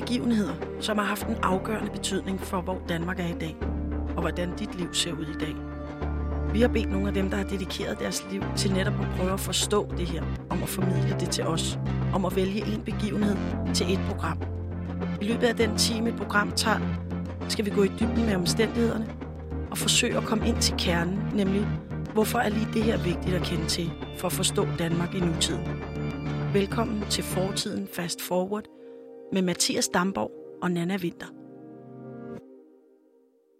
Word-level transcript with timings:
begivenheder, 0.00 0.54
som 0.80 0.98
har 0.98 1.04
haft 1.04 1.26
en 1.26 1.36
afgørende 1.42 1.90
betydning 1.90 2.40
for, 2.40 2.60
hvor 2.60 2.82
Danmark 2.88 3.20
er 3.20 3.26
i 3.26 3.38
dag, 3.40 3.56
og 4.16 4.20
hvordan 4.20 4.56
dit 4.56 4.74
liv 4.74 4.94
ser 4.94 5.12
ud 5.12 5.26
i 5.26 5.38
dag. 5.40 5.54
Vi 6.52 6.60
har 6.60 6.68
bedt 6.68 6.90
nogle 6.90 7.08
af 7.08 7.14
dem, 7.14 7.30
der 7.30 7.36
har 7.36 7.44
dedikeret 7.44 7.98
deres 7.98 8.26
liv 8.30 8.42
til 8.56 8.72
netop 8.72 8.94
at 9.00 9.08
prøve 9.16 9.32
at 9.32 9.40
forstå 9.40 9.88
det 9.98 10.06
her, 10.06 10.22
om 10.50 10.62
at 10.62 10.68
formidle 10.68 11.16
det 11.20 11.30
til 11.30 11.44
os, 11.44 11.78
om 12.14 12.24
at 12.24 12.36
vælge 12.36 12.66
en 12.66 12.82
begivenhed 12.84 13.36
til 13.74 13.92
et 13.92 14.00
program. 14.08 14.38
I 15.20 15.24
løbet 15.24 15.46
af 15.46 15.56
den 15.56 15.76
time, 15.76 16.08
et 16.08 16.16
program 16.16 16.52
tager, 16.52 16.80
skal 17.48 17.64
vi 17.64 17.70
gå 17.70 17.82
i 17.82 17.88
dybden 17.88 18.26
med 18.26 18.36
omstændighederne 18.36 19.06
og 19.70 19.78
forsøge 19.78 20.16
at 20.16 20.24
komme 20.24 20.48
ind 20.48 20.56
til 20.56 20.74
kernen, 20.78 21.18
nemlig 21.34 21.66
hvorfor 22.12 22.38
er 22.38 22.48
lige 22.48 22.68
det 22.74 22.82
her 22.82 22.98
vigtigt 22.98 23.36
at 23.36 23.42
kende 23.42 23.66
til 23.66 23.92
for 24.18 24.26
at 24.26 24.32
forstå 24.32 24.66
Danmark 24.78 25.14
i 25.14 25.20
nutiden. 25.20 25.82
Velkommen 26.52 27.04
til 27.10 27.24
Fortiden 27.24 27.88
Fast 27.92 28.22
Forward 28.22 28.64
med 29.32 29.42
Mathias 29.42 29.88
Damborg 29.88 30.58
og 30.62 30.70
Nana 30.70 30.96
Winter. 30.96 31.26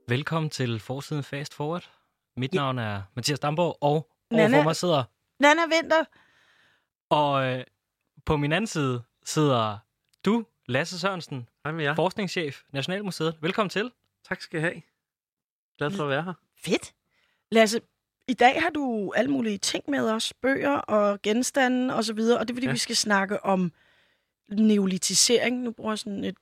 Velkommen 0.09 0.51
til 0.51 0.81
Forsiden 0.81 1.23
Fast 1.25 1.55
Forward. 1.55 1.91
Mit 2.37 2.55
Ja. 2.55 2.59
navn 2.59 2.79
er 2.79 3.03
Mathias 3.17 3.39
Damborg, 3.41 3.79
og 3.81 4.11
Nana- 4.35 4.43
overfor 4.43 4.63
mig 4.63 4.77
sidder... 4.77 5.05
Nana 5.41 5.61
Winter, 5.73 6.05
Og 7.11 7.47
øh, 7.47 7.65
på 8.27 8.37
min 8.37 8.53
anden 8.53 8.67
side 8.67 9.03
sidder 9.25 9.79
du, 10.25 10.45
Lasse 10.69 10.99
Sørensen, 11.01 11.49
Hej 11.65 11.73
med 11.73 11.85
jer. 11.85 11.95
forskningschef, 11.95 12.63
Nationalmuseet. 12.73 13.37
Velkommen 13.41 13.71
til. 13.71 13.93
Tak 14.29 14.41
skal 14.41 14.59
I 14.59 14.63
have. 14.63 14.83
Glad 15.79 15.91
for 15.91 16.03
at 16.05 16.09
være 16.11 16.23
her. 16.23 16.33
fedt. 16.65 16.95
Lasse, 17.51 17.81
i 18.29 18.35
dag 18.35 18.63
har 18.63 18.71
du 18.71 19.13
alle 19.17 19.31
mulige 19.31 19.59
ting 19.59 19.85
med 19.89 20.11
os, 20.11 20.33
bøger 20.43 20.77
og 20.79 21.23
genstande 21.23 21.95
og 21.97 22.05
så 22.05 22.13
videre, 22.13 22.39
og 22.39 22.49
det 22.49 22.55
er 22.55 22.57
fordi, 22.57 22.67
ja. 22.67 22.71
Ja. 22.71 22.73
vi 22.75 22.79
skal 22.79 22.97
snakke 22.97 23.45
om 23.45 23.73
neolitisering. 24.49 25.61
Nu 25.63 25.71
bruger 25.71 25.93
jeg 25.93 25.99
sådan 25.99 26.25
et 26.25 26.37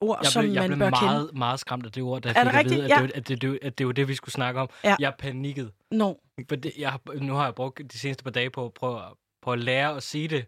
ord, 0.00 0.18
Jeg 0.22 0.32
som 0.32 0.42
blev, 0.42 0.52
jeg 0.52 0.62
man 0.62 0.68
blev 0.68 0.78
bør 0.78 0.90
kende. 0.90 1.04
meget, 1.12 1.30
meget 1.34 1.60
skræmt 1.60 1.86
af 1.86 1.92
det 1.92 2.02
ord, 2.02 2.22
da 2.22 2.28
jeg 2.28 2.46
Er 2.46 2.52
fik 2.52 2.52
det 2.52 2.58
at 2.58 2.70
vide, 2.70 2.84
at, 2.84 2.90
Ja. 2.90 3.02
det, 3.02 3.12
at, 3.14 3.28
det, 3.28 3.42
det, 3.42 3.58
at 3.62 3.78
det 3.78 3.86
var 3.86 3.92
det, 3.92 4.08
vi 4.08 4.14
skulle 4.14 4.32
snakke 4.32 4.60
om. 4.60 4.70
Ja. 4.84 4.96
Jeg 4.98 5.14
panikkede. 5.18 5.72
Nå, 5.90 6.20
For 6.48 6.56
det, 6.56 6.72
jeg, 6.78 6.98
nu 7.14 7.34
har 7.34 7.44
jeg 7.44 7.54
brugt 7.54 7.80
de 7.92 7.98
seneste 7.98 8.24
par 8.24 8.30
dage 8.30 8.50
på 8.50 8.64
at 8.64 8.74
prøve 8.74 8.96
at, 8.98 9.12
på 9.42 9.52
at 9.52 9.58
lære 9.58 9.96
at 9.96 10.02
sige 10.02 10.28
det. 10.28 10.46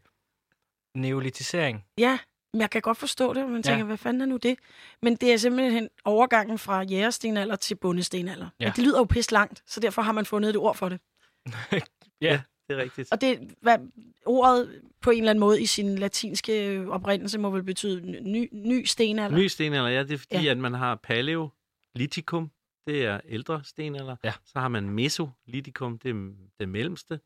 Neolitisering. 0.97 1.85
ja, 1.99 2.19
men 2.53 2.61
jeg 2.61 2.71
kan 2.71 2.83
godt 2.83 2.99
forstå 2.99 3.35
det, 3.35 3.43
og 3.43 3.49
man 3.51 3.63
Ja. 3.65 3.71
tænker, 3.71 3.85
hvad 3.85 3.97
fanden 3.97 4.23
er 4.23 4.27
nu 4.27 4.37
det? 4.37 4.59
Men 5.03 5.17
det 5.17 5.33
er 5.33 5.37
simpelthen 5.37 5.89
overgangen 6.05 6.59
fra 6.59 6.83
jægerstenalder 6.83 7.57
til 7.57 7.75
bundestenalder. 7.75 8.49
Ja. 8.61 8.69
Og 8.71 8.77
det 8.77 8.85
lyder 8.85 8.99
jo 8.99 9.05
pisse 9.05 9.33
langt, 9.33 9.63
så 9.67 9.81
derfor 9.81 10.03
har 10.03 10.13
man 10.13 10.27
fundet 10.27 10.51
et 10.51 10.57
ord 10.57 10.77
for 10.77 10.89
det. 10.89 11.01
Ja, 12.21 12.41
Det 12.69 12.79
er 12.79 12.83
rigtigt. 12.83 13.13
Og 13.13 13.21
det, 13.21 13.55
hvad, 13.61 13.79
ordet 14.27 14.83
på 15.01 15.11
en 15.11 15.19
eller 15.19 15.31
anden 15.31 15.41
måde 15.41 15.63
i 15.63 15.67
sin 15.67 15.99
latinske 15.99 16.85
oprindelse 16.89 17.39
må 17.39 17.51
vel 17.51 17.63
betyde 17.63 18.21
ny, 18.23 18.49
ny 18.53 18.85
stenalder. 18.85 19.39
Ny 19.39 19.47
stenalder, 19.47 19.89
ja, 19.91 20.03
det 20.03 20.13
er 20.13 20.19
fordi, 20.19 20.45
Ja. 20.45 20.51
at 20.51 20.59
man 20.59 20.75
har 20.75 20.95
paleolitikum, 20.95 22.51
det 22.87 23.05
er 23.05 23.21
ældre 23.25 23.65
stenalder. 23.65 24.17
Ja. 24.25 24.33
Så 24.45 24.59
har 24.61 24.69
man 24.69 24.91
mesolitikum, 24.91 25.99
det 25.99 26.09
er 26.11 26.15
den 26.61 26.69
mellemste 26.71 27.21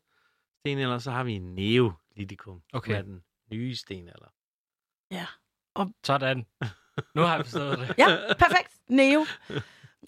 stenalder. 0.59 0.97
Så 0.99 1.11
har 1.11 1.23
vi 1.23 1.37
neolitikum, 1.37 2.61
Okay. 2.73 2.91
som 2.91 2.97
er 2.97 3.01
den 3.01 3.23
nye 3.51 3.75
stenalder. 3.75 4.33
Ja. 5.11 5.25
sådan. 6.03 6.45
Nu 7.15 7.21
har 7.21 7.35
jeg 7.35 7.45
forstået 7.45 7.79
det. 7.79 7.95
Ja, 7.97 8.17
perfekt. 8.39 8.73
Neo. 8.87 9.25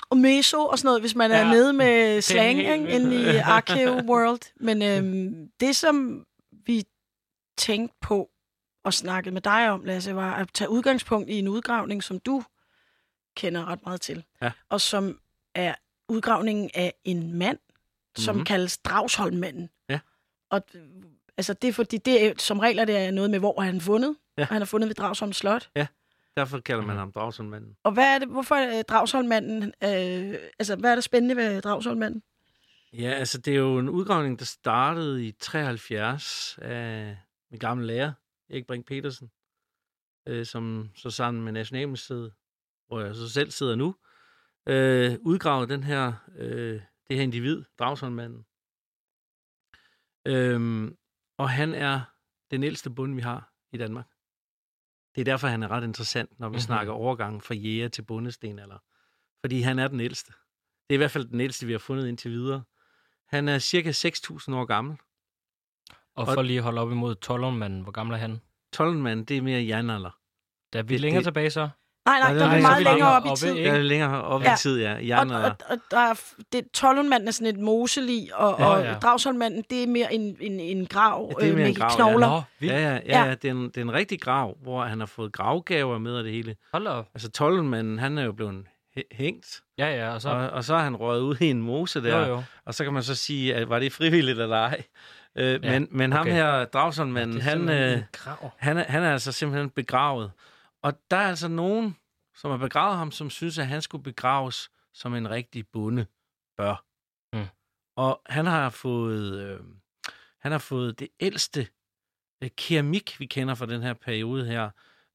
Og 0.09 0.17
meso 0.17 0.66
og 0.66 0.80
sådan 0.80 0.88
noget, 0.88 1.02
hvis 1.02 1.16
man 1.16 1.31
er 1.31 1.38
Ja, 1.39 1.52
nede 1.52 1.73
med 1.73 2.22
slang 2.22 2.59
ikke, 2.59 2.89
inde 2.89 3.16
i 3.22 3.38
Archeo 3.56 3.92
World. 3.92 4.53
Men 4.59 4.81
øhm, 4.81 5.50
det, 5.59 5.75
som 5.75 6.25
vi 6.66 6.84
tænkte 7.58 7.97
på 8.01 8.30
og 8.84 8.94
snakkede 8.94 9.34
med 9.34 9.41
dig 9.41 9.69
om, 9.69 9.84
Lasse, 9.84 10.16
var 10.16 10.34
at 10.35 10.50
tage 10.53 10.69
udgangspunkt 10.69 11.30
i 11.30 11.34
en 11.40 11.47
udgravning, 11.47 12.03
som 12.03 12.19
du 12.19 12.44
kender 13.38 13.66
ret 13.66 13.80
meget 13.85 14.01
til. 14.01 14.24
Ja. 14.41 14.51
Og 14.69 14.81
som 14.81 15.19
er 15.56 15.75
udgravningen 16.09 16.69
af 16.74 16.94
en 17.03 17.34
mand, 17.34 17.57
som 18.18 18.35
Mhm. 18.35 18.46
kaldes 18.46 18.78
Dragsholmmanden. 18.78 19.69
Ja. 19.90 20.00
Og 20.51 20.62
altså, 21.38 21.53
det 21.53 21.68
er 21.68 21.74
fordi, 21.74 21.97
det 21.97 22.25
er, 22.25 22.34
som 22.38 22.59
regler 22.59 22.85
det 22.85 22.97
er 22.97 23.12
noget 23.12 23.30
med, 23.30 23.40
hvor 23.40 23.62
er 23.62 23.66
han 23.66 23.81
fundet. 23.81 24.16
Ja. 24.38 24.41
Og 24.44 24.47
han 24.47 24.62
er 24.62 24.66
fundet 24.66 24.88
ved 24.88 24.96
Dragsholm 24.96 25.34
Slot. 25.34 25.69
Derfor 26.38 26.59
kalder 26.59 26.81
man 26.86 26.96
Mhm. 26.96 27.00
ham 27.00 27.12
Dragsundmanden. 27.12 27.78
Og 27.84 27.92
hvad 27.92 28.16
er 28.16 28.19
det, 28.19 28.28
hvorfor 28.28 28.56
er 28.56 28.81
Dragsholmmanden, 28.81 29.64
øh, 29.64 30.40
altså 30.59 30.75
hvad 30.75 30.92
er 30.92 30.96
der 30.96 31.02
spændende 31.02 31.36
ved 31.36 31.62
Dragsholmmanden? 31.62 32.24
Ja, 32.94 33.09
altså 33.09 33.38
det 33.38 33.53
er 33.53 33.59
jo 33.59 33.78
en 33.80 33.90
udgravning, 33.90 34.40
der 34.40 34.46
startede 34.46 35.28
i 35.28 35.31
73 35.31 36.58
af 36.62 37.18
min 37.52 37.59
gamle 37.59 37.88
lærer, 37.88 38.14
Erik 38.50 38.68
Brink 38.68 38.86
Petersen, 38.88 39.31
øh, 40.28 40.46
som 40.46 40.90
så 40.96 41.09
sammen 41.09 41.44
med 41.44 41.52
Nationalmuseet, 41.52 42.34
hvor 42.88 43.02
jeg 43.02 43.16
så 43.16 43.30
selv 43.30 43.52
sidder 43.52 43.75
nu, 43.75 43.96
øh, 44.68 45.18
udgravede 45.22 45.74
den 45.74 45.84
her, 45.84 46.13
øh, 46.38 46.81
det 47.08 47.16
her 47.16 47.24
individ, 47.24 47.63
Dragsholmmanden. 47.80 48.46
Øhm, 50.28 50.98
og 51.38 51.50
han 51.50 51.74
er 51.74 52.02
den 52.52 52.63
ældste 52.63 52.90
bund, 52.90 53.16
vi 53.16 53.22
har 53.22 53.53
i 53.72 53.78
Danmark. 53.78 54.08
Det 55.16 55.22
er 55.22 55.26
derfor, 55.26 55.48
han 55.48 55.64
er 55.64 55.68
ret 55.72 55.84
interessant, 55.84 56.40
når 56.40 56.48
vi 56.48 56.52
Mhm. 56.52 56.54
mm-hmm. 56.56 56.60
snakker 56.62 56.94
overgang 56.94 57.44
fra 57.44 57.54
jæger 57.56 57.88
til 57.88 58.02
bundesten. 58.02 58.60
Eller, 58.60 58.78
fordi 59.42 59.62
han 59.62 59.80
er 59.80 59.88
den 59.88 60.00
ældste. 60.00 60.32
Det 60.90 60.90
er 60.90 60.94
i 60.94 60.98
hvert 60.98 61.12
fald 61.12 61.26
den 61.26 61.42
ældste, 61.42 61.66
vi 61.66 61.72
har 61.72 61.80
fundet 61.80 62.08
indtil 62.08 62.32
videre. 62.32 62.64
Han 63.28 63.48
er 63.50 63.60
cirka 63.60 63.92
6.000 63.92 64.56
år 64.56 64.66
gammel. 64.66 64.98
Og 66.16 66.28
for 66.28 66.42
lige 66.42 66.58
at 66.58 66.64
holde 66.64 66.82
op 66.82 66.92
imod 66.92 67.16
Tollundmanden, 67.16 67.82
hvor 67.82 67.92
gammel 67.92 68.14
er 68.14 68.18
han? 68.20 68.42
Tollenmand, 68.74 69.26
det 69.26 69.38
er 69.38 69.42
mere 69.42 69.68
jernalder. 69.68 70.20
Da 70.74 70.80
er 70.80 70.84
vi 70.84 70.94
Det- 70.94 71.02
længere 71.02 71.20
det- 71.20 71.26
tilbage 71.26 71.50
så? 71.50 71.70
Nej, 72.06 72.19
nej, 72.19 72.34
der 72.34 72.45
er 72.45 72.56
vi 72.56 72.62
meget 72.62 72.78
længere 72.78 72.94
længere 72.94 73.16
op 73.16 73.25
i 73.25 73.28
oppe, 73.29 73.39
tid. 73.39 73.56
Jeg 73.57 73.75
er 73.78 73.81
længere 73.81 74.22
op 74.23 74.44
Ja. 74.44 74.53
i 74.53 74.57
tid, 74.57 74.81
ja. 74.81 74.94
Og, 74.95 75.07
Jernalder. 75.07 75.50
og, 75.50 75.56
og 75.69 75.78
der 75.91 76.00
er, 76.00 76.22
det, 76.53 76.72
Tollundmanden 76.73 77.28
er 77.28 77.31
sådan 77.31 77.56
et 77.56 77.59
moselig, 77.59 78.29
og, 78.35 78.56
Ja, 78.59 78.66
og 78.66 78.84
ja. 78.84 78.94
Dragsholmmanden, 78.94 79.63
det 79.69 79.84
er 79.84 79.88
mere 79.88 80.13
en, 80.13 80.38
en, 80.39 80.59
en 80.59 80.85
grav 80.85 81.31
Ja, 81.39 81.45
det 81.45 81.47
er 81.47 81.51
øh, 81.51 81.56
mere 81.57 81.63
med 81.67 81.75
en 81.75 81.79
grav, 81.81 81.89
ja. 81.91 81.95
knogler. 81.95 82.29
Nå, 82.29 82.41
vildt. 82.59 82.73
Ja, 82.75 82.79
ja, 82.81 82.94
ja, 82.94 83.00
Ja. 83.06 83.23
ja. 83.25 83.35
Det, 83.35 83.45
er 83.45 83.51
en, 83.51 83.63
det 83.66 83.78
er 83.78 83.81
en 83.81 83.94
rigtig 83.94 84.22
grav, 84.22 84.57
hvor 84.63 84.84
han 84.84 85.00
har 85.00 85.07
fået 85.07 85.31
gravgaver 85.31 85.97
med 85.97 86.13
og 86.16 86.23
det 86.23 86.31
hele. 86.31 86.56
Hold 86.73 86.88
op. 86.88 87.07
Altså, 87.16 87.29
Tollenmanden, 87.31 88.00
han 88.00 88.18
er 88.18 88.23
jo 88.23 88.31
blevet 88.31 88.66
hæ- 88.97 89.07
hængt, 89.16 89.62
Ja, 89.78 89.88
ja, 89.95 90.13
og 90.13 90.22
så... 90.22 90.29
og, 90.29 90.50
og 90.50 90.63
så 90.63 90.75
er 90.75 90.79
han 90.79 90.95
røget 90.95 91.22
ud 91.22 91.35
i 91.39 91.50
en 91.50 91.62
mose 91.62 92.03
der. 92.03 92.19
jo, 92.19 92.25
jo. 92.33 92.44
Og 92.66 92.73
så 92.73 92.83
kan 92.83 92.94
man 92.94 93.03
så 93.03 93.16
sige, 93.16 93.56
at 93.56 93.69
var 93.69 93.79
det 93.79 93.94
frivilligt 93.94 94.39
eller 94.39 94.57
ej? 94.57 94.81
Øh, 95.38 95.59
Ja, 95.63 95.72
men, 95.79 95.88
men 95.91 96.12
ham 96.12 96.22
okay. 96.22 96.31
her, 96.33 96.66
Dragsholmmanden, 96.66 97.35
Det 97.38 97.45
er 97.45 97.50
han, 97.50 97.69
øh, 97.69 98.01
han, 98.57 98.78
er, 98.78 98.83
han 98.88 99.03
er 99.03 99.12
altså 99.13 99.31
simpelthen 99.31 99.69
begravet. 99.69 100.31
Og 100.81 100.94
der 101.12 101.18
er 101.18 101.28
altså 101.28 101.47
nogen, 101.47 101.97
som 102.36 102.52
har 102.52 102.58
begravet 102.58 102.97
ham, 102.97 103.12
som 103.12 103.30
synes, 103.30 103.58
at 103.58 103.68
han 103.68 103.81
skulle 103.81 104.03
begraves 104.03 104.72
som 104.94 105.16
en 105.16 105.30
rigtig 105.30 105.68
bonde 105.68 106.06
bør. 106.58 106.86
Mm. 107.34 107.46
Og 107.96 108.22
han 108.25 108.46
har 108.46 108.69
fået, 108.69 109.42
øh, 109.42 109.59
han 110.40 110.52
har 110.52 110.59
fået 110.59 111.00
det 111.00 111.08
ældste 111.19 111.68
øh, 112.44 112.50
keramik, 112.58 113.19
vi 113.19 113.25
kender 113.25 113.56
fra 113.56 113.66
den 113.66 113.81
her 113.81 113.94
periode 113.94 114.46
her, 114.46 114.69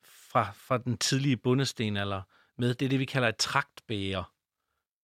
fra, 0.05 0.53
fra 0.53 0.79
den 0.79 0.99
tidlige 0.99 1.37
bundestenalder 1.37 2.23
med. 2.59 2.75
Det 2.75 2.85
er 2.85 2.89
det, 2.89 2.99
vi 2.99 3.05
kalder 3.05 3.29
et 3.29 3.37
traktbæger. 3.37 4.33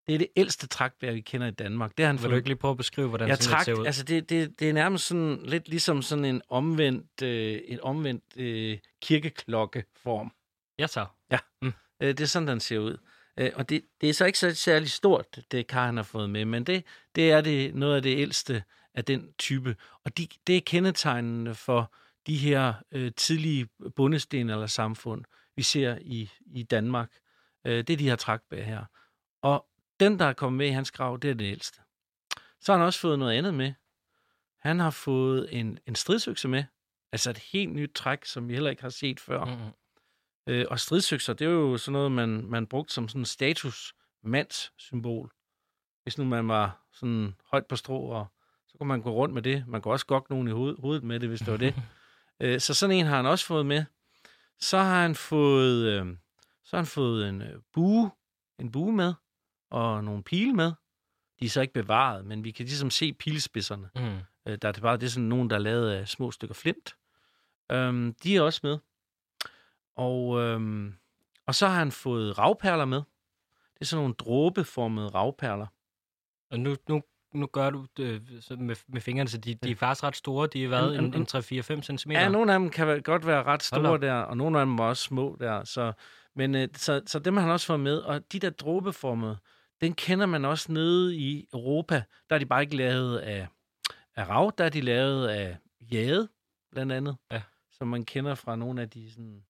Det 0.07 0.15
er 0.15 0.19
det 0.19 0.29
ældste 0.37 0.67
traktbæger, 0.67 1.15
vi 1.15 1.21
kender 1.21 1.47
i 1.47 1.51
Danmark. 1.51 1.97
Det 1.97 2.05
har 2.05 2.13
han 2.13 2.23
Vil 2.23 2.31
du 2.31 2.37
ikke 2.37 2.49
lige 2.49 2.57
prøve 2.57 2.71
at 2.71 2.77
beskrive, 2.77 3.09
hvordan 3.09 3.29
Ja, 3.29 3.35
sådan 3.35 3.53
trakt, 3.53 3.65
ser 3.65 3.75
ud? 3.75 3.87
altså 3.87 4.05
det, 4.05 4.31
det, 4.31 4.61
det 4.61 4.69
er 4.69 4.73
nærmest 4.73 5.07
sådan 5.07 5.43
lidt 5.43 5.69
ligesom 5.69 6.03
sådan 6.03 6.25
en 6.25 6.43
omvendt, 6.49 7.23
øh, 7.23 7.61
en 7.65 7.81
omvendt 7.81 8.25
øh, 8.37 8.79
kirkeklokkeform. 9.03 10.33
Ja, 10.79 10.87
så. 10.87 11.07
Øh, 12.01 12.09
det 12.09 12.21
er 12.21 12.27
sådan, 12.27 12.49
den 12.49 12.61
ser 12.61 12.79
ud. 12.79 12.99
Øh, 13.37 13.51
og 13.55 13.69
det, 13.69 13.85
det 14.01 14.09
er 14.09 14.15
så 14.15 14.25
ikke 14.25 14.39
så 14.39 14.55
særlig 14.55 14.91
stort, 14.91 15.39
det 15.51 15.67
kar, 15.67 15.87
han 15.87 15.97
har 15.97 16.05
fået 16.05 16.31
med, 16.31 16.45
men 16.45 16.65
det, 16.65 16.85
det 17.15 17.31
er 17.31 17.41
det, 17.41 17.75
noget 17.75 17.97
af 17.97 18.03
det 18.03 18.19
ældste 18.19 18.65
af 18.95 19.05
den 19.05 19.33
type. 19.39 19.77
Og 20.05 20.19
de, 20.19 20.29
det 20.47 20.57
er 20.57 20.61
kendetegnende 20.67 21.55
for 21.55 21.95
de 22.27 22.37
her 22.37 22.75
øh, 22.93 23.13
tidlige 23.17 23.69
bundesten 23.97 24.51
eller 24.51 24.67
samfund, 24.67 25.25
vi 25.57 25.63
ser 25.63 25.99
i, 26.01 26.31
i 26.47 26.63
Danmark. 26.63 27.11
Øh, 27.65 27.77
det 27.79 27.91
er 27.91 27.97
de 27.97 28.09
her 28.09 28.17
traktbær 28.17 28.63
her. 28.63 28.85
Og 29.43 29.67
den, 30.01 30.19
der 30.19 30.25
er 30.25 30.33
kommet 30.33 30.59
med 30.59 30.67
i 30.67 30.71
hans 30.71 30.91
grav, 30.91 31.19
det 31.23 31.31
er 31.31 31.35
det 31.35 31.51
ældste. 31.51 31.81
Så 32.61 32.73
har 32.73 32.79
han 32.79 32.87
også 32.87 33.01
fået 33.01 33.19
noget 33.19 33.39
andet 33.39 33.55
med. 33.55 33.73
Han 34.59 34.81
har 34.81 34.91
fået 34.91 35.49
en, 35.59 35.79
en 35.87 35.95
stridsøkse 35.95 36.49
med. 36.49 36.65
Altså 37.13 37.31
et 37.31 37.39
helt 37.39 37.73
nyt 37.73 37.91
træk, 37.95 38.25
som 38.25 38.49
vi 38.49 38.55
heller 38.55 38.71
ikke 38.71 38.83
har 38.83 38.89
set 38.89 39.21
før. 39.21 39.45
Mm-hmm. 39.45 39.71
Øh, 40.47 40.67
og 40.71 40.81
stridsøkser, 40.81 41.33
det 41.33 41.45
er 41.45 41.51
jo 41.51 41.77
sådan 41.77 41.93
noget, 41.93 42.13
man, 42.13 42.47
man 42.47 42.67
brugte 42.67 42.95
som 42.95 43.09
sådan 43.09 43.21
en 43.21 43.27
status 43.27 43.95
mandssymbol. 44.23 45.33
Hvis 46.03 46.19
nu 46.19 46.25
man 46.25 46.49
var 46.49 46.87
sådan 46.93 47.35
højt 47.51 47.67
på 47.67 47.77
strå, 47.77 48.01
og 48.01 48.27
så 48.69 48.79
kunne 48.79 48.89
man 48.89 49.03
gå 49.03 49.11
rundt 49.11 49.35
med 49.35 49.43
det. 49.43 49.65
Man 49.69 49.83
kunne 49.83 49.95
også 49.95 50.07
gokke 50.07 50.31
nogen 50.31 50.49
i 50.49 50.51
hoved, 50.51 50.77
hovedet 50.81 51.05
med 51.05 51.21
det, 51.21 51.29
hvis 51.29 51.41
det 51.41 51.51
var 51.51 51.57
det. 51.57 51.75
øh, 52.41 52.61
så 52.61 52.75
sådan 52.75 52.97
en 52.97 53.07
har 53.07 53.17
han 53.17 53.27
også 53.27 53.47
fået 53.47 53.67
med. 53.67 53.85
Så 54.61 54.79
har 54.79 55.03
han 55.03 55.15
fået, 55.15 55.87
øh, 55.87 56.17
så 56.65 56.77
har 56.77 56.79
han 56.79 56.87
fået 56.87 57.29
en 57.29 57.43
øh, 57.43 57.61
bue, 57.73 58.11
en 58.59 58.73
bue 58.73 58.93
med, 58.93 59.15
og 59.71 60.05
nogle 60.05 60.23
pile 60.23 60.53
med. 60.53 60.73
De 61.41 61.47
er 61.47 61.51
så 61.51 61.61
ikke 61.61 61.75
bevaret, 61.75 62.25
men 62.25 62.45
vi 62.45 62.51
kan 62.51 62.67
ligesom 62.67 62.91
se 62.91 63.13
pilspidserne. 63.13 63.91
Mm. 63.97 64.19
Øh, 64.47 64.59
der 64.63 64.69
er 64.69 64.73
det 64.73 64.83
bare 64.83 64.97
det 64.97 65.07
er 65.07 65.11
sådan 65.11 65.29
nogen, 65.29 65.51
der 65.51 65.57
er 65.57 65.61
lavet 65.61 65.91
af 65.91 66.09
små 66.09 66.31
stykker 66.31 66.55
flint. 66.55 66.97
Øhm, 67.73 68.15
de 68.23 68.37
er 68.37 68.41
også 68.41 68.61
med. 68.63 68.79
Og 69.97 70.41
øhm, 70.41 70.95
og 71.47 71.55
så 71.55 71.67
har 71.67 71.75
han 71.79 71.93
fået 71.93 72.39
ravperler 72.39 72.85
med. 72.85 72.99
Det 73.75 73.81
er 73.81 73.85
sådan 73.85 74.01
nogle 74.01 74.15
dråbeformede 74.15 75.09
ravperler. 75.09 75.67
Og 76.51 76.61
nu, 76.61 76.77
nu, 76.89 77.03
nu 77.35 77.47
gør 77.47 77.71
du 77.71 77.87
det 77.97 78.23
så 78.41 78.57
med, 78.57 78.77
med 78.89 79.01
fingrene, 79.01 79.29
så 79.29 79.39
de, 79.39 79.55
de 79.55 79.71
er 79.71 79.77
faktisk 79.77 80.05
ret 80.05 80.17
store. 80.17 80.49
De 80.53 80.65
er 80.65 80.69
været 80.69 80.99
En- 80.99 81.05
en, 81.05 81.15
en- 81.15 81.21
en 81.21 81.27
3-4-5 81.91 81.97
cm. 81.99 82.11
Ja, 82.11 82.29
nogle 82.29 82.53
af 82.53 82.59
dem 82.61 82.71
kan 82.71 83.03
godt 83.03 83.27
være 83.27 83.43
ret 83.43 83.63
store 83.63 83.99
der, 83.99 84.15
og 84.15 84.37
nogle 84.37 84.61
af 84.61 84.67
dem 84.67 84.79
var 84.79 84.85
også 84.85 85.03
små 85.03 85.37
der. 85.41 85.65
Så, 85.65 85.93
men 86.37 86.55
øh, 86.55 86.69
så, 86.75 87.03
så 87.07 87.19
dem 87.19 87.35
har 87.37 87.43
han 87.43 87.51
også 87.53 87.67
fået 87.67 87.81
med. 87.81 87.99
Og 87.99 88.33
de 88.33 88.39
der 88.39 88.51
dråbeformede, 88.51 89.39
den 89.81 89.93
kender 89.95 90.27
man 90.27 90.45
også 90.45 90.73
nede 90.73 91.17
i 91.17 91.47
Europa. 91.53 92.03
Der 92.31 92.35
er 92.35 92.39
de 92.39 92.47
bare 92.47 92.63
ikke 92.63 92.77
lavet 92.77 93.19
af, 93.19 93.49
af 94.17 94.29
rav, 94.29 94.53
der 94.59 94.65
er 94.65 94.69
de 94.69 94.81
lavet 94.81 95.29
af 95.29 95.57
jade, 95.93 96.29
blandt 96.71 96.93
andet. 96.93 97.17
Ja. 97.31 97.43
Som 97.71 97.89
man 97.89 98.05
kender 98.05 98.35
fra 98.35 98.57
nogle 98.57 98.83
af 98.83 98.91
de 98.91 99.11
sådan, 99.11 99.43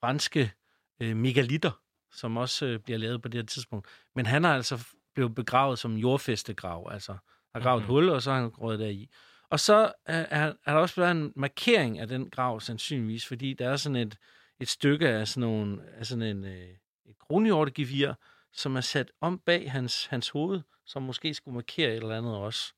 franske 0.00 0.52
øh, 1.00 1.16
megalitter, 1.16 1.80
som 2.12 2.36
også 2.36 2.66
øh, 2.66 2.78
bliver 2.80 2.98
lavet 2.98 3.22
på 3.22 3.28
det 3.28 3.38
her 3.40 3.46
tidspunkt. 3.46 3.86
Men 4.14 4.26
han 4.26 4.44
har 4.44 4.54
altså 4.54 4.86
blevet 5.14 5.34
begravet 5.34 5.78
som 5.78 5.96
jordfæstegrav, 5.96 6.88
altså 6.90 7.16
har 7.54 7.60
gravet 7.60 7.82
Mhm. 7.82 7.84
et 7.84 7.86
hul, 7.86 8.08
og 8.08 8.22
så 8.22 8.30
har 8.32 8.40
han 8.40 8.48
røget 8.48 8.80
deri. 8.80 9.08
Og 9.50 9.60
så 9.60 9.92
er, 10.06 10.26
er, 10.30 10.52
er 10.66 10.72
der 10.72 10.80
også 10.80 11.00
været 11.00 11.10
en 11.10 11.32
markering 11.36 11.98
af 11.98 12.08
den 12.08 12.30
grav, 12.30 12.60
sandsynligvis, 12.60 13.26
fordi 13.26 13.54
der 13.54 13.68
er 13.70 13.76
sådan 13.76 13.96
et, 13.96 14.18
et 14.60 14.68
stykke 14.68 15.08
af 15.08 15.28
sådan, 15.28 15.40
nogle, 15.40 15.82
af 15.96 16.06
sådan 16.06 16.22
en, 16.22 16.44
øh, 16.44 16.68
et 17.06 17.18
kronhjortegevir, 17.18 18.12
som 18.52 18.76
er 18.76 18.80
sat 18.80 19.10
om 19.20 19.38
bag 19.38 19.72
hans, 19.72 20.06
hans 20.06 20.28
hoved, 20.28 20.60
som 20.86 21.02
måske 21.02 21.34
skulle 21.34 21.54
markere 21.54 21.90
et 21.90 21.96
eller 21.96 22.18
andet 22.18 22.36
også. 22.36 22.72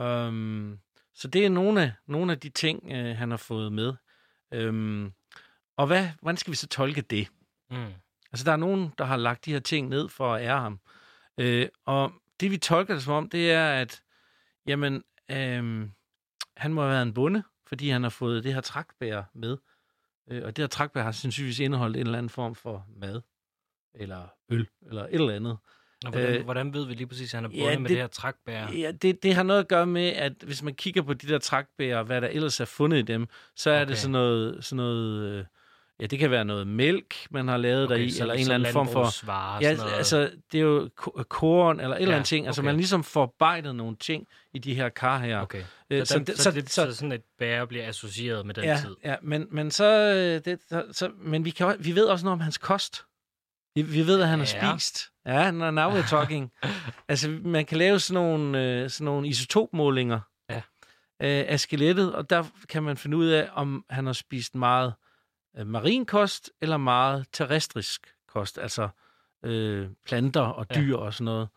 Um, 0.00 0.78
så 1.14 1.28
det 1.28 1.44
er 1.44 1.48
nogle 1.48 1.82
af, 1.82 1.92
nogle 2.06 2.32
af 2.32 2.40
de 2.40 2.48
ting, 2.48 2.92
øh, 2.92 3.16
han 3.16 3.30
har 3.30 3.36
fået 3.36 3.72
med. 3.72 3.94
Um, 4.68 5.12
og 5.80 5.86
hvad, 5.86 6.08
hvordan 6.22 6.36
skal 6.36 6.50
vi 6.50 6.56
så 6.56 6.66
tolke 6.66 7.00
det? 7.00 7.28
Mm. 7.70 7.76
Altså, 8.32 8.44
der 8.44 8.52
er 8.52 8.56
nogen, 8.56 8.92
der 8.98 9.04
har 9.04 9.16
lagt 9.16 9.44
de 9.44 9.52
her 9.52 9.60
ting 9.60 9.88
ned 9.88 10.08
for 10.08 10.34
at 10.34 10.42
ære 10.44 10.60
ham. 10.60 10.80
Øh, 11.38 11.68
og 11.86 12.12
det, 12.40 12.50
vi 12.50 12.58
tolker 12.58 12.94
det 12.94 13.02
som 13.02 13.12
om, 13.14 13.28
det 13.28 13.52
er, 13.52 13.72
at 13.72 14.02
jamen, 14.66 14.94
øh, 15.30 15.88
han 16.56 16.72
må 16.72 16.80
have 16.80 16.90
været 16.90 17.02
en 17.02 17.14
bonde, 17.14 17.42
fordi 17.66 17.88
han 17.88 18.02
har 18.02 18.10
fået 18.10 18.44
det 18.44 18.54
her 18.54 18.60
trakbær 18.60 19.22
med. 19.34 19.56
Øh, 20.30 20.42
og 20.44 20.56
det 20.56 20.62
her 20.62 20.66
trakbær 20.68 21.02
har 21.02 21.12
sandsynligvis 21.12 21.58
indeholdt 21.58 21.96
en 21.96 22.02
eller 22.06 22.18
anden 22.18 22.30
form 22.30 22.54
for 22.54 22.86
mad, 22.96 23.20
eller 23.94 24.28
øl, 24.48 24.68
eller 24.86 25.02
et 25.02 25.14
eller 25.14 25.34
andet. 25.34 25.58
Og 26.04 26.10
hvordan, 26.10 26.34
Øh, 26.38 26.44
hvordan 26.44 26.74
ved 26.74 26.86
vi 26.86 26.94
lige 26.94 27.06
præcis, 27.06 27.34
at 27.34 27.38
han 27.42 27.44
er 27.50 27.56
ja, 27.56 27.62
bundet 27.64 27.80
med 27.82 27.88
det- 27.88 27.96
her 27.96 28.06
trækbær? 28.06 28.68
Ja, 28.72 28.92
det, 28.92 29.22
det 29.22 29.34
har 29.34 29.42
noget 29.42 29.60
at 29.60 29.68
gøre 29.68 29.86
med, 29.86 30.08
at 30.08 30.32
hvis 30.42 30.62
man 30.62 30.74
kigger 30.74 31.02
på 31.02 31.14
de 31.14 31.28
der 31.28 31.38
trakbær, 31.38 31.96
og 31.98 32.04
hvad 32.04 32.20
der 32.20 32.28
ellers 32.28 32.60
er 32.60 32.64
fundet 32.64 32.98
i 32.98 33.02
dem, 33.02 33.26
så 33.56 33.70
er 33.70 33.74
okay. 33.74 33.82
Okay. 33.82 33.90
det 33.90 33.98
sådan 33.98 34.12
noget, 34.12 34.64
sådan 34.64 34.76
noget 34.76 35.22
øh, 35.38 35.44
ja, 36.00 36.06
det 36.06 36.18
kan 36.18 36.30
være 36.30 36.44
noget 36.44 36.66
mælk, 36.66 37.14
man 37.30 37.48
har 37.48 37.56
lavet 37.56 37.84
okay, 37.84 37.94
deri, 37.98 38.10
så- 38.10 38.22
eller 38.22 38.34
en 38.34 38.44
så 38.44 38.52
eller 38.52 38.68
anden 38.68 38.72
form 38.72 38.88
for... 38.88 39.60
Ja, 39.62 39.76
noget. 39.76 39.92
altså, 39.92 40.30
det 40.52 40.58
er 40.58 40.62
jo 40.62 40.90
ko- 40.96 41.24
korn 41.28 41.80
eller 41.80 41.96
et 41.96 42.00
eller 42.02 42.12
Ja, 42.12 42.16
andet 42.16 42.28
ting. 42.28 42.46
Altså, 42.46 42.60
okay. 42.60 42.66
man 42.66 42.74
har 42.74 42.78
ligesom 42.78 43.04
forarbejdet 43.04 43.74
nogle 43.74 43.96
ting 43.96 44.26
i 44.54 44.58
de 44.58 44.74
her 44.74 44.88
kar 44.88 45.18
her. 45.18 45.40
Okay. 45.40 45.62
Øh, 45.90 46.06
Så, 46.06 46.18
den, 46.18 46.26
så, 46.26 46.42
så, 46.42 46.50
det, 46.50 46.70
så, 46.70 46.94
sådan 46.94 47.12
et 47.12 47.22
bære 47.38 47.66
bliver 47.66 47.88
associeret 47.88 48.46
med 48.46 48.54
den 48.54 48.64
ja, 48.64 48.78
tid. 48.84 48.96
ja, 49.04 49.16
men, 49.22 49.46
men 49.50 49.70
så, 49.70 49.84
øh, 49.84 50.44
det, 50.44 50.60
så, 50.68 50.84
så 50.92 51.10
men 51.18 51.44
vi, 51.44 51.50
kan, 51.50 51.76
vi 51.80 51.94
ved 51.94 52.04
også 52.06 52.24
noget 52.24 52.32
om 52.32 52.40
hans 52.40 52.58
kost. 52.58 53.04
Vi, 53.74 53.82
vi 53.82 54.06
ved, 54.06 54.20
at 54.20 54.28
han 54.28 54.38
har 54.38 54.50
Ja. 54.54 54.72
spist. 54.76 55.02
Ja, 55.26 55.50
now 55.50 55.70
now 55.70 55.90
we're 55.90 56.08
talking. 56.08 56.52
altså, 57.08 57.28
man 57.44 57.66
kan 57.66 57.78
lave 57.78 57.98
sådan 57.98 58.22
nogle, 58.22 58.62
øh, 58.64 58.90
sådan 58.90 59.04
nogle 59.04 59.28
isotopmålinger 59.28 60.20
Ja. 60.50 60.56
øh, 61.22 61.44
af 61.48 61.60
skelettet, 61.60 62.14
og 62.14 62.30
der 62.30 62.44
kan 62.68 62.82
man 62.82 62.96
finde 62.96 63.16
ud 63.16 63.26
af, 63.26 63.48
om 63.52 63.84
han 63.90 64.06
har 64.06 64.12
spist 64.12 64.54
meget 64.54 64.92
marinkost 65.64 66.50
eller 66.60 66.76
meget 66.76 67.26
terrestrisk 67.32 68.14
kost, 68.28 68.58
altså 68.58 68.88
øh, 69.44 69.88
planter 70.06 70.40
og 70.40 70.66
Ja. 70.70 70.80
dyr 70.80 70.96
og 70.96 71.14
sådan 71.14 71.24
noget. 71.24 71.48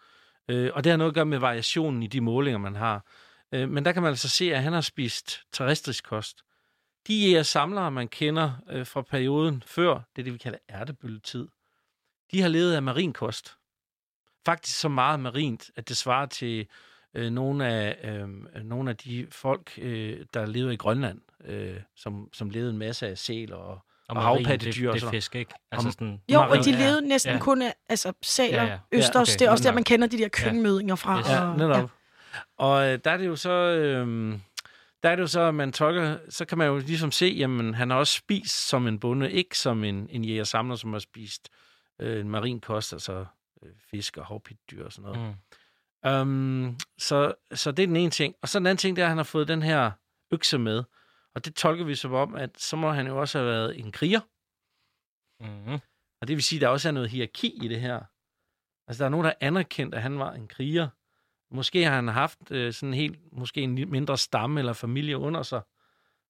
Øh, 0.48 0.72
og 0.74 0.84
det 0.84 0.90
har 0.90 0.98
noget 0.98 1.12
at 1.12 1.16
gøre 1.16 1.26
med 1.26 1.38
variationen 1.40 2.04
i 2.04 2.08
de 2.08 2.22
målinger, 2.22 2.58
man 2.58 2.76
har. 2.76 3.06
Øh, 3.52 3.70
men 3.70 3.86
der 3.86 3.92
kan 3.92 4.02
man 4.02 4.10
altså 4.10 4.30
se, 4.30 4.56
at 4.56 4.64
han 4.64 4.74
har 4.74 4.82
spist 4.82 5.40
terrestrisk 5.52 6.04
kost. 6.06 6.42
De 7.08 7.20
jæger 7.20 7.44
samlere, 7.44 7.92
man 7.92 8.08
kender 8.08 8.52
øh, 8.70 8.86
fra 8.88 9.02
perioden 9.02 9.64
før, 9.66 9.94
det 9.94 10.22
er 10.22 10.24
det, 10.24 10.34
vi 10.34 10.38
kalder 10.38 10.60
ærtebølletid, 10.70 11.48
de 12.32 12.42
har 12.42 12.48
levet 12.50 12.74
af 12.74 12.84
marinkost. 12.84 13.58
Faktisk 14.46 14.80
så 14.80 14.90
meget 14.90 15.20
marint, 15.20 15.72
at 15.76 15.90
det 15.90 15.98
svarer 15.98 16.26
til 16.26 16.68
øh, 17.14 17.32
nogle, 17.32 17.68
af, 17.68 18.10
øh, 18.14 18.30
nogle 18.64 18.90
af 18.90 18.98
de 18.98 19.28
folk, 19.30 19.74
øh, 19.78 20.26
der 20.34 20.46
levede 20.46 20.74
i 20.74 20.78
Grønland, 20.78 21.22
øh, 21.46 21.80
som, 21.96 22.30
som 22.34 22.50
levede 22.50 22.70
en 22.70 22.78
masse 22.78 23.08
af 23.08 23.18
sæler 23.18 23.56
og, 23.56 23.80
og 24.10 24.16
marin, 24.16 24.46
havpattedyr 24.46 24.90
og 24.90 24.94
det, 24.94 25.02
det 25.02 25.02
sådan 25.02 25.16
er 25.16 25.18
fisk, 25.18 25.36
ikke? 25.36 25.54
Altså 25.72 25.88
Om- 25.88 25.92
sådan, 25.92 26.22
Jo, 26.32 26.40
og 26.42 26.66
de 26.66 26.72
ja, 26.72 26.78
levede 26.80 27.08
næsten 27.08 27.34
ja. 27.34 27.40
kun 27.40 27.62
af 27.62 27.74
altså, 27.90 28.14
saler, 28.22 28.64
Ja, 28.64 28.70
ja. 28.72 28.78
østers. 28.92 29.16
Ja, 29.16 29.22
okay. 29.34 29.40
Det 29.40 29.48
er 29.48 29.52
også 29.52 29.64
der, 29.64 29.72
man 29.74 29.84
kender 29.84 30.08
de 30.08 30.18
der 30.18 30.28
køkkenmødinger 30.28 30.96
fra. 30.96 31.20
Yes. 31.20 31.28
Og, 31.28 31.34
Ja, 31.34 31.56
netop. 31.68 31.92
Og 32.58 32.88
øh, 32.88 33.00
der 33.04 33.12
er 33.12 33.18
det 33.18 33.26
jo 33.28 33.36
så... 33.36 33.52
Øh, 33.52 34.38
der 35.04 35.10
er 35.10 35.16
det 35.16 35.22
jo 35.22 35.28
så, 35.28 35.42
at 35.42 35.56
man 35.56 35.72
tolker, 35.74 36.18
så 36.30 36.46
kan 36.46 36.58
man 36.58 36.68
jo 36.68 36.78
ligesom 36.78 37.12
se, 37.12 37.26
jamen 37.26 37.74
han 37.74 37.90
har 37.90 37.98
også 37.98 38.14
spist 38.14 38.68
som 38.68 38.88
en 38.88 39.00
bonde, 39.00 39.32
ikke 39.32 39.58
som 39.58 39.84
en, 39.84 40.08
en 40.10 40.24
jæger-samler, 40.26 40.76
som 40.76 40.92
har 40.94 41.00
spist 41.00 41.50
øh, 42.00 42.20
en 42.22 42.30
marin 42.30 42.60
kost, 42.62 42.94
altså 42.94 43.26
øh, 43.64 43.70
fisk 43.92 44.18
og 44.18 44.26
havpitdyr 44.26 44.86
og 44.86 44.92
sådan 44.94 45.12
noget. 45.12 45.20
Mm. 45.20 45.34
Um, 46.12 46.78
så, 46.98 47.34
så 47.54 47.72
det 47.72 47.84
er 47.84 47.88
den 47.88 47.96
ene 47.96 48.12
ting. 48.12 48.36
Og 48.42 48.50
så 48.50 48.60
den 48.60 48.66
anden 48.68 48.78
ting, 48.78 48.96
det 48.96 49.02
er, 49.02 49.06
at 49.06 49.10
han 49.12 49.18
har 49.18 49.24
fået 49.24 49.48
den 49.48 49.62
her 49.62 49.92
økse 50.32 50.58
med. 50.58 50.84
Og 51.36 51.46
det 51.46 51.56
tolker 51.56 51.86
vi 51.86 51.96
som 51.96 52.14
om, 52.14 52.36
at 52.36 52.62
så 52.62 52.76
må 52.76 52.92
han 52.92 53.08
jo 53.08 53.20
også 53.20 53.38
have 53.38 53.50
været 53.50 53.80
en 53.80 53.92
kriger. 53.92 54.20
Mm. 55.40 55.80
Og 56.22 56.28
det 56.28 56.36
vil 56.36 56.44
sige, 56.44 56.58
at 56.58 56.62
der 56.62 56.68
også 56.68 56.88
er 56.88 56.92
noget 56.92 57.10
hierarki 57.10 57.60
i 57.64 57.68
det 57.68 57.82
her. 57.82 58.00
Altså, 58.88 59.04
der 59.04 59.06
er 59.06 59.10
nogen, 59.10 59.26
der 59.26 59.32
er 59.32 59.48
anerkendt, 59.48 59.96
at 59.96 60.02
han 60.02 60.20
var 60.20 60.32
en 60.32 60.48
kriger. 60.48 60.88
Måske 61.52 61.84
har 61.84 61.96
han 61.96 62.08
haft 62.08 62.52
øh, 62.52 62.74
sådan 62.74 62.90
en 62.90 62.94
helt, 62.94 63.20
måske 63.32 63.62
en 63.62 63.90
mindre 63.90 64.18
stamme 64.18 64.60
eller 64.60 64.74
familie 64.74 65.18
under 65.18 65.44
sig, 65.44 65.62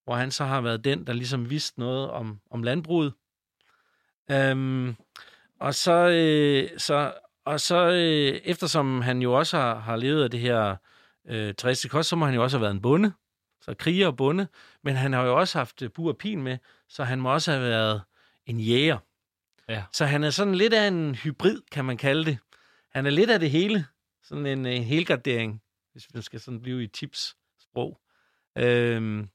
hvor 0.04 0.14
han 0.14 0.30
så 0.30 0.44
har 0.44 0.60
været 0.60 0.84
den, 0.84 1.06
der 1.06 1.12
ligesom 1.12 1.50
vidste 1.50 1.80
noget 1.80 2.10
om, 2.10 2.40
om 2.50 2.62
landbruget. 2.62 3.14
Um, 4.32 4.96
og 5.60 5.74
så, 5.74 6.08
øh, 6.08 6.78
så, 6.78 7.14
og 7.44 7.60
så 7.60 7.90
øh, 7.90 8.40
eftersom 8.44 9.00
han 9.00 9.22
jo 9.22 9.32
også 9.32 9.56
har, 9.56 9.78
har 9.78 9.96
levet 9.96 10.24
af 10.24 10.30
det 10.30 10.40
her 10.40 10.76
øh, 11.26 11.54
terrestriske 11.54 11.88
kost, 11.88 12.08
så 12.08 12.16
må 12.16 12.24
han 12.24 12.34
jo 12.34 12.42
også 12.42 12.56
have 12.56 12.62
været 12.62 12.74
en 12.74 12.82
bonde. 12.82 13.12
Så 13.64 13.74
kriger 13.74 14.06
og 14.06 14.16
bonde. 14.16 14.48
Men 14.82 14.96
han 14.96 15.12
har 15.12 15.24
jo 15.24 15.38
også 15.38 15.58
haft 15.58 15.82
øh, 15.82 15.90
bur 15.90 16.08
og 16.08 16.18
pin 16.18 16.42
med, 16.42 16.58
så 16.88 17.04
han 17.04 17.20
må 17.20 17.32
også 17.32 17.50
have 17.52 17.62
været 17.62 18.02
en 18.46 18.60
jæger. 18.60 18.98
Ja. 19.68 19.84
Så 19.92 20.04
han 20.04 20.24
er 20.24 20.30
sådan 20.30 20.54
lidt 20.54 20.74
af 20.74 20.88
en 20.88 21.14
hybrid, 21.14 21.60
kan 21.72 21.84
man 21.84 21.96
kalde 21.96 22.24
det. 22.24 22.38
Han 22.90 23.06
er 23.06 23.10
lidt 23.10 23.30
af 23.30 23.40
det 23.40 23.50
hele. 23.50 23.86
Sådan 24.22 24.46
en, 24.46 24.66
en 24.66 24.82
helgardering, 24.82 25.62
hvis 25.92 26.14
man 26.14 26.22
skal 26.22 26.40
sådan 26.40 26.60
blive 26.60 26.84
i 26.84 26.86
tips-sprog. 26.86 28.00
Øhm, 28.58 29.28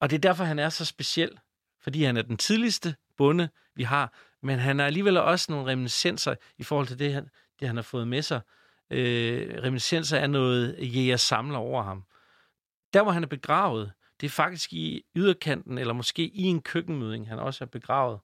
og 0.00 0.10
det 0.10 0.16
er 0.16 0.20
derfor, 0.20 0.44
han 0.44 0.58
er 0.58 0.68
så 0.68 0.84
speciel. 0.84 1.38
Fordi 1.80 2.04
han 2.04 2.16
er 2.16 2.22
den 2.22 2.36
tidligste 2.36 2.94
bonde, 3.16 3.48
vi 3.74 3.82
har. 3.82 4.12
Men 4.42 4.58
han 4.58 4.78
har 4.78 4.86
alligevel 4.86 5.16
også 5.16 5.52
nogle 5.52 5.72
reminiscenser 5.72 6.34
i 6.58 6.62
forhold 6.62 6.86
til 6.86 6.98
det, 6.98 7.12
han, 7.12 7.28
det, 7.60 7.68
han 7.68 7.76
har 7.76 7.82
fået 7.82 8.08
med 8.08 8.22
sig. 8.22 8.40
Øh, 8.90 9.62
reminiscenser 9.62 10.18
er 10.18 10.26
noget, 10.26 10.76
jæger 10.80 11.16
samler 11.16 11.58
over 11.58 11.82
ham. 11.82 12.04
Der, 12.92 13.02
hvor 13.02 13.12
han 13.12 13.22
er 13.22 13.26
begravet, 13.26 13.92
det 14.20 14.26
er 14.26 14.30
faktisk 14.30 14.72
i 14.72 15.02
yderkanten, 15.16 15.78
eller 15.78 15.94
måske 15.94 16.22
i 16.22 16.42
en 16.42 16.62
køkkenmøding, 16.62 17.28
han 17.28 17.38
også 17.38 17.64
er 17.64 17.68
begravet. 17.68 18.18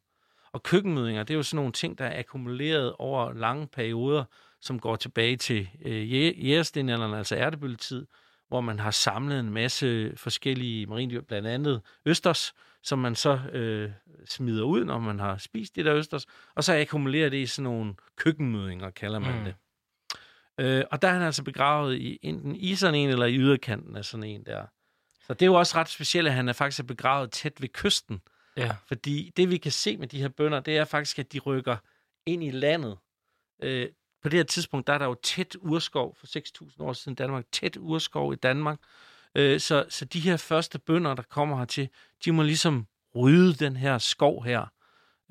Og 0.53 0.63
køkkenmødinger, 0.63 1.23
det 1.23 1.35
er 1.35 1.37
jo 1.37 1.43
sådan 1.43 1.57
nogle 1.57 1.73
ting, 1.73 1.99
der 1.99 2.05
er 2.05 2.19
akkumuleret 2.19 2.93
over 2.99 3.33
lange 3.33 3.67
perioder, 3.67 4.25
som 4.61 4.81
går 4.81 4.97
tilbage 4.97 5.37
til 5.37 5.69
øh, 5.85 6.03
jæ- 6.03 6.43
jægerstenalderen, 6.45 7.15
altså 7.15 7.37
ærtebølletid, 7.37 8.07
hvor 8.49 8.61
man 8.61 8.79
har 8.79 8.91
samlet 8.91 9.41
en 9.41 9.51
masse 9.51 10.13
forskellige 10.17 10.87
marindyr, 10.87 11.21
blandt 11.21 11.49
andet 11.49 11.81
østers, 12.07 12.53
som 12.83 12.99
man 12.99 13.15
så 13.15 13.41
øh, 13.53 13.91
smider 14.27 14.65
ud, 14.65 14.85
når 14.85 14.99
man 14.99 15.19
har 15.19 15.37
spist 15.37 15.77
det 15.77 15.85
der 15.85 15.95
østers, 15.95 16.27
og 16.55 16.65
så 16.65 16.81
akkumulerer 16.81 17.29
det 17.29 17.37
i 17.37 17.47
sådan 17.47 17.65
nogle 17.65 17.95
køkkenmødinger, 18.17 18.91
kalder 18.91 19.19
man 19.19 19.39
mm. 19.39 19.45
det. 19.45 19.55
Øh, 20.59 20.85
og 20.91 21.03
der 21.03 21.09
er 21.09 21.13
han 21.13 21.23
altså 21.23 21.43
begravet 21.43 21.97
i 21.99 22.19
enten 22.23 22.57
i 22.57 22.75
sådan 22.75 22.95
en, 22.95 23.09
eller 23.09 23.27
i 23.27 23.37
yderkanten 23.37 23.97
af 23.97 24.05
sådan 24.05 24.25
en 24.25 24.45
der. 24.47 24.67
Så 25.27 25.35
det 25.35 25.43
er 25.43 25.47
jo 25.47 25.55
også 25.55 25.77
ret 25.77 25.89
specielt, 25.89 26.29
at 26.29 26.35
han 26.35 26.49
er 26.49 26.53
faktisk 26.53 26.87
begravet 26.87 27.31
tæt 27.31 27.63
ved 27.63 27.69
kysten. 27.69 28.23
Ja. 28.57 28.77
Fordi 28.87 29.33
det, 29.37 29.51
vi 29.51 29.57
kan 29.57 29.73
se 29.73 29.97
med 29.97 30.09
de 30.09 30.21
her 30.21 30.29
bønder, 30.29 30.61
det 30.61 30.77
er 30.77 30.85
faktisk, 30.85 31.19
at 31.19 31.33
de 31.33 31.39
rykker 31.39 31.77
ind 32.27 32.45
i 32.45 32.51
landet. 32.51 32.99
Øh, 33.63 33.89
på 34.23 34.29
det 34.29 34.39
her 34.39 34.45
tidspunkt, 34.45 34.87
der 34.87 34.93
er 34.93 34.99
der 34.99 35.07
jo 35.07 35.15
tæt 35.23 35.57
urskov 35.61 36.17
for 36.17 36.27
6.000 36.27 36.83
år 36.83 36.93
siden 36.93 37.15
Danmark. 37.15 37.45
Tæt 37.53 37.77
urskov 37.77 38.33
i 38.33 38.37
Danmark. 38.37 38.79
Øh, 39.35 39.61
så, 39.61 39.85
så 39.89 40.05
de 40.05 40.21
her 40.21 40.37
første 40.37 40.79
bønder, 40.79 41.15
der 41.15 41.23
kommer 41.23 41.59
hertil, 41.59 41.89
de 42.25 42.33
må 42.33 42.43
ligesom 42.43 42.87
rydde 43.17 43.65
den 43.65 43.77
her 43.77 43.99
skov 43.99 44.45
her. 44.45 44.67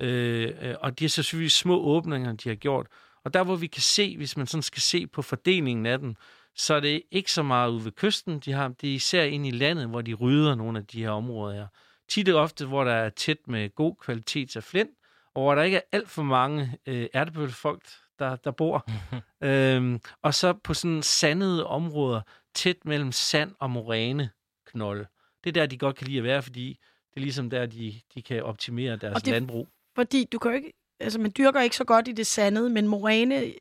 Øh, 0.00 0.52
øh, 0.60 0.74
og 0.80 0.98
de 0.98 1.04
er 1.04 1.08
selvfølgelig 1.08 1.52
små 1.52 1.80
åbninger, 1.80 2.32
de 2.32 2.48
har 2.48 2.56
gjort. 2.56 2.86
Og 3.24 3.34
der, 3.34 3.44
hvor 3.44 3.56
vi 3.56 3.66
kan 3.66 3.82
se, 3.82 4.16
hvis 4.16 4.36
man 4.36 4.46
sådan 4.46 4.62
skal 4.62 4.82
se 4.82 5.06
på 5.06 5.22
fordelingen 5.22 5.86
af 5.86 5.98
dem, 5.98 6.14
så 6.56 6.74
er 6.74 6.80
det 6.80 7.02
ikke 7.10 7.32
så 7.32 7.42
meget 7.42 7.70
ude 7.70 7.84
ved 7.84 7.92
kysten. 7.92 8.38
De 8.40 8.52
har, 8.52 8.68
det 8.68 8.90
er 8.90 8.94
især 8.94 9.22
ind 9.24 9.46
i 9.46 9.50
landet, 9.50 9.88
hvor 9.88 10.00
de 10.02 10.14
rydder 10.14 10.54
nogle 10.54 10.78
af 10.78 10.86
de 10.86 11.02
her 11.02 11.10
områder 11.10 11.54
her. 11.54 11.66
Tit 12.08 12.28
og 12.28 12.40
ofte, 12.42 12.66
hvor 12.66 12.84
der 12.84 12.92
er 12.92 13.08
tæt 13.10 13.38
med 13.46 13.74
god 13.74 13.94
kvalitet 13.96 14.56
af 14.56 14.64
flint, 14.64 14.90
og 15.34 15.42
hvor 15.42 15.54
der 15.54 15.62
ikke 15.62 15.76
er 15.76 15.80
alt 15.92 16.10
for 16.10 16.22
mange 16.22 16.78
øh, 16.86 17.06
ærtebøllefolk, 17.14 17.82
der, 18.18 18.36
der 18.36 18.50
bor. 18.50 18.86
øhm, 19.48 20.00
og 20.22 20.34
så 20.34 20.52
på 20.52 20.74
sådan 20.74 21.02
sandede 21.02 21.66
områder, 21.66 22.20
tæt 22.54 22.76
mellem 22.84 23.12
sand 23.12 23.54
og 23.58 23.70
moræneknolde. 23.70 25.06
Det 25.44 25.50
er 25.50 25.52
der, 25.52 25.66
de 25.66 25.78
godt 25.78 25.96
kan 25.96 26.06
lide 26.06 26.18
at 26.18 26.24
være, 26.24 26.42
fordi 26.42 26.68
det 27.10 27.16
er 27.16 27.20
ligesom 27.20 27.50
der, 27.50 27.66
de, 27.66 28.00
de 28.14 28.22
kan 28.22 28.42
optimere 28.42 28.96
deres 28.96 29.14
Og 29.14 29.24
det- 29.24 29.32
landbrug. 29.32 29.68
Fordi 29.94 30.26
du 30.32 30.38
kan 30.38 30.50
jo 30.50 30.56
ikke... 30.56 30.72
Altså, 31.02 31.18
man 31.20 31.32
dyrker 31.38 31.60
ikke 31.60 31.76
så 31.76 31.84
godt 31.84 32.08
i 32.08 32.12
det 32.12 32.26
sandede, 32.26 32.70
men 32.70 32.88
moræne... 32.88 33.52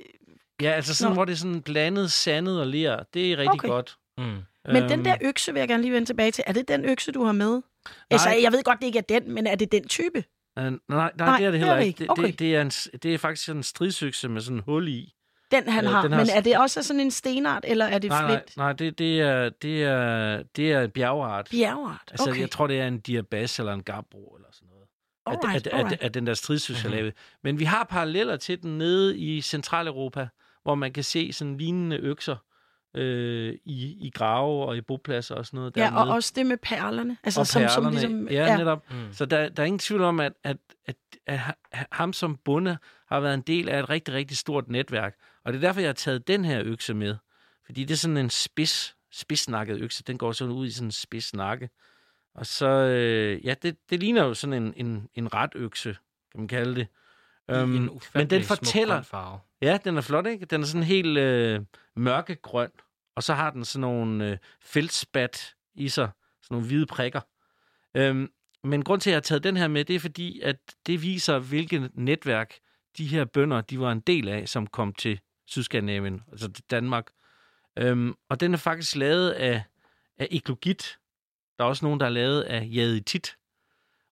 Ja, 0.61 0.71
altså 0.71 0.95
sådan, 0.95 1.09
Nå. 1.11 1.13
hvor 1.13 1.25
det 1.25 1.33
er 1.33 1.37
sådan 1.37 1.61
blandet 1.61 2.11
sandet 2.11 2.59
og 2.59 2.67
ler, 2.67 3.03
det 3.13 3.31
er 3.31 3.37
rigtig 3.37 3.51
Okay. 3.53 3.67
godt. 3.67 3.95
Mm. 4.17 4.23
Men 4.65 4.83
den 4.83 4.91
Øhm, 4.91 5.03
der 5.03 5.15
økse 5.21 5.53
vil 5.53 5.59
jeg 5.59 5.67
gerne 5.67 5.83
lige 5.83 5.93
vende 5.93 6.05
tilbage 6.09 6.31
til. 6.31 6.43
Er 6.47 6.53
det 6.53 6.67
den 6.67 6.85
økse, 6.85 7.11
du 7.11 7.23
har 7.23 7.31
med? 7.31 7.61
Altså, 8.11 8.29
jeg 8.29 8.51
ved 8.51 8.63
godt, 8.63 8.79
det 8.79 8.85
ikke 8.87 8.99
er 8.99 9.19
den, 9.19 9.31
men 9.33 9.47
er 9.47 9.55
det 9.55 9.71
den 9.71 9.87
type? 9.87 10.23
Øh, 10.59 10.63
nej, 10.63 10.71
nej, 10.89 11.11
Nej, 11.17 11.37
det 11.37 11.45
er 11.45 11.51
det 11.51 11.53
det 11.53 11.59
heller 11.59 11.73
er 11.73 11.79
det 11.79 11.85
ikke. 11.85 12.03
ikke. 12.03 12.03
Det, 12.03 12.09
Okay. 12.09 12.27
det, 12.27 12.39
det, 12.39 12.55
er 12.55 12.61
en, 12.61 12.69
det 12.69 13.13
er 13.13 13.17
faktisk 13.17 13.45
sådan 13.45 13.59
en 13.59 13.63
stridsøkse 13.63 14.29
med 14.29 14.41
sådan 14.41 14.57
en 14.57 14.63
hul 14.65 14.87
i. 14.87 15.13
Den, 15.51 15.67
han 15.69 15.85
Øh, 15.85 15.91
har. 15.91 16.01
den 16.01 16.11
har 16.11 16.19
Men 16.19 16.29
er 16.35 16.41
det 16.41 16.57
også 16.57 16.83
sådan 16.83 16.99
en 16.99 17.11
stenart, 17.11 17.65
eller 17.67 17.85
er 17.85 17.99
det 17.99 18.09
Nej, 18.09 18.21
nej, 18.21 18.29
flint? 18.31 18.57
nej 18.57 18.73
det, 18.73 18.99
det, 18.99 19.21
er, 19.21 19.49
det, 19.49 19.83
er, 19.83 20.43
det 20.55 20.71
er 20.71 20.81
en 20.81 20.91
bjergart. 20.91 21.47
Bjergart. 21.51 22.01
Altså, 22.11 22.29
Okay. 22.29 22.41
jeg 22.41 22.51
tror, 22.51 22.67
det 22.67 22.79
er 22.79 22.87
en 22.87 22.99
diabas 22.99 23.59
eller 23.59 23.73
en 23.73 23.83
gabbro 23.83 24.37
Alright, 25.25 25.67
at, 25.67 25.67
at, 25.67 25.73
at, 25.73 25.79
alright. 25.79 26.01
at 26.01 26.13
den 26.13 26.27
der 26.27 26.33
stridsøkse 26.33 26.87
er 26.87 26.91
lavet. 26.91 27.13
Men 27.43 27.59
vi 27.59 27.63
har 27.63 27.83
paralleller 27.83 28.37
til 28.37 28.61
den 28.61 28.77
nede 28.77 29.17
i 29.17 29.41
Centraleuropa, 29.41 30.27
hvor 30.63 30.75
man 30.75 30.93
kan 30.93 31.03
se 31.03 31.33
sådan 31.33 31.57
lignende 31.57 31.97
økser 31.97 32.35
øh, 32.95 33.53
i, 33.65 34.07
i 34.07 34.11
grave 34.15 34.65
og 34.65 34.77
i 34.77 34.81
bopladser 34.81 35.35
og 35.35 35.45
sådan 35.45 35.57
noget. 35.57 35.77
Ja, 35.77 35.81
dernede. 35.81 36.01
og 36.01 36.09
også 36.15 36.33
det 36.35 36.45
med 36.45 36.57
perlerne. 36.57 37.17
Altså, 37.23 37.39
og 37.39 37.47
som, 37.47 37.61
som 37.69 37.83
perlerne. 37.83 37.91
ligesom... 37.91 38.27
ja, 38.27 38.45
ja, 38.45 38.57
netop. 38.57 38.91
Mm. 38.91 39.13
Så 39.13 39.25
der, 39.25 39.49
der 39.49 39.63
er 39.63 39.67
ingen 39.67 39.79
tvivl 39.79 40.01
om, 40.01 40.19
at, 40.19 40.33
at, 40.43 40.57
at, 40.85 40.95
at 41.27 41.39
ha- 41.39 41.53
ham 41.91 42.13
som 42.13 42.37
bonde 42.45 42.77
har 43.07 43.19
været 43.19 43.33
en 43.33 43.41
del 43.41 43.69
af 43.69 43.79
et 43.79 43.89
rigtig, 43.89 44.13
rigtig 44.13 44.37
stort 44.37 44.69
netværk. 44.69 45.15
Og 45.45 45.53
det 45.53 45.57
er 45.57 45.61
derfor, 45.67 45.81
jeg 45.81 45.87
har 45.87 45.93
taget 45.93 46.27
den 46.27 46.45
her 46.45 46.61
økse 46.65 46.93
med. 46.93 47.15
Fordi 47.65 47.83
det 47.83 47.93
er 47.93 47.97
sådan 47.97 48.17
en 48.17 48.29
spids, 48.29 48.95
spidsnakket 49.11 49.81
økse. 49.81 50.03
Den 50.03 50.17
går 50.17 50.31
sådan 50.31 50.53
ud 50.53 50.67
i 50.67 50.71
sådan 50.71 50.87
en 50.87 50.91
spids 50.91 51.33
nakke. 51.33 51.69
Og 52.35 52.45
så, 52.45 52.67
øh, 52.67 53.45
ja, 53.45 53.53
det, 53.61 53.77
det 53.89 53.99
ligner 53.99 54.23
jo 54.23 54.33
sådan 54.33 54.63
en, 54.63 54.73
en, 54.77 55.09
en 55.13 55.33
ret 55.33 55.51
økse, 55.55 55.97
kan 56.31 56.39
man 56.39 56.47
kalde 56.47 56.75
det. 56.75 56.87
Øhm, 57.49 57.75
en 57.75 57.81
men 57.81 57.89
ufattelig 57.89 58.29
den 58.29 58.43
fortæller, 58.43 59.01
farve. 59.01 59.39
Ja, 59.61 59.77
den 59.83 59.97
er 59.97 60.01
flot, 60.01 60.27
ikke? 60.27 60.45
Den 60.45 60.61
er 60.61 60.65
sådan 60.65 60.83
helt 60.83 61.17
øh, 61.17 61.61
mørkegrøn, 61.95 62.69
og 63.15 63.23
så 63.23 63.33
har 63.33 63.49
den 63.49 63.65
sådan 63.65 63.81
nogle 63.81 64.27
øh, 64.27 64.37
feltspat 64.61 65.55
i 65.75 65.89
sig, 65.89 66.09
sådan 66.41 66.55
nogle 66.55 66.67
hvide 66.67 66.85
prikker. 66.85 67.21
Øhm, 67.95 68.31
men 68.63 68.83
grund 68.83 69.01
til, 69.01 69.09
at 69.09 69.11
jeg 69.11 69.17
har 69.17 69.21
taget 69.21 69.43
den 69.43 69.57
her 69.57 69.67
med, 69.67 69.85
det 69.85 69.95
er 69.95 69.99
fordi, 69.99 70.39
at 70.39 70.57
det 70.87 71.01
viser, 71.01 71.39
hvilket 71.39 71.91
netværk 71.93 72.53
de 72.97 73.07
her 73.07 73.25
bønder, 73.25 73.61
de 73.61 73.79
var 73.79 73.91
en 73.91 73.99
del 73.99 74.29
af, 74.29 74.49
som 74.49 74.67
kom 74.67 74.93
til 74.93 75.19
Sydskandinavien, 75.47 76.21
altså 76.31 76.51
til 76.51 76.63
Danmark. 76.71 77.07
Øhm, 77.77 78.15
og 78.29 78.39
den 78.39 78.53
er 78.53 78.57
faktisk 78.57 78.95
lavet 78.95 79.29
af, 79.31 79.63
af 80.17 80.27
eklogit. 80.31 80.97
Der 81.61 81.65
er 81.65 81.69
også 81.69 81.85
nogen, 81.85 81.99
der 81.99 82.05
er 82.05 82.09
lavet 82.09 82.41
af 82.41 82.69
jaditit. 82.73 83.35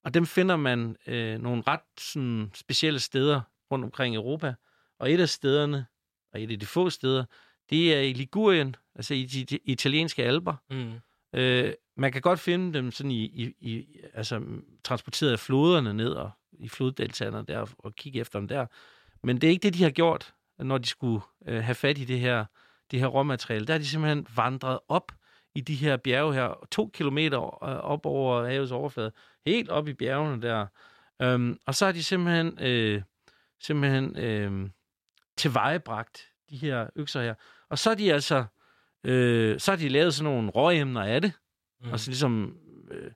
Og 0.04 0.14
dem 0.14 0.26
finder 0.26 0.56
man 0.56 0.96
øh, 1.08 1.40
nogle 1.40 1.64
ret 1.68 1.80
sådan, 2.00 2.52
specielle 2.54 3.00
steder 3.00 3.42
rundt 3.72 3.86
omkring 3.86 4.16
i 4.16 4.18
Europa. 4.18 4.54
Og 5.00 5.12
et 5.12 5.20
af 5.20 5.30
stederne, 5.30 5.86
og 6.34 6.42
et 6.42 6.52
af 6.52 6.60
de 6.60 6.66
få 6.66 6.90
steder, 6.90 7.26
det 7.70 7.96
er 7.96 8.00
i 8.00 8.14
Ligurien, 8.14 8.76
altså 8.96 9.14
i 9.14 9.26
de, 9.26 9.44
de 9.44 9.60
italienske 9.66 10.24
alber. 10.24 10.56
Mm. 10.70 10.94
Øh, 11.40 11.74
man 11.98 12.12
kan 12.12 12.22
godt 12.22 12.40
finde 12.40 12.74
dem 12.74 12.92
sådan 12.92 13.12
i, 13.12 13.24
i, 13.24 13.54
i 13.60 13.86
altså 14.14 14.42
transporteret 14.84 15.32
af 15.32 15.40
floderne 15.40 15.94
ned 15.94 16.12
og 16.12 16.32
i 16.52 16.70
floddeltagerne 16.70 17.46
der 17.46 17.66
og, 17.78 17.96
kigge 17.96 18.20
efter 18.20 18.40
dem 18.40 18.48
der. 18.48 18.66
Men 19.24 19.42
det 19.42 19.48
er 19.48 19.52
ikke 19.52 19.64
det, 19.64 19.74
de 19.74 19.84
har 19.84 19.92
gjort, 19.92 20.34
når 20.60 20.78
de 20.78 20.88
skulle 20.88 21.22
øh, 21.48 21.64
have 21.64 21.76
fat 21.76 21.98
i 21.98 22.06
det 22.06 22.20
her, 22.20 22.46
det 22.92 23.00
her 23.00 23.08
råmateriale. 23.08 23.66
Der 23.66 23.74
er 23.74 23.78
de 23.78 23.88
simpelthen 23.88 24.28
vandret 24.36 24.80
op 24.88 25.12
i 25.56 25.62
de 25.62 25.76
her 25.76 25.98
bjerge 25.98 26.34
her, 26.34 26.68
to 26.72 26.92
kilometer 26.94 27.64
øh, 27.64 27.76
op 27.78 28.06
over 28.06 28.50
havets 28.50 28.72
overflade, 28.72 29.12
helt 29.46 29.70
op 29.70 29.88
i 29.88 29.94
bjergene 29.94 30.42
der. 30.42 30.66
Øhm, 31.22 31.60
og 31.66 31.76
så 31.76 31.86
har 31.86 31.92
de 31.92 32.04
simpelthen, 32.04 32.58
øh, 32.62 33.02
simpelthen 33.60 34.18
øh, 34.18 34.70
tilvejebragt 35.38 36.28
de 36.50 36.58
her 36.58 36.88
økser 36.96 37.22
her. 37.22 37.34
Og 37.70 37.80
så 37.80 37.90
er 37.92 37.96
de 37.96 38.14
altså, 38.14 38.46
øh, 39.04 39.60
så 39.60 39.72
har 39.72 39.78
de 39.78 39.90
lavet 39.90 40.14
sådan 40.14 40.34
nogle 40.34 40.50
råemner 40.50 41.02
af 41.02 41.22
det, 41.22 41.34
Mm. 41.82 41.92
Og 41.92 42.00
så 42.00 42.10
ligesom 42.10 42.58
øh, 42.92 43.12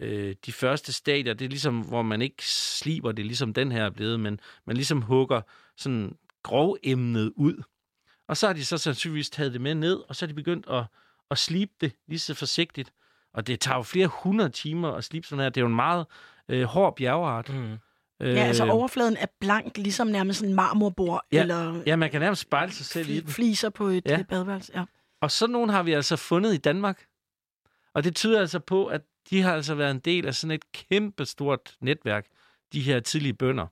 øh, 0.00 0.34
de 0.46 0.52
første 0.52 0.92
stadier, 0.92 1.34
det 1.34 1.44
er 1.44 1.48
ligesom, 1.48 1.80
hvor 1.80 2.02
man 2.02 2.22
ikke 2.22 2.46
sliber 2.48 3.12
det, 3.12 3.26
ligesom 3.26 3.54
den 3.54 3.72
her 3.72 3.84
er 3.84 3.90
blevet, 3.90 4.20
men 4.20 4.40
man 4.64 4.76
ligesom 4.76 5.02
hugger 5.02 5.40
sådan 5.76 6.16
grogemnet 6.42 7.32
ud. 7.36 7.62
Og 8.28 8.36
så 8.36 8.46
har 8.46 8.54
de 8.54 8.64
så 8.64 8.78
sandsynligvis 8.78 9.30
taget 9.30 9.52
det 9.52 9.60
med 9.60 9.74
ned, 9.74 9.96
og 10.08 10.16
så 10.16 10.24
er 10.24 10.26
de 10.26 10.34
begyndt 10.34 10.66
at, 10.70 10.84
at 11.30 11.38
slibe 11.38 11.72
det 11.80 11.92
lige 12.08 12.18
så 12.18 12.34
forsigtigt. 12.34 12.92
Og 13.34 13.46
det 13.46 13.60
tager 13.60 13.76
jo 13.76 13.82
flere 13.82 14.06
hundrede 14.06 14.48
timer 14.50 14.92
at 14.92 15.04
slibe 15.04 15.26
sådan 15.26 15.42
her. 15.42 15.48
Det 15.48 15.56
er 15.60 15.62
jo 15.62 15.68
en 15.68 15.74
meget 15.76 16.06
øh, 16.48 16.62
hård 16.62 16.96
bjergart. 16.96 17.48
Mm. 17.48 17.72
Øh, 18.20 18.34
Ja, 18.34 18.44
altså 18.44 18.64
overfladen 18.64 19.16
er 19.16 19.26
blank, 19.40 19.76
ligesom 19.78 20.06
nærmest 20.06 20.42
en 20.42 20.54
marmorbord, 20.54 21.24
Ja, 21.32 21.40
eller 21.42 21.82
Ja, 21.86 21.96
man 21.96 22.10
kan 22.10 22.20
nærmest 22.20 22.42
spejle 22.42 22.72
sig 22.72 22.86
selv 22.86 23.08
i 23.08 23.20
den. 23.20 23.28
fliser 23.28 23.70
på 23.70 23.86
et 23.86 24.02
Ja. 24.06 24.16
ja. 24.16 24.22
badeværelse. 24.22 24.72
Ja. 24.74 24.84
Og 25.20 25.30
sådan 25.30 25.52
nogle 25.52 25.72
har 25.72 25.82
vi 25.82 25.92
altså 25.92 26.16
fundet 26.16 26.54
i 26.54 26.56
Danmark. 26.56 27.04
Og 27.94 28.04
det 28.04 28.16
tyder 28.16 28.40
altså 28.40 28.58
på, 28.58 28.86
at 28.86 29.00
de 29.30 29.42
har 29.42 29.54
altså 29.54 29.74
været 29.74 29.90
en 29.90 29.98
del 29.98 30.26
af 30.26 30.34
sådan 30.34 30.50
et 30.54 30.72
kæmpe 30.72 31.24
stort 31.26 31.74
netværk, 31.80 32.26
de 32.72 32.80
her 32.80 33.00
tidlige 33.00 33.34
bønder. 33.34 33.66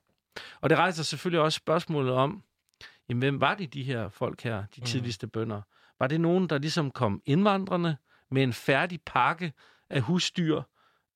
Og 0.61 0.71
det 0.71 0.79
rejser 0.79 1.03
selvfølgelig 1.03 1.41
også 1.41 1.57
spørgsmålet 1.57 2.13
om, 2.13 2.43
jamen, 3.09 3.19
hvem 3.23 3.41
var 3.41 3.55
de, 3.55 3.67
de 3.67 3.83
her 3.83 4.09
folk 4.09 4.43
her, 4.43 4.57
de 4.77 4.81
Mm. 4.81 4.85
tidligste 4.87 5.27
bønder? 5.27 5.61
Var 6.03 6.09
det 6.09 6.21
nogen, 6.21 6.49
der 6.49 6.59
ligesom 6.59 6.91
kom 6.91 7.23
indvandrende 7.27 7.97
med 8.31 8.43
en 8.43 8.53
færdig 8.53 9.01
pakke 9.07 9.53
af 9.91 10.01
husdyr 10.01 10.63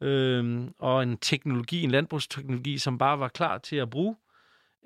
øhm, 0.01 0.71
og 0.79 1.03
en 1.03 1.17
teknologi, 1.17 1.83
en 1.83 1.91
landbrugsteknologi, 1.91 2.79
som 2.79 2.99
bare 2.99 3.19
var 3.19 3.29
klar 3.29 3.59
til 3.59 3.77
at 3.77 3.91
bruge? 3.91 4.17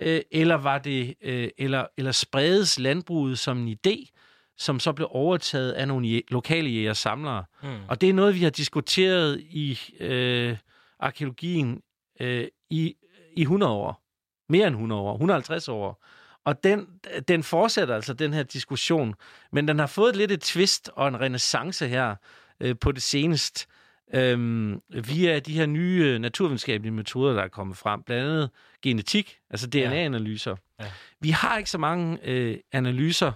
Øh, 0.01 0.21
eller 0.31 0.55
var 0.55 0.79
det, 0.79 1.15
øh, 1.23 1.49
eller, 1.59 1.87
eller 1.97 2.13
spredes 2.13 2.79
landbruget 2.79 3.39
som 3.39 3.59
en 3.59 3.77
idé, 3.87 4.11
som 4.59 4.81
så 4.81 4.93
blev 4.93 5.09
overtaget 5.11 5.73
af 5.73 5.89
nogle 5.89 6.19
jæ- 6.19 6.27
lokale 6.29 6.71
jæger 6.71 6.93
samlere. 6.93 7.45
Mm. 7.63 7.69
Og 7.89 8.01
det 8.01 8.09
er 8.09 8.15
noget, 8.15 8.35
vi 8.35 8.43
har 8.43 8.51
diskuteret 8.51 9.41
i 9.41 9.79
øh, 10.01 10.57
arkeologien 10.99 11.83
øh, 12.21 12.49
i, 12.71 12.95
i 13.37 13.43
100 13.43 13.73
år. 13.73 14.03
Mere 14.49 14.67
end 14.67 14.75
100 14.75 15.01
år. 15.01 15.13
150 15.13 15.69
år. 15.69 16.05
Og 16.51 16.65
den, 16.65 16.87
den 17.29 17.43
fortsætter 17.43 17.95
altså, 17.95 18.13
den 18.13 18.33
her 18.33 18.43
diskussion. 18.43 19.15
Men 19.53 19.69
den 19.69 19.79
har 19.79 19.87
fået 19.87 20.17
lidt 20.17 20.33
et 20.33 20.41
twist 20.41 20.91
og 20.95 21.09
en 21.09 21.21
renaissance 21.21 21.89
her 21.89 22.15
øh, 22.61 22.77
på 22.81 22.93
det 22.93 23.03
seneste. 23.03 23.67
Øhm, 24.15 24.81
via 24.89 25.39
de 25.39 25.53
her 25.53 25.67
nye 25.67 26.05
øh, 26.05 26.19
naturvidenskabelige 26.19 26.93
metoder, 26.93 27.35
der 27.35 27.43
er 27.43 27.49
kommet 27.49 27.77
frem. 27.77 28.03
Blandt 28.03 28.25
andet 28.25 28.51
genetik, 28.83 29.39
altså 29.51 29.67
DNA-analyser. 29.67 30.57
Ja. 30.81 30.87
Vi 31.21 31.31
har 31.31 31.59
ikke 31.59 31.71
så 31.71 31.79
mange 31.79 32.19
øh, 32.23 32.59
analyser 32.73 33.33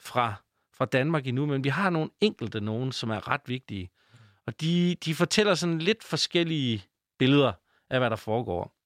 fra, 0.00 0.34
fra 0.76 0.84
Danmark 0.84 1.26
endnu, 1.26 1.46
men 1.46 1.64
vi 1.64 1.68
har 1.68 1.90
nogle 1.90 2.10
enkelte 2.20 2.60
nogen, 2.60 2.92
som 2.92 3.10
er 3.10 3.28
ret 3.28 3.42
vigtige. 3.46 3.90
Og 4.46 4.60
de, 4.60 4.96
de 5.04 5.14
fortæller 5.14 5.54
sådan 5.54 5.78
lidt 5.78 6.04
forskellige 6.04 6.84
billeder 7.18 7.52
af, 7.90 7.98
hvad 8.00 8.10
der 8.10 8.16
foregår. 8.16 8.76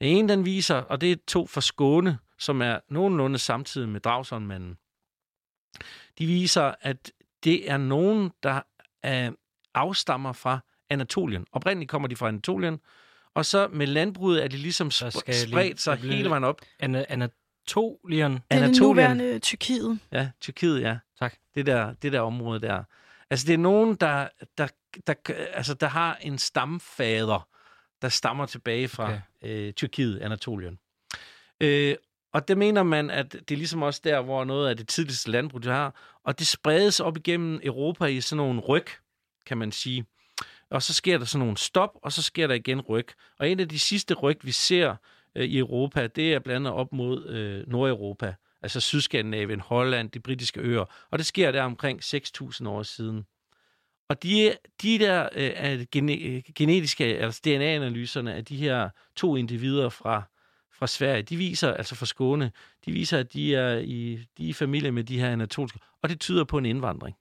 Den 0.00 0.08
ene, 0.08 0.28
den 0.28 0.44
viser, 0.44 0.76
og 0.76 1.00
det 1.00 1.12
er 1.12 1.16
to 1.26 1.46
fra 1.46 1.60
Skåne, 1.60 2.18
som 2.42 2.62
er 2.62 2.80
nogenlunde 2.88 3.38
samtidig 3.38 3.88
med 3.88 4.00
Dragsundmanden. 4.00 4.78
De 6.18 6.26
viser, 6.26 6.74
at 6.80 7.12
det 7.44 7.70
er 7.70 7.76
nogen, 7.76 8.32
der 8.42 8.60
øh, 9.06 9.32
afstammer 9.74 10.32
fra 10.32 10.58
Anatolien. 10.90 11.46
Oprindeligt 11.52 11.90
kommer 11.90 12.08
de 12.08 12.16
fra 12.16 12.28
Anatolien, 12.28 12.80
og 13.34 13.46
så 13.46 13.68
med 13.68 13.86
landbruget 13.86 14.44
er 14.44 14.48
de 14.48 14.56
ligesom 14.56 14.88
sp- 14.88 15.32
spredt 15.48 15.80
sig 15.80 15.96
hele 15.96 16.30
vejen 16.30 16.44
op. 16.44 16.60
Ana- 16.82 17.04
Anatolien. 17.08 18.32
Det 18.32 18.42
er 18.50 18.66
det 18.66 18.80
nuværende 18.80 19.38
Tyrkiet. 19.38 19.98
Ja, 20.12 20.30
Tyrkiet, 20.40 20.80
ja. 20.80 20.98
Tak. 21.18 21.34
Det 21.54 21.66
der, 21.66 21.94
det 21.94 22.12
der 22.12 22.20
område 22.20 22.60
der. 22.60 22.84
Altså, 23.30 23.46
det 23.46 23.54
er 23.54 23.58
nogen, 23.58 23.94
der, 23.94 24.28
der, 24.58 24.68
der, 25.06 25.14
altså, 25.52 25.74
der 25.74 25.86
har 25.86 26.16
en 26.20 26.38
stamfader, 26.38 27.48
der 28.02 28.08
stammer 28.08 28.46
tilbage 28.46 28.88
fra 28.88 29.04
okay. 29.04 29.20
øh, 29.42 29.72
Tyrkiet, 29.72 30.18
Anatolien. 30.20 30.78
Øh, 31.60 31.94
og 32.32 32.48
det 32.48 32.58
mener 32.58 32.82
man, 32.82 33.10
at 33.10 33.32
det 33.32 33.50
er 33.50 33.56
ligesom 33.56 33.82
også 33.82 34.00
der, 34.04 34.20
hvor 34.20 34.44
noget 34.44 34.68
af 34.68 34.76
det 34.76 34.88
tidligste 34.88 35.30
landbrug, 35.30 35.62
de 35.62 35.68
har. 35.68 36.18
Og 36.24 36.38
det 36.38 36.46
spredes 36.46 37.00
op 37.00 37.16
igennem 37.16 37.60
Europa 37.62 38.04
i 38.04 38.20
sådan 38.20 38.36
nogle 38.36 38.60
ryg, 38.60 38.86
kan 39.46 39.58
man 39.58 39.72
sige. 39.72 40.06
Og 40.70 40.82
så 40.82 40.94
sker 40.94 41.18
der 41.18 41.24
sådan 41.24 41.38
nogle 41.38 41.56
stop, 41.56 41.90
og 42.02 42.12
så 42.12 42.22
sker 42.22 42.46
der 42.46 42.54
igen 42.54 42.80
ryg. 42.80 43.08
Og 43.38 43.50
en 43.50 43.60
af 43.60 43.68
de 43.68 43.78
sidste 43.78 44.14
ryg, 44.14 44.38
vi 44.42 44.52
ser 44.52 44.96
øh, 45.34 45.44
i 45.44 45.58
Europa, 45.58 46.06
det 46.06 46.34
er 46.34 46.38
blandt 46.38 46.56
andet 46.56 46.72
op 46.72 46.92
mod 46.92 47.26
øh, 47.26 47.68
Nordeuropa. 47.68 48.34
Altså 48.62 48.80
Sydskandinavien, 48.80 49.60
Holland, 49.60 50.10
de 50.10 50.20
britiske 50.20 50.60
øer. 50.60 50.84
Og 51.10 51.18
det 51.18 51.26
sker 51.26 51.52
der 51.52 51.62
omkring 51.62 52.00
6.000 52.04 52.68
år 52.68 52.82
siden. 52.82 53.24
Og 54.08 54.22
de, 54.22 54.56
de 54.82 54.98
der 54.98 55.28
øh, 55.34 55.86
gene, 55.92 56.42
genetiske, 56.54 57.04
altså 57.04 57.40
DNA-analyserne 57.44 58.34
af 58.34 58.44
de 58.44 58.56
her 58.56 58.88
to 59.16 59.36
individer 59.36 59.88
fra, 59.88 60.22
fra 60.82 60.86
Sverige, 60.86 61.22
de 61.22 61.36
viser, 61.36 61.74
altså 61.74 61.94
fra 61.94 62.06
Skåne, 62.06 62.52
de 62.84 62.92
viser, 62.92 63.18
at 63.18 63.32
de 63.32 63.54
er 63.54 63.78
i, 63.78 64.26
de 64.38 64.44
er 64.44 64.48
i 64.48 64.52
familie 64.52 64.92
med 64.92 65.04
de 65.04 65.20
her 65.20 65.30
anatolske, 65.30 65.78
og 66.02 66.08
det 66.08 66.20
tyder 66.20 66.44
på 66.44 66.58
en 66.58 66.66
indvandring. 66.66 67.16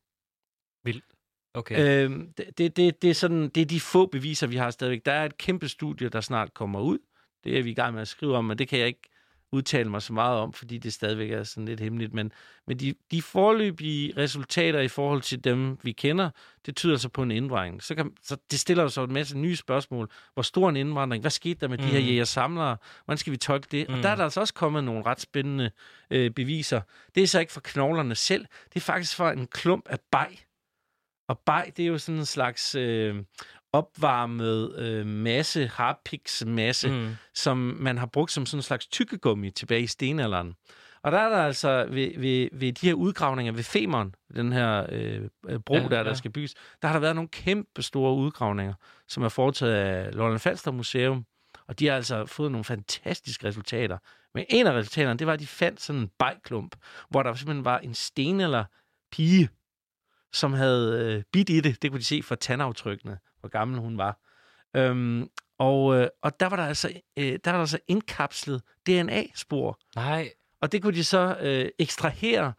Vildt. 0.83 1.05
Okay. 1.53 2.05
Øhm, 2.05 2.33
det, 2.37 2.57
det, 2.57 2.77
det, 2.77 3.01
det, 3.01 3.09
er 3.09 3.13
sådan, 3.13 3.49
det 3.49 3.61
er 3.61 3.65
de 3.65 3.79
få 3.79 4.05
beviser, 4.05 4.47
vi 4.47 4.55
har 4.55 4.69
stadigvæk. 4.69 5.05
Der 5.05 5.11
er 5.11 5.25
et 5.25 5.37
kæmpe 5.37 5.67
studie, 5.67 6.09
der 6.09 6.21
snart 6.21 6.53
kommer 6.53 6.79
ud. 6.79 6.99
Det 7.43 7.59
er 7.59 7.63
vi 7.63 7.71
i 7.71 7.73
gang 7.73 7.93
med 7.93 8.01
at 8.01 8.07
skrive 8.07 8.35
om, 8.35 8.45
men 8.45 8.57
det 8.57 8.67
kan 8.67 8.79
jeg 8.79 8.87
ikke 8.87 9.09
udtale 9.51 9.89
mig 9.89 10.01
så 10.01 10.13
meget 10.13 10.39
om, 10.39 10.53
fordi 10.53 10.77
det 10.77 10.93
stadigvæk 10.93 11.31
er 11.31 11.43
sådan 11.43 11.65
lidt 11.65 11.79
hemmeligt. 11.79 12.13
Men, 12.13 12.31
men 12.67 12.79
de, 12.79 12.93
de 13.11 13.21
forløbige 13.21 14.13
resultater 14.17 14.79
i 14.79 14.87
forhold 14.87 15.21
til 15.21 15.43
dem, 15.43 15.77
vi 15.83 15.91
kender, 15.91 16.29
det 16.65 16.75
tyder 16.75 16.93
altså 16.93 17.09
på 17.09 17.23
en 17.23 17.31
indvandring. 17.31 17.83
Så, 17.83 17.95
kan, 17.95 18.11
så 18.23 18.37
det 18.51 18.59
stiller 18.59 18.87
så 18.87 19.03
en 19.03 19.13
masse 19.13 19.37
nye 19.37 19.55
spørgsmål. 19.55 20.09
Hvor 20.33 20.43
stor 20.43 20.69
en 20.69 20.75
indvandring? 20.75 21.21
Hvad 21.21 21.31
skete 21.31 21.59
der 21.59 21.67
med 21.67 21.77
mm. 21.77 21.83
de 21.83 21.89
her 21.89 21.99
jæger-samlere? 21.99 22.77
Hvordan 23.05 23.17
skal 23.17 23.31
vi 23.31 23.37
tolke 23.37 23.67
det? 23.71 23.89
Mm. 23.89 23.95
Og 23.95 24.03
der 24.03 24.09
er 24.09 24.15
der 24.15 24.23
altså 24.23 24.39
også 24.39 24.53
kommet 24.53 24.83
nogle 24.83 25.05
ret 25.05 25.21
spændende 25.21 25.71
øh, 26.11 26.31
beviser. 26.31 26.81
Det 27.15 27.23
er 27.23 27.27
så 27.27 27.39
ikke 27.39 27.53
fra 27.53 27.61
knoglerne 27.63 28.15
selv. 28.15 28.45
Det 28.73 28.75
er 28.75 28.81
faktisk 28.81 29.15
fra 29.15 29.31
en 29.31 29.47
klump 29.47 29.87
af 29.89 29.99
bag. 30.11 30.45
Og 31.27 31.39
bag, 31.39 31.73
det 31.77 31.83
er 31.83 31.87
jo 31.87 31.97
sådan 31.97 32.19
en 32.19 32.25
slags 32.25 32.75
øh, 32.75 33.15
opvarmet 33.73 34.75
øh, 34.79 35.05
masse, 35.05 35.67
harpiks 35.67 36.43
masse, 36.45 36.89
mm. 36.89 37.15
som 37.33 37.57
man 37.57 37.97
har 37.97 38.05
brugt 38.05 38.31
som 38.31 38.45
sådan 38.45 38.59
en 38.59 38.63
slags 38.63 38.87
tykkegummi 38.87 39.51
tilbage 39.51 39.81
i 39.81 39.87
stenalderen. 39.87 40.55
Og 41.03 41.11
der 41.11 41.17
er 41.17 41.29
der 41.29 41.37
altså 41.37 41.85
ved, 41.89 42.19
ved, 42.19 42.49
ved 42.53 42.73
de 42.73 42.87
her 42.87 42.93
udgravninger 42.93 43.51
ved 43.51 43.63
Femern, 43.63 44.15
den 44.35 44.53
her 44.53 44.85
øh, 44.91 45.29
bro, 45.65 45.75
ja, 45.75 45.81
der, 45.81 45.89
der 45.89 46.09
ja. 46.09 46.13
skal 46.13 46.31
bygges, 46.31 46.55
der 46.81 46.87
har 46.87 46.93
der 46.95 46.99
været 46.99 47.15
nogle 47.15 47.29
kæmpe 47.29 47.81
store 47.81 48.15
udgravninger, 48.15 48.73
som 49.07 49.23
er 49.23 49.29
foretaget 49.29 49.73
af 49.73 50.15
Lolland 50.15 50.39
Falster 50.39 50.71
Museum, 50.71 51.25
og 51.67 51.79
de 51.79 51.87
har 51.87 51.95
altså 51.95 52.25
fået 52.25 52.51
nogle 52.51 52.65
fantastiske 52.65 53.47
resultater. 53.47 53.97
Men 54.33 54.45
en 54.49 54.67
af 54.67 54.71
resultaterne, 54.71 55.19
det 55.19 55.27
var, 55.27 55.33
at 55.33 55.39
de 55.39 55.47
fandt 55.47 55.81
sådan 55.81 56.01
en 56.01 56.09
bajklump, 56.19 56.75
hvor 57.09 57.23
der 57.23 57.33
simpelthen 57.33 57.65
var 57.65 57.79
en 57.79 57.93
sten 57.93 58.39
eller 58.41 58.65
pige, 59.11 59.49
som 60.33 60.53
havde 60.53 61.05
øh, 61.05 61.23
bidt 61.33 61.49
i 61.49 61.59
det. 61.59 61.81
Det 61.81 61.91
kunne 61.91 61.99
de 61.99 62.05
se 62.05 62.23
fra 62.23 62.35
tandaftrykkene, 62.35 63.17
hvor 63.41 63.49
gammel 63.49 63.79
hun 63.79 63.97
var. 63.97 64.19
Øhm, 64.75 65.29
og, 65.59 65.95
øh, 65.95 66.07
og 66.21 66.39
der 66.39 66.45
var 66.45 66.55
der 66.55 66.65
altså, 66.65 66.89
øh, 67.17 67.39
der 67.45 67.51
var 67.51 67.51
der 67.51 67.59
altså 67.59 67.79
indkapslet 67.87 68.61
DNA-spor. 68.87 69.79
Nej. 69.95 70.29
Og 70.61 70.71
det 70.71 70.81
kunne 70.81 70.95
de 70.95 71.03
så 71.03 71.37
øh, 71.41 71.69
ekstrahere, 71.79 72.53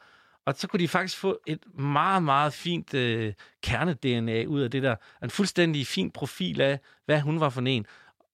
og 0.46 0.54
så 0.56 0.68
kunne 0.68 0.80
de 0.80 0.88
faktisk 0.88 1.18
få 1.18 1.38
et 1.46 1.78
meget, 1.78 2.22
meget 2.22 2.52
fint 2.52 2.94
øh, 2.94 3.32
kerne-DNA 3.62 4.44
ud 4.44 4.60
af 4.60 4.70
det 4.70 4.82
der. 4.82 4.96
En 5.22 5.30
fuldstændig 5.30 5.86
fin 5.86 6.10
profil 6.10 6.60
af, 6.60 6.78
hvad 7.06 7.20
hun 7.20 7.40
var 7.40 7.50
for 7.50 7.60
en. 7.60 7.86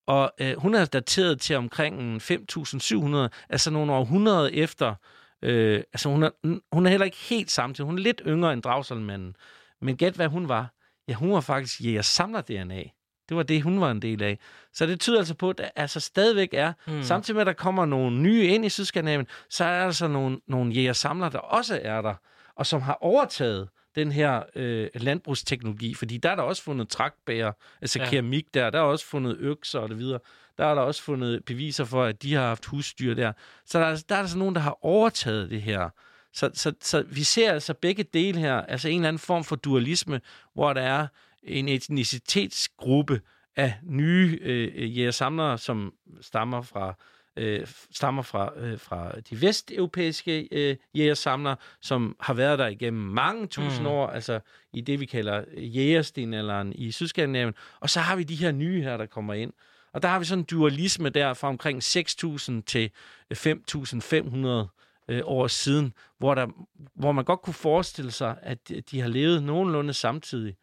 Og 0.07 0.31
øh, 0.39 0.57
hun 0.57 0.75
er 0.75 0.85
dateret 0.85 1.41
til 1.41 1.55
omkring 1.55 2.21
5.700, 2.21 3.29
altså 3.49 3.71
nogle 3.71 3.93
århundreder 3.93 4.49
efter. 4.53 4.95
Øh, 5.41 5.83
altså 5.93 6.09
hun 6.09 6.23
er, 6.23 6.29
hun 6.71 6.85
er 6.85 6.89
heller 6.89 7.05
ikke 7.05 7.17
helt 7.17 7.51
samtidig. 7.51 7.85
Hun 7.85 7.97
er 7.97 8.01
lidt 8.01 8.21
yngre 8.27 8.53
end 8.53 8.61
Dragsalmanden. 8.61 9.35
Men 9.81 9.97
gæt, 9.97 10.13
hvad 10.13 10.27
hun 10.27 10.49
var. 10.49 10.73
Ja, 11.09 11.13
hun 11.13 11.31
var 11.31 11.41
faktisk 11.41 11.81
jæger 11.81 12.01
samler 12.01 12.41
DNA. 12.41 12.83
Det 13.29 13.37
var 13.37 13.43
det, 13.43 13.61
hun 13.61 13.81
var 13.81 13.91
en 13.91 14.01
del 14.01 14.23
af. 14.23 14.39
Så 14.73 14.85
det 14.85 14.99
tyder 14.99 15.17
altså 15.17 15.33
på, 15.33 15.49
at 15.49 15.57
der 15.57 15.69
altså 15.75 15.99
stadigvæk 15.99 16.49
er, 16.53 16.73
mm. 16.87 17.03
samtidig 17.03 17.35
med, 17.35 17.41
at 17.41 17.47
der 17.47 17.53
kommer 17.53 17.85
nogle 17.85 18.17
nye 18.21 18.47
ind 18.47 18.65
i 18.65 18.69
Sydskandinavien, 18.69 19.27
så 19.49 19.65
er 19.65 19.79
der 19.79 19.85
altså 19.85 20.07
nogle, 20.07 20.39
nogle 20.47 20.73
jæger-samlere, 20.73 21.29
der 21.29 21.39
også 21.39 21.79
er 21.83 22.01
der, 22.01 22.13
og 22.55 22.65
som 22.65 22.81
har 22.81 22.97
overtaget 23.01 23.69
den 23.95 24.11
her 24.11 24.43
øh, 24.55 24.89
landbrugsteknologi, 24.95 25.93
fordi 25.93 26.17
der 26.17 26.29
er 26.29 26.35
der 26.35 26.43
også 26.43 26.63
fundet 26.63 26.89
trækbærer, 26.89 27.51
altså 27.81 27.99
ja. 27.99 28.09
keramik 28.09 28.53
der, 28.53 28.69
der 28.69 28.79
er 28.79 28.83
også 28.83 29.05
fundet 29.05 29.37
økser 29.39 29.79
og 29.79 29.89
det 29.89 29.97
videre. 29.97 30.19
Der 30.57 30.65
er 30.65 30.75
der 30.75 30.81
også 30.81 31.03
fundet 31.03 31.45
beviser 31.45 31.85
for, 31.85 32.03
at 32.03 32.23
de 32.23 32.33
har 32.33 32.47
haft 32.47 32.65
husdyr 32.65 33.13
der. 33.13 33.33
Så 33.65 33.79
der 33.79 33.85
er, 33.85 34.03
der 34.09 34.15
er 34.15 34.19
altså 34.19 34.37
nogen, 34.37 34.55
der 34.55 34.61
har 34.61 34.85
overtaget 34.85 35.49
det 35.49 35.61
her. 35.61 35.89
Så, 36.33 36.49
så, 36.53 36.73
så 36.81 37.03
vi 37.07 37.23
ser 37.23 37.53
altså 37.53 37.73
begge 37.73 38.03
dele 38.03 38.39
her, 38.39 38.55
altså 38.55 38.89
en 38.89 38.95
eller 38.95 39.07
anden 39.07 39.19
form 39.19 39.43
for 39.43 39.55
dualisme, 39.55 40.21
hvor 40.53 40.73
der 40.73 40.81
er 40.81 41.07
en 41.43 41.67
etnicitetsgruppe 41.67 43.21
af 43.55 43.73
nye 43.83 44.39
øh, 44.41 44.97
jægersamlere, 44.97 45.57
som 45.57 45.93
stammer 46.21 46.61
fra 46.61 46.95
øh, 47.39 47.67
stammer 47.91 48.21
fra, 48.21 48.51
øh, 48.57 48.79
fra 48.79 49.11
de 49.29 49.41
vesteuropæiske 49.41 50.47
øh, 50.51 50.75
jægersamlere, 50.95 51.55
som 51.81 52.15
har 52.19 52.33
været 52.33 52.59
der 52.59 52.67
igennem 52.67 53.03
mange 53.03 53.47
tusind 53.47 53.81
mm. 53.81 53.87
år, 53.87 54.07
altså 54.07 54.39
i 54.73 54.81
det, 54.81 54.99
vi 54.99 55.05
kalder 55.05 55.43
jægerstenalderen 55.57 56.73
i 56.75 56.91
Sydskandinavien. 56.91 57.53
Og 57.79 57.89
så 57.89 57.99
har 57.99 58.15
vi 58.15 58.23
de 58.23 58.35
her 58.35 58.51
nye 58.51 58.81
her, 58.81 58.97
der 58.97 59.05
kommer 59.05 59.33
ind. 59.33 59.53
Og 59.93 60.01
der 60.01 60.07
har 60.09 60.19
vi 60.19 60.25
sådan 60.25 60.39
en 60.39 60.45
dualisme 60.45 61.09
der 61.09 61.33
fra 61.33 61.47
omkring 61.47 61.83
6.000 61.83 62.61
til 62.65 62.91
5.500 63.33 64.79
øh, 65.09 65.21
år 65.25 65.47
siden, 65.47 65.93
hvor, 66.17 66.35
der, 66.35 66.47
hvor 66.95 67.11
man 67.11 67.25
godt 67.25 67.41
kunne 67.41 67.53
forestille 67.53 68.11
sig, 68.11 68.37
at 68.41 68.71
de 68.91 69.01
har 69.01 69.07
levet 69.07 69.43
nogenlunde 69.43 69.93
samtidig. 69.93 70.55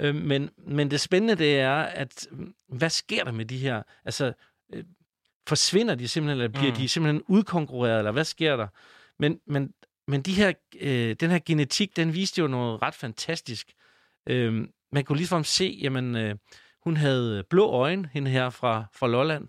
Øh, 0.00 0.14
men, 0.14 0.50
men 0.56 0.90
det 0.90 1.00
spændende 1.00 1.34
det 1.34 1.60
er, 1.60 1.76
at 1.76 2.26
hvad 2.68 2.90
sker 2.90 3.24
der 3.24 3.32
med 3.32 3.44
de 3.44 3.58
her? 3.58 3.82
Altså, 4.04 4.32
øh, 4.72 4.84
forsvinder 5.48 5.94
de 5.94 6.08
simpelthen, 6.08 6.40
eller 6.40 6.52
bliver 6.52 6.72
mm. 6.72 6.76
de 6.76 6.88
simpelthen 6.88 7.22
udkonkurreret, 7.28 7.98
eller 7.98 8.12
hvad 8.12 8.24
sker 8.24 8.56
der? 8.56 8.66
Men, 9.18 9.40
men, 9.46 9.74
men 10.06 10.22
de 10.22 10.32
her, 10.32 10.52
øh, 10.80 11.16
den 11.20 11.30
her 11.30 11.38
genetik, 11.46 11.96
den 11.96 12.14
viste 12.14 12.40
jo 12.40 12.46
noget 12.46 12.82
ret 12.82 12.94
fantastisk. 12.94 13.72
Øh, 14.26 14.68
man 14.92 15.04
kunne 15.04 15.18
ligesom 15.18 15.44
se, 15.44 15.78
jamen, 15.82 16.16
øh, 16.16 16.34
hun 16.84 16.96
havde 16.96 17.44
blå 17.50 17.70
øjne, 17.70 18.08
hende 18.12 18.30
her 18.30 18.50
fra, 18.50 18.84
fra 18.94 19.06
Lolland. 19.06 19.48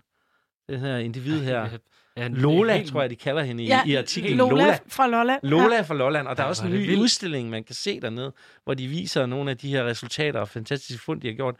Den 0.70 0.80
her 0.80 0.98
individ 0.98 1.44
her. 1.44 1.78
Ja, 2.20 2.28
Lola, 2.28 2.78
helt... 2.78 2.92
tror 2.92 3.02
jeg, 3.02 3.10
de 3.10 3.16
kalder 3.16 3.44
hende 3.44 3.64
i, 3.64 3.68
ja, 3.68 3.84
i 3.86 3.96
artiklen. 3.96 4.38
Lola, 4.38 4.64
Lola 4.64 4.78
fra 4.88 5.08
Lolland. 5.08 5.40
Lola 5.44 5.76
ja. 5.76 5.82
fra 5.82 5.94
Lolland, 5.94 6.28
og 6.28 6.38
der 6.38 6.44
ja, 6.44 6.46
er 6.46 6.50
også 6.50 6.66
en 6.66 6.72
ny 6.72 6.78
vildt. 6.78 7.00
udstilling, 7.00 7.50
man 7.50 7.64
kan 7.64 7.76
se 7.76 8.00
dernede, 8.00 8.34
hvor 8.64 8.74
de 8.74 8.88
viser 8.88 9.26
nogle 9.26 9.52
af 9.52 9.58
de 9.58 9.70
her 9.70 9.86
resultater 9.86 10.40
og 10.40 10.50
fantastiske 10.50 11.04
fund, 11.04 11.22
de 11.22 11.28
har 11.28 11.36
gjort. 11.36 11.56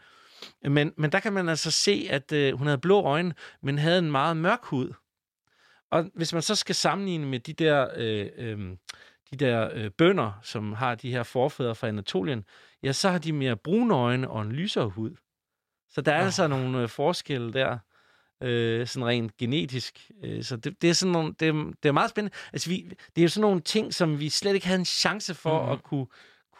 Men, 0.64 0.92
men 0.96 1.12
der 1.12 1.20
kan 1.20 1.32
man 1.32 1.48
altså 1.48 1.70
se, 1.70 2.06
at 2.10 2.32
øh, 2.32 2.58
hun 2.58 2.66
havde 2.66 2.78
blå 2.78 3.02
øjne, 3.02 3.34
men 3.62 3.78
havde 3.78 3.98
en 3.98 4.10
meget 4.10 4.36
mørk 4.36 4.60
hud. 4.62 4.92
Og 5.90 6.10
hvis 6.14 6.32
man 6.32 6.42
så 6.42 6.54
skal 6.54 6.74
sammenligne 6.74 7.26
med 7.26 7.40
de 7.40 7.52
der, 7.52 7.86
øh, 7.96 8.26
øh, 8.36 8.58
de 9.30 9.36
der 9.36 9.70
øh, 9.74 9.90
bønder, 9.90 10.32
som 10.42 10.72
har 10.72 10.94
de 10.94 11.10
her 11.10 11.22
forfædre 11.22 11.74
fra 11.74 11.88
Anatolien, 11.88 12.44
ja, 12.82 12.92
så 12.92 13.10
har 13.10 13.18
de 13.18 13.32
mere 13.32 13.56
brune 13.56 13.94
øjne 13.94 14.30
og 14.30 14.42
en 14.42 14.52
lysere 14.52 14.88
hud. 14.88 15.10
Så 15.90 16.00
der 16.00 16.12
er 16.12 16.18
oh. 16.18 16.24
altså 16.24 16.48
nogle 16.48 16.82
øh, 16.82 16.88
forskelle 16.88 17.52
der 17.52 17.78
øh, 18.42 18.86
sådan 18.86 19.06
rent 19.06 19.36
genetisk. 19.36 20.10
Øh, 20.24 20.44
så 20.44 20.56
det, 20.56 20.82
det 20.82 20.90
er 20.90 20.94
sådan 20.94 21.12
nogle, 21.12 21.34
det, 21.40 21.54
det 21.82 21.88
er 21.88 21.92
meget 21.92 22.10
spændende. 22.10 22.36
Altså, 22.52 22.70
vi, 22.70 22.88
det 23.16 23.18
er 23.18 23.22
jo 23.22 23.28
sådan 23.28 23.40
nogle 23.40 23.60
ting, 23.60 23.94
som 23.94 24.20
vi 24.20 24.28
slet 24.28 24.54
ikke 24.54 24.66
havde 24.66 24.78
en 24.78 24.84
chance 24.84 25.34
for 25.34 25.66
mm. 25.66 25.72
at 25.72 25.82
kunne 25.82 26.06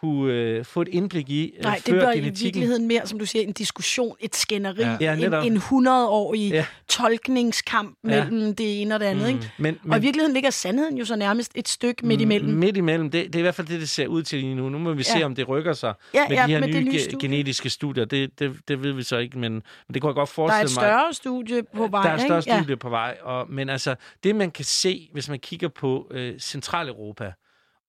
kunne 0.01 0.33
øh, 0.33 0.65
få 0.65 0.81
et 0.81 0.87
indblik 0.87 1.29
i 1.29 1.53
øh, 1.57 1.63
Nej, 1.63 1.75
det 1.75 1.85
bliver 1.85 2.13
i 2.13 2.19
virkeligheden 2.19 2.87
mere, 2.87 3.07
som 3.07 3.19
du 3.19 3.25
siger, 3.25 3.43
en 3.43 3.53
diskussion, 3.53 4.15
et 4.19 4.35
skænderi, 4.35 4.81
ja. 4.81 4.97
Ja, 5.01 5.43
en, 5.43 5.53
en 5.53 5.57
100-årig 5.57 6.51
ja. 6.51 6.65
tolkningskamp 6.87 7.97
mellem 8.03 8.39
ja. 8.39 8.51
det 8.51 8.81
ene 8.81 8.95
og 8.95 8.99
det 8.99 9.05
andet. 9.05 9.23
Mm. 9.23 9.35
Ikke? 9.35 9.51
Men, 9.57 9.77
men, 9.83 9.91
og 9.91 9.99
i 9.99 10.01
virkeligheden 10.01 10.33
ligger 10.33 10.49
sandheden 10.49 10.97
jo 10.97 11.05
så 11.05 11.15
nærmest 11.15 11.51
et 11.55 11.67
stykke 11.67 12.05
midt 12.05 12.21
imellem. 12.21 12.53
Midt 12.53 12.77
imellem, 12.77 13.11
det, 13.11 13.25
det 13.25 13.35
er 13.35 13.39
i 13.39 13.41
hvert 13.41 13.55
fald 13.55 13.67
det, 13.67 13.79
det 13.79 13.89
ser 13.89 14.07
ud 14.07 14.23
til 14.23 14.39
lige 14.39 14.55
nu. 14.55 14.69
Nu 14.69 14.77
må 14.77 14.93
vi 14.93 15.03
ja. 15.07 15.19
se, 15.19 15.23
om 15.23 15.35
det 15.35 15.49
rykker 15.49 15.73
sig 15.73 15.93
ja, 16.13 16.27
med 16.29 16.37
ja, 16.37 16.47
de 16.47 16.51
her 16.51 16.67
nye, 16.67 16.81
nye 16.81 16.91
ge- 16.91 17.17
genetiske 17.17 17.69
studier. 17.69 18.05
Det, 18.05 18.39
det, 18.39 18.55
det 18.67 18.83
ved 18.83 18.93
vi 18.93 19.03
så 19.03 19.17
ikke, 19.17 19.39
men, 19.39 19.53
men 19.53 19.93
det 19.93 20.01
kunne 20.01 20.09
jeg 20.09 20.15
godt 20.15 20.29
forestille 20.29 20.75
mig. 20.75 20.81
Der 20.81 20.87
er 20.87 21.07
et 21.09 21.15
større 21.15 21.33
mig. 21.35 21.45
studie 21.45 21.63
på 21.75 21.87
vej. 21.87 22.03
Der 22.03 22.09
er 22.09 22.15
et 22.15 22.21
større 22.21 22.37
ikke? 22.37 22.51
studie 22.51 22.69
ja. 22.69 22.75
på 22.75 22.89
vej. 22.89 23.17
Og, 23.21 23.45
men 23.49 23.69
altså, 23.69 23.95
det 24.23 24.35
man 24.35 24.51
kan 24.51 24.65
se, 24.65 25.09
hvis 25.13 25.29
man 25.29 25.39
kigger 25.39 25.67
på 25.67 26.07
øh, 26.11 26.39
Centraleuropa, 26.39 27.31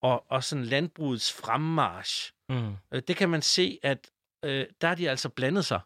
og, 0.02 0.24
og 0.28 0.44
sådan 0.44 0.64
landbrugets 0.64 1.32
fremmarsch, 1.32 2.32
Mm. 2.52 2.76
Øh, 2.92 3.02
det 3.08 3.16
kan 3.16 3.28
man 3.28 3.42
se, 3.42 3.78
at 3.82 4.10
øh, 4.44 4.66
der 4.80 4.88
er 4.88 4.94
de 4.94 5.10
altså 5.10 5.28
blandet 5.28 5.64
sig 5.64 5.80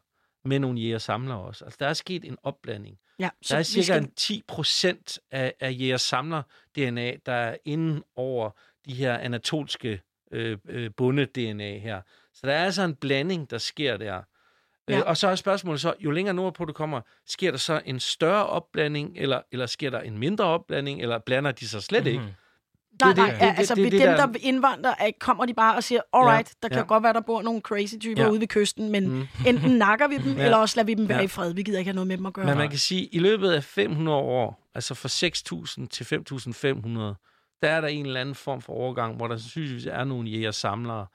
med 0.45 0.59
nogle 0.59 0.81
jæger-samlere 0.81 1.39
også. 1.39 1.65
Altså, 1.65 1.77
der 1.81 1.87
er 1.87 1.93
sket 1.93 2.25
en 2.25 2.37
opblanding. 2.43 2.99
Ja, 3.19 3.31
så 3.43 3.55
der 3.55 3.59
er 3.59 3.63
cirka 3.63 3.85
skal... 3.85 4.03
en 4.03 4.11
10 4.11 4.43
procent 4.49 5.19
af, 5.31 5.55
af 5.61 5.77
jæger-samler-DNA, 5.79 7.17
der 7.27 7.33
er 7.33 7.57
inden 7.65 8.03
over 8.17 8.51
de 8.87 8.95
her 8.95 9.19
anatolske 9.19 10.01
øh, 10.33 10.59
øh, 10.69 10.91
bunde-DNA 10.97 11.79
her. 11.79 12.01
Så 12.35 12.47
der 12.47 12.53
er 12.53 12.65
altså 12.65 12.83
en 12.83 12.95
blanding, 12.95 13.51
der 13.51 13.59
sker 13.59 13.97
der. 13.97 14.17
Øh, 14.17 14.23
ja. 14.95 14.99
Øh, 14.99 15.07
og 15.07 15.17
så 15.17 15.29
er 15.29 15.35
spørgsmålet 15.35 15.81
så, 15.81 15.95
jo 16.01 16.11
længere 16.11 16.35
nordpå 16.35 16.65
du 16.65 16.73
kommer, 16.73 17.01
sker 17.27 17.51
der 17.51 17.59
så 17.59 17.83
en 17.85 18.01
større 18.01 18.47
opblanding, 18.47 19.19
eller, 19.19 19.43
eller 19.53 19.67
sker 19.67 19.91
der 19.91 20.01
en 20.01 20.19
mindre 20.19 20.45
opblanding, 20.45 21.03
eller 21.03 21.19
blander 21.19 21.53
de 21.53 21.69
sig 21.69 21.83
slet 21.83 22.05
mm-hmm. 22.05 22.23
ikke? 22.23 22.37
Nej, 23.01 23.15
nej, 23.15 23.31
det, 23.31 23.59
altså 23.59 23.75
det, 23.75 23.85
det, 23.85 23.93
dem, 23.93 24.01
der, 24.01 24.27
der 24.27 24.39
indvandrer, 24.41 24.95
kommer 25.21 25.47
de 25.47 25.55
bare 25.55 25.77
og 25.77 25.85
siger, 25.85 26.01
alright, 26.13 26.49
ja, 26.49 26.53
der 26.63 26.69
kan 26.69 26.79
ja. 26.79 26.85
godt 26.85 27.03
være, 27.03 27.13
der 27.13 27.21
bor 27.21 27.43
nogle 27.43 27.61
crazy 27.61 27.95
typer 28.01 28.23
ja. 28.23 28.31
ude 28.31 28.41
ved 28.41 28.49
kysten, 28.49 28.91
men 28.91 29.09
mm. 29.09 29.29
enten 29.49 29.71
nakker 29.71 30.09
vi 30.09 30.19
dem, 30.19 30.37
ja. 30.37 30.45
eller 30.45 30.57
også 30.57 30.77
lader 30.77 30.87
vi 30.87 30.95
dem 30.95 31.09
være 31.09 31.19
ja. 31.19 31.25
i 31.25 31.29
fred. 31.29 31.53
Vi 31.53 31.63
gider 31.63 31.79
ikke 31.79 31.89
have 31.89 31.95
noget 31.95 32.09
med 32.09 32.17
dem 32.17 32.27
at 32.27 32.33
gøre. 32.33 32.47
Men 32.47 32.59
man 32.59 32.71
kan 32.71 32.79
sige, 32.79 33.03
at 33.03 33.09
i 33.13 33.19
løbet 33.19 33.51
af 33.51 33.65
500 33.65 34.19
år, 34.19 34.71
altså 34.75 34.95
fra 34.95 35.09
6.000 35.83 35.87
til 35.89 36.05
5.500, 36.05 36.99
der 37.63 37.69
er 37.69 37.81
der 37.81 37.89
en 37.89 38.07
eller 38.07 38.21
anden 38.21 38.35
form 38.35 38.63
for 38.63 38.73
overgang, 38.73 39.17
hvor 39.17 39.29
der 39.29 39.37
sandsynligvis 39.37 39.87
er 39.87 40.05
nogle 40.05 40.29
jæger-samlere. 40.29 41.07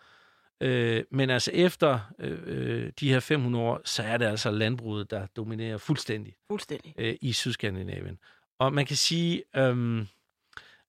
Øh, 0.61 1.03
men 1.11 1.29
altså 1.29 1.51
efter 1.53 1.99
øh, 2.19 2.39
øh 2.45 2.91
de 2.99 3.09
her 3.09 3.19
500 3.19 3.65
år, 3.65 3.81
så 3.85 4.03
er 4.03 4.17
det 4.17 4.25
altså 4.25 4.51
landbruget, 4.51 5.11
der 5.11 5.25
dominerer 5.35 5.77
fuldstændig, 5.77 6.33
fuldstændig. 6.47 6.93
Øh, 6.97 7.15
i 7.21 7.33
Sydskandinavien. 7.33 8.17
Og 8.59 8.73
man 8.73 8.85
kan 8.85 8.95
sige, 8.95 9.43
øhm, 9.55 10.07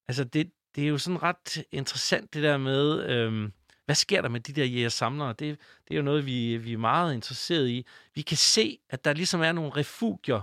altså 0.08 0.24
det, 0.24 0.50
det 0.76 0.84
er 0.84 0.88
jo 0.88 0.98
sådan 0.98 1.22
ret 1.22 1.64
interessant 1.72 2.34
det 2.34 2.42
der 2.42 2.56
med, 2.56 3.10
øhm, 3.10 3.52
hvad 3.84 3.94
sker 3.94 4.22
der 4.22 4.28
med 4.28 4.40
de 4.40 4.52
der 4.52 4.64
jægersamlere? 4.64 5.28
Det, 5.28 5.38
det 5.88 5.94
er 5.94 5.96
jo 5.96 6.02
noget, 6.02 6.26
vi, 6.26 6.56
vi 6.56 6.72
er 6.72 6.78
meget 6.78 7.14
interesseret 7.14 7.68
i. 7.68 7.86
Vi 8.14 8.22
kan 8.22 8.36
se, 8.36 8.78
at 8.90 9.04
der 9.04 9.12
ligesom 9.12 9.42
er 9.42 9.52
nogle 9.52 9.70
refugier, 9.76 10.40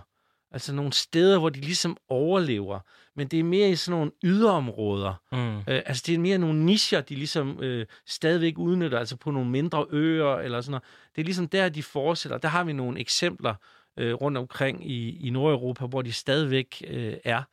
altså 0.52 0.74
nogle 0.74 0.94
steder, 0.94 1.40
hvor 1.40 1.50
de 1.50 1.60
ligesom 1.60 1.98
overlever. 2.10 2.80
Men 3.16 3.28
det 3.28 3.40
er 3.40 3.44
mere 3.44 3.70
i 3.70 3.76
sådan 3.76 3.98
nogle 3.98 4.12
yderområder. 4.24 5.14
Mm. 5.32 5.58
Øh, 5.58 5.82
altså 5.86 6.04
det 6.08 6.16
er 6.16 6.20
mere 6.20 6.38
nogle 6.38 6.66
nischer, 6.66 7.02
de 7.02 7.16
ligesom 7.16 7.64
øh, 7.64 7.86
stadigvæk 8.06 8.58
udnytter, 8.58 9.00
altså 9.00 9.16
på 9.16 9.32
nogle 9.32 9.50
mindre 9.50 9.86
øer 9.90 10.36
eller 10.36 10.62
sådan 10.62 10.72
noget. 10.72 10.84
Det 11.16 11.22
er 11.22 11.26
ligesom 11.26 11.48
der, 11.48 11.70
de 11.70 11.84
fortsætter. 11.84 12.38
Der 12.38 12.48
har 12.48 12.64
vi 12.64 12.74
nogle 12.74 13.00
eksempler 13.00 13.56
øh, 13.98 14.14
rundt 14.14 14.38
omkring 14.38 14.92
i, 14.92 15.28
i 15.28 15.30
Nordeuropa, 15.30 15.86
hvor 15.86 16.02
de 16.02 16.14
stadigvæk 16.14 16.84
øh, 16.88 17.14
er. 17.24 17.44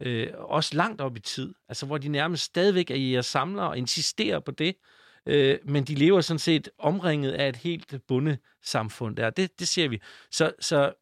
Øh, 0.00 0.28
også 0.34 0.76
langt 0.76 1.00
op 1.00 1.16
i 1.16 1.20
tid. 1.20 1.54
Altså 1.68 1.86
hvor 1.86 1.98
de 1.98 2.08
nærmest 2.08 2.44
stadigvæk 2.44 2.90
er 2.90 2.94
i 2.94 3.22
samlere 3.22 3.68
og 3.68 3.78
insisterer 3.78 4.40
på 4.40 4.50
det. 4.50 4.74
Øh, 5.26 5.58
men 5.64 5.84
de 5.84 5.94
lever 5.94 6.20
sådan 6.20 6.38
set 6.38 6.68
omringet 6.78 7.32
af 7.32 7.48
et 7.48 7.56
helt 7.56 7.94
bundesamfund 8.08 9.16
der. 9.16 9.30
Det, 9.30 9.58
det 9.58 9.68
ser 9.68 9.88
vi. 9.88 10.00
Så, 10.30 10.52
så 10.60 10.92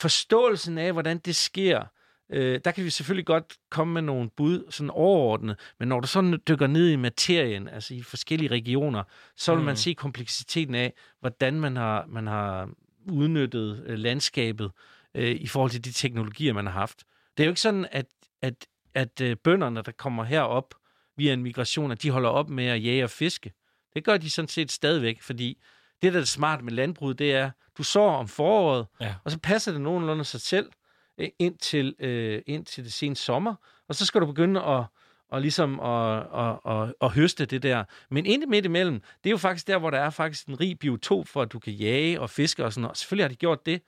forståelsen 0.00 0.78
af, 0.78 0.92
hvordan 0.92 1.18
det 1.18 1.36
sker, 1.36 1.84
øh, 2.30 2.60
der 2.64 2.70
kan 2.70 2.84
vi 2.84 2.90
selvfølgelig 2.90 3.26
godt 3.26 3.56
komme 3.70 3.94
med 3.94 4.02
nogle 4.02 4.30
bud 4.30 4.64
sådan 4.70 4.90
overordnet, 4.90 5.58
men 5.78 5.88
når 5.88 6.00
du 6.00 6.06
så 6.06 6.38
dykker 6.48 6.66
ned 6.66 6.90
i 6.90 6.96
materien, 6.96 7.68
altså 7.68 7.94
i 7.94 8.02
forskellige 8.02 8.50
regioner, 8.50 9.02
så 9.36 9.52
vil 9.52 9.58
mm. 9.58 9.64
man 9.64 9.76
se 9.76 9.94
kompleksiteten 9.94 10.74
af, 10.74 10.92
hvordan 11.20 11.60
man 11.60 11.76
har, 11.76 12.06
man 12.08 12.26
har 12.26 12.70
udnyttet 13.12 13.84
øh, 13.86 13.98
landskabet 13.98 14.70
øh, 15.14 15.30
i 15.30 15.46
forhold 15.46 15.70
til 15.70 15.84
de 15.84 15.92
teknologier, 15.92 16.52
man 16.52 16.66
har 16.66 16.72
haft. 16.72 17.04
Det 17.36 17.42
er 17.42 17.46
jo 17.46 17.50
ikke 17.50 17.60
sådan, 17.60 17.86
at, 17.90 18.06
at, 18.42 18.66
at 18.94 19.20
øh, 19.20 19.36
bønderne, 19.36 19.82
der 19.82 19.92
kommer 19.92 20.24
herop 20.24 20.74
via 21.16 21.32
en 21.32 21.42
migration, 21.42 21.90
at 21.92 22.02
de 22.02 22.10
holder 22.10 22.28
op 22.30 22.48
med 22.48 22.66
at 22.66 22.84
jage 22.84 23.04
og 23.04 23.10
fiske. 23.10 23.52
Det 23.94 24.04
gør 24.04 24.16
de 24.16 24.30
sådan 24.30 24.48
set 24.48 24.72
stadigvæk, 24.72 25.22
fordi 25.22 25.62
det, 26.02 26.12
der 26.12 26.20
er 26.20 26.24
smart 26.24 26.64
med 26.64 26.72
landbruget, 26.72 27.18
det 27.18 27.34
er, 27.34 27.50
du 27.78 27.82
sår 27.82 28.10
om 28.16 28.28
foråret, 28.28 28.86
Ja. 29.00 29.14
og 29.24 29.30
så 29.30 29.38
passer 29.38 29.72
det 29.72 29.80
nogenlunde 29.80 30.24
sig 30.24 30.40
selv 30.40 30.70
øh, 31.18 31.28
ind 31.38 31.58
til, 31.58 31.94
øh, 31.98 32.42
ind 32.46 32.64
til 32.64 32.84
det 32.84 32.92
sene 32.92 33.16
sommer, 33.16 33.54
og 33.88 33.94
så 33.94 34.06
skal 34.06 34.20
du 34.20 34.26
begynde 34.26 34.62
at, 34.62 34.84
og 35.28 35.40
ligesom 35.40 35.80
at, 35.80 36.18
at, 36.34 36.58
at, 36.72 36.94
at 37.00 37.10
høste 37.10 37.46
det 37.46 37.62
der. 37.62 37.84
Men 38.10 38.26
ind 38.26 38.46
midt 38.46 38.64
imellem, 38.64 39.00
det 39.00 39.26
er 39.26 39.30
jo 39.30 39.36
faktisk 39.36 39.66
der, 39.66 39.78
hvor 39.78 39.90
der 39.90 39.98
er 39.98 40.10
faktisk 40.10 40.46
en 40.46 40.60
rig 40.60 40.78
biotop 40.78 41.28
for, 41.28 41.42
at 41.42 41.52
du 41.52 41.58
kan 41.58 41.72
jage 41.72 42.20
og 42.20 42.30
fiske 42.30 42.64
og 42.64 42.72
sådan 42.72 42.82
noget. 42.82 42.96
Selvfølgelig 42.98 43.24
har 43.24 43.28
de 43.28 43.36
gjort 43.36 43.66
det. 43.66 43.82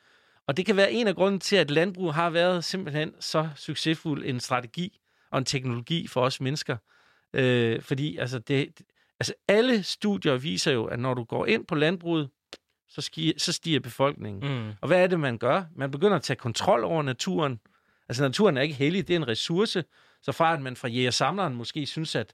Og 0.46 0.56
det 0.56 0.66
kan 0.66 0.76
være 0.76 0.92
en 0.92 1.08
af 1.08 1.14
grunden 1.14 1.40
til, 1.40 1.56
at 1.56 1.70
landbrug 1.70 2.14
har 2.14 2.30
været 2.30 2.64
simpelthen 2.64 3.12
så 3.20 3.48
succesfuld 3.56 4.24
en 4.24 4.40
strategi 4.40 4.98
og 5.30 5.38
en 5.38 5.44
teknologi 5.44 6.06
for 6.06 6.20
os 6.20 6.40
mennesker. 6.40 6.76
Øh, 7.32 7.82
fordi 7.82 8.16
altså, 8.16 8.38
det, 8.38 8.80
altså 9.20 9.34
alle 9.48 9.82
studier 9.82 10.36
viser 10.36 10.72
jo, 10.72 10.84
at 10.84 10.98
når 10.98 11.14
du 11.14 11.24
går 11.24 11.46
ind 11.46 11.66
på 11.66 11.74
landbruget, 11.74 12.30
så, 12.88 13.00
stiger, 13.00 13.32
så 13.36 13.52
stiger 13.52 13.80
befolkningen. 13.80 14.52
Mm. 14.52 14.72
Og 14.80 14.88
hvad 14.88 15.02
er 15.02 15.06
det, 15.06 15.20
man 15.20 15.38
gør? 15.38 15.64
Man 15.76 15.90
begynder 15.90 16.16
at 16.16 16.22
tage 16.22 16.36
kontrol 16.36 16.84
over 16.84 17.02
naturen. 17.02 17.60
Altså, 18.08 18.22
naturen 18.22 18.56
er 18.56 18.62
ikke 18.62 18.74
hellig, 18.74 19.08
det 19.08 19.14
er 19.14 19.18
en 19.18 19.28
ressource. 19.28 19.84
Så 20.22 20.32
fra 20.32 20.52
at 20.52 20.60
man 20.62 20.76
fra 20.76 20.88
jægersamleren 20.88 21.54
måske 21.54 21.86
synes, 21.86 22.14
at 22.14 22.32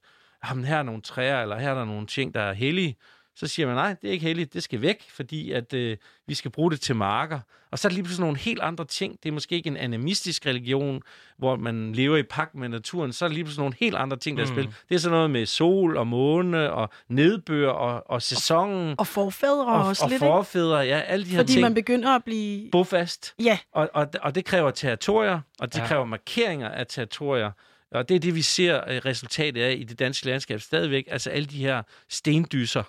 jamen, 0.49 0.65
her 0.65 0.77
er 0.77 0.83
nogle 0.83 1.03
træer, 1.03 1.43
eller 1.43 1.59
her 1.59 1.71
er 1.71 1.75
der 1.75 1.85
nogle 1.85 2.07
ting, 2.07 2.35
der 2.35 2.41
er 2.41 2.53
hellige, 2.53 2.97
så 3.37 3.47
siger 3.47 3.67
man, 3.67 3.77
nej, 3.77 3.95
det 4.03 4.09
er 4.09 4.13
ikke 4.13 4.27
heldigt, 4.27 4.55
det 4.55 4.63
skal 4.63 4.83
væk, 4.83 5.05
fordi 5.11 5.53
at 5.53 5.73
øh, 5.75 5.97
vi 6.27 6.35
skal 6.35 6.51
bruge 6.51 6.71
det 6.71 6.81
til 6.81 6.97
marker. 6.97 7.41
Og 7.71 7.79
så 7.79 7.89
er 7.89 7.91
det 7.91 7.95
lige 7.95 8.05
pludselig 8.05 8.25
nogle 8.25 8.39
helt 8.39 8.61
andre 8.61 8.85
ting. 8.85 9.19
Det 9.23 9.29
er 9.29 9.33
måske 9.33 9.55
ikke 9.55 9.67
en 9.67 9.77
animistisk 9.77 10.47
religion, 10.47 11.03
hvor 11.39 11.57
man 11.57 11.93
lever 11.93 12.17
i 12.17 12.23
pagt 12.23 12.55
med 12.55 12.69
naturen. 12.69 13.13
Så 13.13 13.25
er 13.25 13.29
det 13.29 13.35
lige 13.35 13.45
pludselig 13.45 13.61
nogle 13.63 13.75
helt 13.81 13.97
andre 13.97 14.17
ting, 14.17 14.37
der 14.39 14.45
er 14.45 14.49
Mm. 14.49 14.55
spil. 14.55 14.67
Det 14.89 14.95
er 14.95 14.99
sådan 14.99 15.15
noget 15.17 15.31
med 15.31 15.47
sol 15.47 15.97
og 15.97 16.07
måne 16.07 16.73
og 16.73 16.89
nedbør 17.09 17.69
og, 17.71 18.11
og 18.11 18.23
sæsonen. 18.23 18.95
Og 18.99 19.07
forfædre 19.07 19.67
og, 19.67 19.85
også 19.89 20.05
og 20.05 20.11
lidt, 20.11 20.19
forfædre, 20.19 20.77
ja, 20.79 21.01
alle 21.01 21.25
de 21.25 21.31
her 21.31 21.39
Fordi 21.39 21.53
ting. 21.53 21.63
man 21.63 21.75
begynder 21.75 22.11
at 22.11 22.25
blive... 22.25 22.71
Bofast. 22.71 23.35
Ja, 23.43 23.59
Og, 23.73 23.91
og, 23.95 24.07
og 24.23 24.35
det 24.35 24.45
kræver 24.45 24.71
territorier, 24.71 25.41
og 25.61 25.73
det 25.73 25.79
Ja. 25.79 25.83
ja. 25.83 25.89
kræver 25.89 26.05
markeringer 26.05 26.69
af 26.69 26.87
territorier. 26.87 27.51
Og 27.91 28.09
det 28.09 28.15
er 28.15 28.21
det, 28.21 28.35
vi 28.35 28.43
ser 28.43 28.81
øh, 28.89 28.97
resultatet 29.05 29.63
af 29.63 29.77
i 29.79 29.85
det 29.85 29.99
danske 29.99 30.27
landskab 30.27 30.61
stadigvæk. 30.61 31.05
Altså 31.11 31.31
alle 31.31 31.47
de 31.47 31.57
her 31.57 31.83
stendyser, 32.09 32.83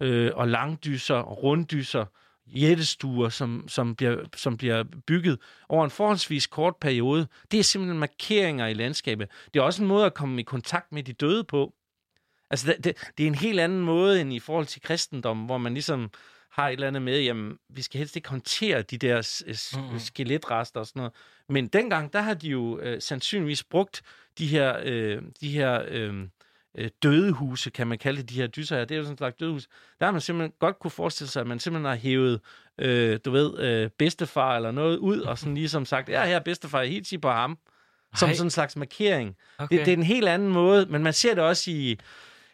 øh, 0.00 0.30
og 0.34 0.48
langdyser, 0.48 1.14
og 1.14 1.42
runddyser, 1.42 2.04
jættestuer, 2.46 3.28
som, 3.28 3.64
som, 3.68 3.96
bliver, 3.96 4.16
som 4.36 4.56
bliver 4.56 4.84
bygget 5.06 5.38
over 5.68 5.84
en 5.84 5.90
forholdsvis 5.90 6.46
kort 6.46 6.76
periode. 6.76 7.26
Det 7.50 7.58
er 7.60 7.64
simpelthen 7.64 7.98
markeringer 7.98 8.66
i 8.66 8.74
landskabet. 8.74 9.28
Det 9.54 9.60
er 9.60 9.64
også 9.64 9.82
en 9.82 9.88
måde 9.88 10.06
at 10.06 10.14
komme 10.14 10.40
i 10.40 10.44
kontakt 10.44 10.92
med 10.92 11.02
de 11.02 11.12
døde 11.12 11.44
på. 11.44 11.74
Altså, 12.50 12.66
det, 12.66 12.84
det, 12.84 13.12
det 13.18 13.24
er 13.24 13.28
en 13.28 13.34
helt 13.34 13.60
anden 13.60 13.80
måde 13.80 14.20
end 14.20 14.32
i 14.32 14.38
forhold 14.38 14.66
til 14.66 14.82
kristendom, 14.82 15.38
hvor 15.38 15.58
man 15.58 15.74
ligesom 15.74 16.10
har 16.50 16.68
et 16.68 16.72
eller 16.72 16.86
andet 16.86 17.02
med, 17.02 17.20
jamen, 17.20 17.58
vi 17.68 17.82
skal 17.82 17.98
helst 17.98 18.16
ikke 18.16 18.28
håndtere 18.28 18.82
de 18.82 18.98
der 18.98 19.42
skeletrester 19.98 20.80
og 20.80 20.86
sådan 20.86 21.00
noget. 21.00 21.12
Men 21.48 21.66
dengang, 21.66 22.12
der 22.12 22.20
har 22.20 22.34
de 22.34 22.48
jo 22.48 22.78
øh, 22.80 23.02
sandsynligvis 23.02 23.64
brugt 23.64 24.02
de 24.38 24.46
her, 24.46 24.76
øh, 24.84 25.22
de 25.40 25.50
her 25.50 25.84
øh, 25.88 26.14
øh, 26.78 26.90
dødehuse, 27.02 27.70
kan 27.70 27.86
man 27.86 27.98
kalde 27.98 28.22
de 28.22 28.34
her 28.34 28.46
dyser 28.46 28.76
her. 28.76 28.84
Det 28.84 28.94
er 28.94 28.98
jo 28.98 29.04
sådan 29.04 29.14
en 29.14 29.18
slags 29.18 29.36
dødehus. 29.36 29.68
Der 29.98 30.06
har 30.06 30.12
man 30.12 30.20
simpelthen 30.20 30.52
godt 30.58 30.78
kunne 30.78 30.90
forestille 30.90 31.30
sig, 31.30 31.40
at 31.40 31.46
man 31.46 31.58
simpelthen 31.58 31.88
har 31.88 31.96
hævet, 31.96 32.40
øh, 32.78 33.18
du 33.24 33.30
ved, 33.30 33.58
øh, 33.58 33.90
bedstefar 33.98 34.56
eller 34.56 34.70
noget 34.70 34.96
ud, 34.96 35.20
og 35.20 35.38
sådan 35.38 35.54
ligesom 35.54 35.84
sagt, 35.84 36.08
ja, 36.08 36.26
her 36.26 36.36
er 36.36 36.40
bedstefar, 36.40 36.82
helt 36.82 37.06
sig 37.06 37.20
på 37.20 37.30
ham. 37.30 37.58
Som 38.16 38.28
Ej. 38.28 38.34
sådan 38.34 38.46
en 38.46 38.50
slags 38.50 38.76
markering. 38.76 39.36
Okay. 39.58 39.78
Det, 39.78 39.86
det 39.86 39.92
er 39.92 39.96
en 39.96 40.02
helt 40.02 40.28
anden 40.28 40.48
måde, 40.48 40.86
men 40.86 41.02
man 41.02 41.12
ser 41.12 41.34
det 41.34 41.44
også 41.44 41.70
i 41.70 41.98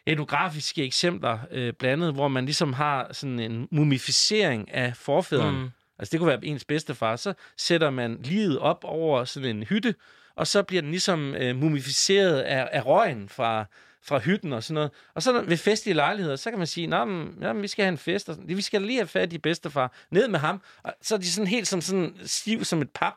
etnografiske 0.05 0.83
eksempler 0.83 1.39
øh, 1.51 1.73
blandet, 1.73 2.13
hvor 2.13 2.27
man 2.27 2.45
ligesom 2.45 2.73
har 2.73 3.13
sådan 3.13 3.39
en 3.39 3.67
mumificering 3.71 4.71
af 4.71 4.97
forfædrene. 4.97 5.59
Mm. 5.59 5.69
Altså 5.99 6.11
det 6.11 6.19
kunne 6.19 6.27
være 6.27 6.45
ens 6.45 6.65
bedstefar. 6.65 7.15
Så 7.15 7.33
sætter 7.57 7.89
man 7.89 8.19
livet 8.23 8.59
op 8.59 8.83
over 8.83 9.25
sådan 9.25 9.57
en 9.57 9.63
hytte, 9.63 9.95
og 10.35 10.47
så 10.47 10.63
bliver 10.63 10.81
den 10.81 10.91
ligesom 10.91 11.35
øh, 11.35 11.55
mumificeret 11.55 12.39
af, 12.39 12.69
af 12.71 12.85
røgen 12.85 13.29
fra, 13.29 13.65
fra 14.07 14.17
hytten 14.19 14.53
og 14.53 14.63
sådan 14.63 14.73
noget. 14.73 14.91
Og 15.15 15.23
så 15.23 15.41
ved 15.41 15.57
festlige 15.57 15.95
lejligheder, 15.95 16.35
så 16.35 16.49
kan 16.49 16.57
man 16.57 16.67
sige, 16.67 16.87
Nå, 16.87 17.05
men, 17.05 17.37
jamen, 17.41 17.61
vi 17.61 17.67
skal 17.67 17.83
have 17.85 17.91
en 17.91 17.97
fest. 17.97 18.29
Og 18.29 18.35
sådan. 18.35 18.57
Vi 18.57 18.61
skal 18.61 18.81
lige 18.81 18.97
have 18.99 19.07
fat 19.07 19.33
i 19.33 19.37
bedstefar. 19.37 19.93
Ned 20.11 20.27
med 20.27 20.39
ham. 20.39 20.61
Og 20.83 20.93
så 21.01 21.15
er 21.15 21.19
de 21.19 21.31
sådan 21.31 21.47
helt 21.47 21.67
som 21.67 21.81
sådan 21.81 22.15
stiv 22.25 22.63
som 22.63 22.81
et 22.81 22.89
pap. 22.89 23.13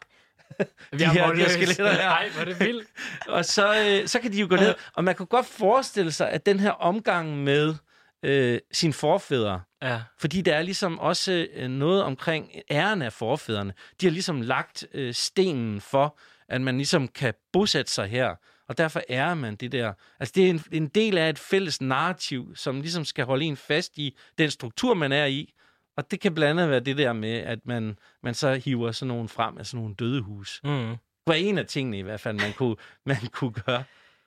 De 0.99 1.07
her- 1.07 1.33
de 1.33 1.37
her 1.41 1.49
skeletter 1.49 1.93
her. 1.93 1.99
Nej, 2.09 2.29
hvor 2.37 2.45
det 2.45 2.61
vildt. 2.61 2.89
Og 3.29 3.45
så, 3.45 3.85
øh, 4.03 4.09
så 4.09 4.21
kan 4.21 4.33
de 4.33 4.41
jo 4.41 4.47
gå 4.51 4.57
ned. 4.57 4.75
Og 4.95 5.05
man 5.05 5.15
kunne 5.15 5.27
godt 5.27 5.47
forestille 5.47 6.13
sig, 6.13 6.31
at 6.31 6.47
den 6.47 6.61
her 6.61 6.71
omgang 6.71 7.37
med 7.45 7.75
øh, 8.23 8.59
sine 8.73 8.93
forfædre, 8.93 9.61
Ja. 9.83 10.01
fordi 10.19 10.41
der 10.41 10.55
er 10.55 10.63
ligesom 10.63 10.99
også 10.99 11.47
øh, 11.55 11.69
noget 11.69 12.03
omkring 12.03 12.51
æren 12.71 13.03
af 13.03 13.13
forfædrene. 13.13 13.73
De 14.01 14.07
har 14.07 14.11
ligesom 14.11 14.41
lagt 14.41 14.87
øh, 14.95 15.15
stenen 15.15 15.81
for, 15.81 16.19
at 16.49 16.61
man 16.61 16.77
ligesom 16.77 17.09
kan 17.09 17.35
bosætte 17.53 17.93
sig 17.93 18.07
her. 18.09 18.35
Og 18.71 18.79
derfor 18.79 19.03
ærer 19.09 19.35
man 19.35 19.57
det 19.57 19.73
der. 19.73 19.93
Altså 20.21 20.33
det 20.37 20.47
er 20.47 20.51
en, 20.51 20.63
en 20.73 20.89
del 20.89 21.19
af 21.19 21.29
et 21.29 21.39
fælles 21.39 21.81
narrativ, 21.81 22.57
som 22.57 22.81
ligesom 22.81 23.05
skal 23.05 23.25
holde 23.25 23.45
en 23.45 23.57
fast 23.57 23.99
i 23.99 24.17
den 24.39 24.51
struktur, 24.51 24.95
man 24.95 25.13
er 25.13 25.25
i. 25.27 25.53
Og 25.97 26.11
det 26.11 26.21
kan 26.21 26.35
blandt 26.35 26.61
andet 26.61 26.71
være 26.71 26.81
det 26.81 26.97
der 26.99 27.13
med, 27.13 27.35
at 27.39 27.59
man, 27.65 27.99
man 28.23 28.35
så 28.35 28.55
hiver 28.55 28.93
sådan 28.93 29.09
nogle 29.09 29.29
frem 29.29 29.59
af 29.59 29.67
sådan 29.67 29.81
nogle 29.81 29.95
dødehus. 29.95 30.61
Mm. 30.65 30.71
Det 30.71 30.99
var 31.27 31.35
en 31.35 31.59
af 31.59 31.67
tingene 31.67 31.99
i 31.99 32.03
hvert 32.03 32.21
fald, 32.21 32.37
man 32.37 32.53
kunne, 32.53 32.77
man 33.07 33.17
kunne 33.33 33.53
gøre. 33.53 33.85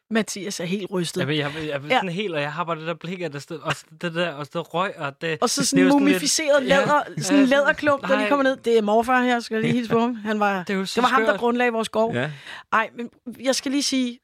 Mathias 0.09 0.59
er 0.59 0.65
helt 0.65 0.91
rystet. 0.91 1.21
Jeg, 1.21 1.37
jeg, 1.37 1.51
jeg 1.67 1.83
ved 1.83 1.89
Ja. 1.89 1.95
sådan 1.95 2.09
helt, 2.09 2.33
og 2.35 2.41
jeg 2.41 2.53
har 2.53 2.63
bare 2.63 2.79
det 2.79 2.87
der 2.87 2.93
blik 2.93 3.21
af, 3.21 3.31
der 3.31 3.39
stod, 3.39 3.59
og 3.59 3.73
det 4.01 4.13
der, 4.15 4.31
og 4.31 4.45
så 4.45 4.61
røg, 4.61 4.93
og 4.97 5.21
det... 5.21 5.37
Og 5.41 5.49
så 5.49 5.61
det 5.61 5.65
er 5.65 5.67
sådan 5.69 5.83
en 5.85 5.91
sådan 5.91 6.05
lidt- 6.05 6.13
mumificeret 6.13 6.67
Ja. 6.67 6.79
læder, 6.79 7.01
sådan 7.17 7.39
en 7.43 7.49
Ja, 7.49 7.55
læderklump, 7.55 8.01
der 8.01 8.07
lige 8.07 8.17
nej. 8.17 8.29
kommer 8.29 8.43
ned. 8.43 8.55
Det 8.57 8.77
er 8.77 8.81
morfar 8.81 9.21
her, 9.23 9.39
skal 9.39 9.55
jeg 9.55 9.61
lige 9.63 9.73
hilse 9.77 9.91
på 9.91 9.99
ham. 9.99 10.15
Han 10.15 10.39
var, 10.39 10.63
Det 10.63 10.73
er 10.73 10.77
jo 10.77 10.85
så 10.85 10.95
det 10.95 11.03
var 11.03 11.09
ham, 11.09 11.21
der 11.21 11.27
skørt. 11.29 11.39
grundlagde 11.39 11.71
vores 11.71 11.89
gård. 11.89 12.15
Ja. 12.15 12.31
Ej, 12.73 12.89
men 12.97 13.09
jeg 13.39 13.55
skal 13.55 13.71
lige 13.71 13.83
sige, 13.83 14.19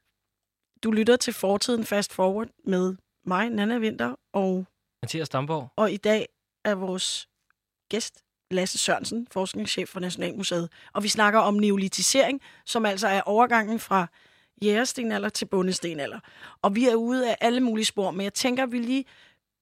du 0.84 0.90
lytter 0.90 1.16
til 1.16 1.32
Fortiden 1.32 1.84
Fast 1.84 2.12
Forward 2.12 2.48
med 2.64 2.96
mig, 3.26 3.50
Nana 3.50 3.78
Vinter, 3.78 4.14
og, 4.32 4.66
Mathias 5.02 5.28
Damborg. 5.28 5.68
og 5.76 5.92
i 5.92 5.96
dag 5.96 6.28
er 6.64 6.74
vores 6.74 7.28
gæst 7.88 8.24
Lasse 8.50 8.78
Sørensen, 8.78 9.26
forskningschef 9.30 9.88
for 9.88 10.00
Nationalmuseet. 10.00 10.68
Og 10.92 11.02
vi 11.02 11.08
snakker 11.08 11.40
om 11.40 11.54
neolitisering, 11.54 12.40
som 12.66 12.86
altså 12.86 13.08
er 13.08 13.22
overgangen 13.22 13.78
fra 13.78 14.06
jægerstenalder 14.62 15.28
til 15.28 15.46
bundestenalder. 15.46 16.20
Og 16.62 16.74
vi 16.74 16.88
er 16.88 16.94
ude 16.94 17.30
af 17.30 17.36
alle 17.40 17.60
mulige 17.60 17.84
spor, 17.84 18.10
men 18.10 18.24
jeg 18.24 18.34
tænker, 18.34 18.62
at 18.62 18.72
vi 18.72 18.78
lige 18.78 19.04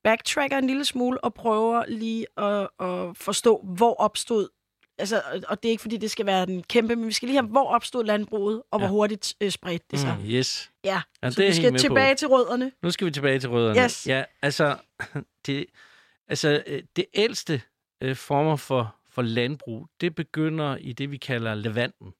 backtracker 0.04 0.58
en 0.58 0.66
lille 0.66 0.84
smule 0.84 1.24
og 1.24 1.34
prøver 1.34 1.84
lige 1.88 2.26
at, 2.36 2.68
at 2.80 3.16
forstå, 3.16 3.60
hvor 3.64 3.94
opstod 3.94 4.48
Altså, 4.98 5.22
og 5.48 5.62
det 5.62 5.68
er 5.68 5.70
ikke, 5.70 5.80
fordi 5.80 5.96
det 5.96 6.10
skal 6.10 6.26
være 6.26 6.46
den 6.46 6.62
kæmpe, 6.62 6.96
men 6.96 7.06
vi 7.06 7.12
skal 7.12 7.26
lige 7.28 7.36
have, 7.40 7.48
hvor 7.48 7.64
opstod 7.68 8.04
landbruget, 8.04 8.62
og 8.70 8.78
hvor 8.78 8.86
Ja. 8.86 8.90
hurtigt 8.90 9.34
øh, 9.40 9.50
spredte 9.50 9.86
det 9.90 9.98
sig. 9.98 10.16
Mm. 10.20 10.24
Yes. 10.30 10.70
Ja, 10.84 11.02
Ja, 11.22 11.30
så 11.30 11.40
det 11.40 11.48
vi 11.48 11.52
skal 11.54 11.78
tilbage 11.78 12.14
på. 12.14 12.18
til 12.18 12.28
rødderne. 12.28 12.72
Nu 12.82 12.90
skal 12.90 13.06
vi 13.06 13.10
tilbage 13.10 13.38
til 13.40 13.48
rødderne. 13.50 13.80
Yes. 13.84 14.06
Ja, 14.06 14.24
altså, 14.42 14.76
det, 15.46 15.66
altså 16.28 16.62
øh, 16.66 16.82
det 16.96 17.04
ældste 17.14 17.62
øh, 18.02 18.16
former 18.16 18.56
for, 18.56 18.96
for 19.10 19.22
landbrug, 19.22 19.86
det 20.00 20.14
begynder 20.14 20.76
i 20.76 20.92
det, 20.92 21.10
vi 21.10 21.16
kalder 21.16 21.54
Levanten. 21.54 22.12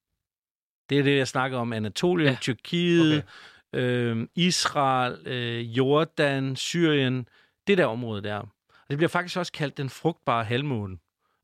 Det 0.88 0.98
er 0.98 1.02
det, 1.02 1.16
jeg 1.16 1.28
snakker 1.28 1.58
om. 1.58 1.72
Anatolien. 1.72 2.30
Ja. 2.32 2.38
Tyrkiet, 2.40 3.24
okay. 3.72 3.80
øh, 3.82 4.26
Israel, 4.36 5.26
øh, 5.26 5.60
Jordan, 5.78 6.56
Syrien. 6.56 7.28
Det 7.66 7.78
der 7.78 7.86
område 7.86 8.22
der. 8.22 8.36
Og 8.36 8.90
det 8.90 8.96
bliver 8.98 9.08
faktisk 9.08 9.36
også 9.36 9.52
kaldt 9.52 9.76
den 9.76 9.90
frugtbare 9.90 10.44
halvmåne. 10.44 10.96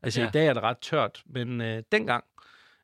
Altså 0.05 0.21
ja. 0.21 0.27
I 0.27 0.31
dag 0.31 0.47
er 0.47 0.53
det 0.53 0.63
ret 0.63 0.77
tørt, 0.77 1.23
men 1.25 1.61
øh, 1.61 1.83
dengang, 1.91 2.23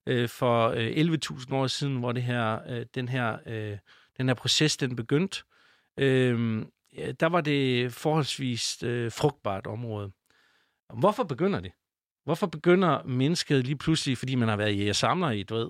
øh, 0.06 0.30
for 0.30 0.68
øh, 0.70 0.88
11.000 0.88 1.56
år 1.56 1.68
siden, 1.68 1.98
hvor 1.98 2.12
det 2.12 2.24
her, 2.24 2.60
øh, 2.70 2.86
den, 2.96 3.10
her, 3.10 3.38
øh, 3.46 3.78
den 4.18 4.28
her 4.28 4.34
proces 4.34 4.78
den 4.78 4.96
begyndte, 4.96 5.44
øh, 5.98 6.66
der 7.20 7.26
var 7.26 7.42
det 7.42 7.94
forholdsvis 7.94 8.84
øh, 8.84 9.12
frugtbart 9.12 9.68
område. 9.68 10.12
Hvorfor 10.94 11.24
begynder 11.24 11.60
det? 11.60 11.72
Hvorfor 12.24 12.48
begynder 12.48 13.04
mennesket 13.04 13.66
lige 13.66 13.78
pludselig, 13.78 14.18
fordi 14.18 14.36
man 14.36 14.50
har 14.50 14.56
været 14.56 14.78
jæger-samler 14.78 15.30
i, 15.30 15.44
du 15.44 15.56
ved, 15.56 15.70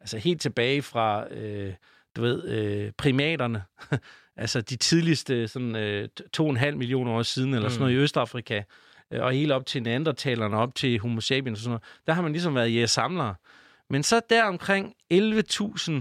altså 0.00 0.18
helt 0.18 0.40
tilbage 0.40 0.82
fra, 0.82 1.32
øh, 1.34 1.74
du 2.16 2.22
ved, 2.22 2.44
øh, 2.48 2.92
primaterne, 2.98 3.62
altså 4.36 4.60
de 4.60 4.76
tidligste 4.76 5.48
sådan 5.48 5.76
øh, 5.76 6.08
to 6.32 6.44
og 6.44 6.50
en 6.50 6.56
halv 6.56 6.76
millioner 6.76 7.12
år 7.12 7.22
siden, 7.22 7.54
eller 7.54 7.68
sådan 7.68 7.80
noget 7.80 7.94
i 7.94 7.96
Østafrika, 7.96 8.62
og 9.20 9.32
helt 9.32 9.52
op 9.52 9.66
til 9.66 9.82
neandertalerne, 9.82 10.56
op 10.56 10.74
til 10.74 10.98
homo 10.98 11.20
sapiens 11.20 11.58
og 11.58 11.62
sådan 11.62 11.70
noget, 11.70 11.82
der 12.06 12.12
har 12.12 12.22
man 12.22 12.32
ligesom 12.32 12.54
været 12.54 12.74
jæger-samlere. 12.74 13.34
Men 13.90 14.02
så 14.02 14.20
der 14.30 14.44
omkring 14.44 14.94
11.000 15.14 15.92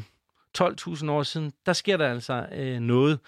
12.000 0.57 1.11
år 1.11 1.23
siden, 1.23 1.53
der 1.65 1.73
sker 1.73 1.97
der 1.97 2.11
altså 2.11 2.45
øh, 2.55 2.79
noget. 2.79 3.19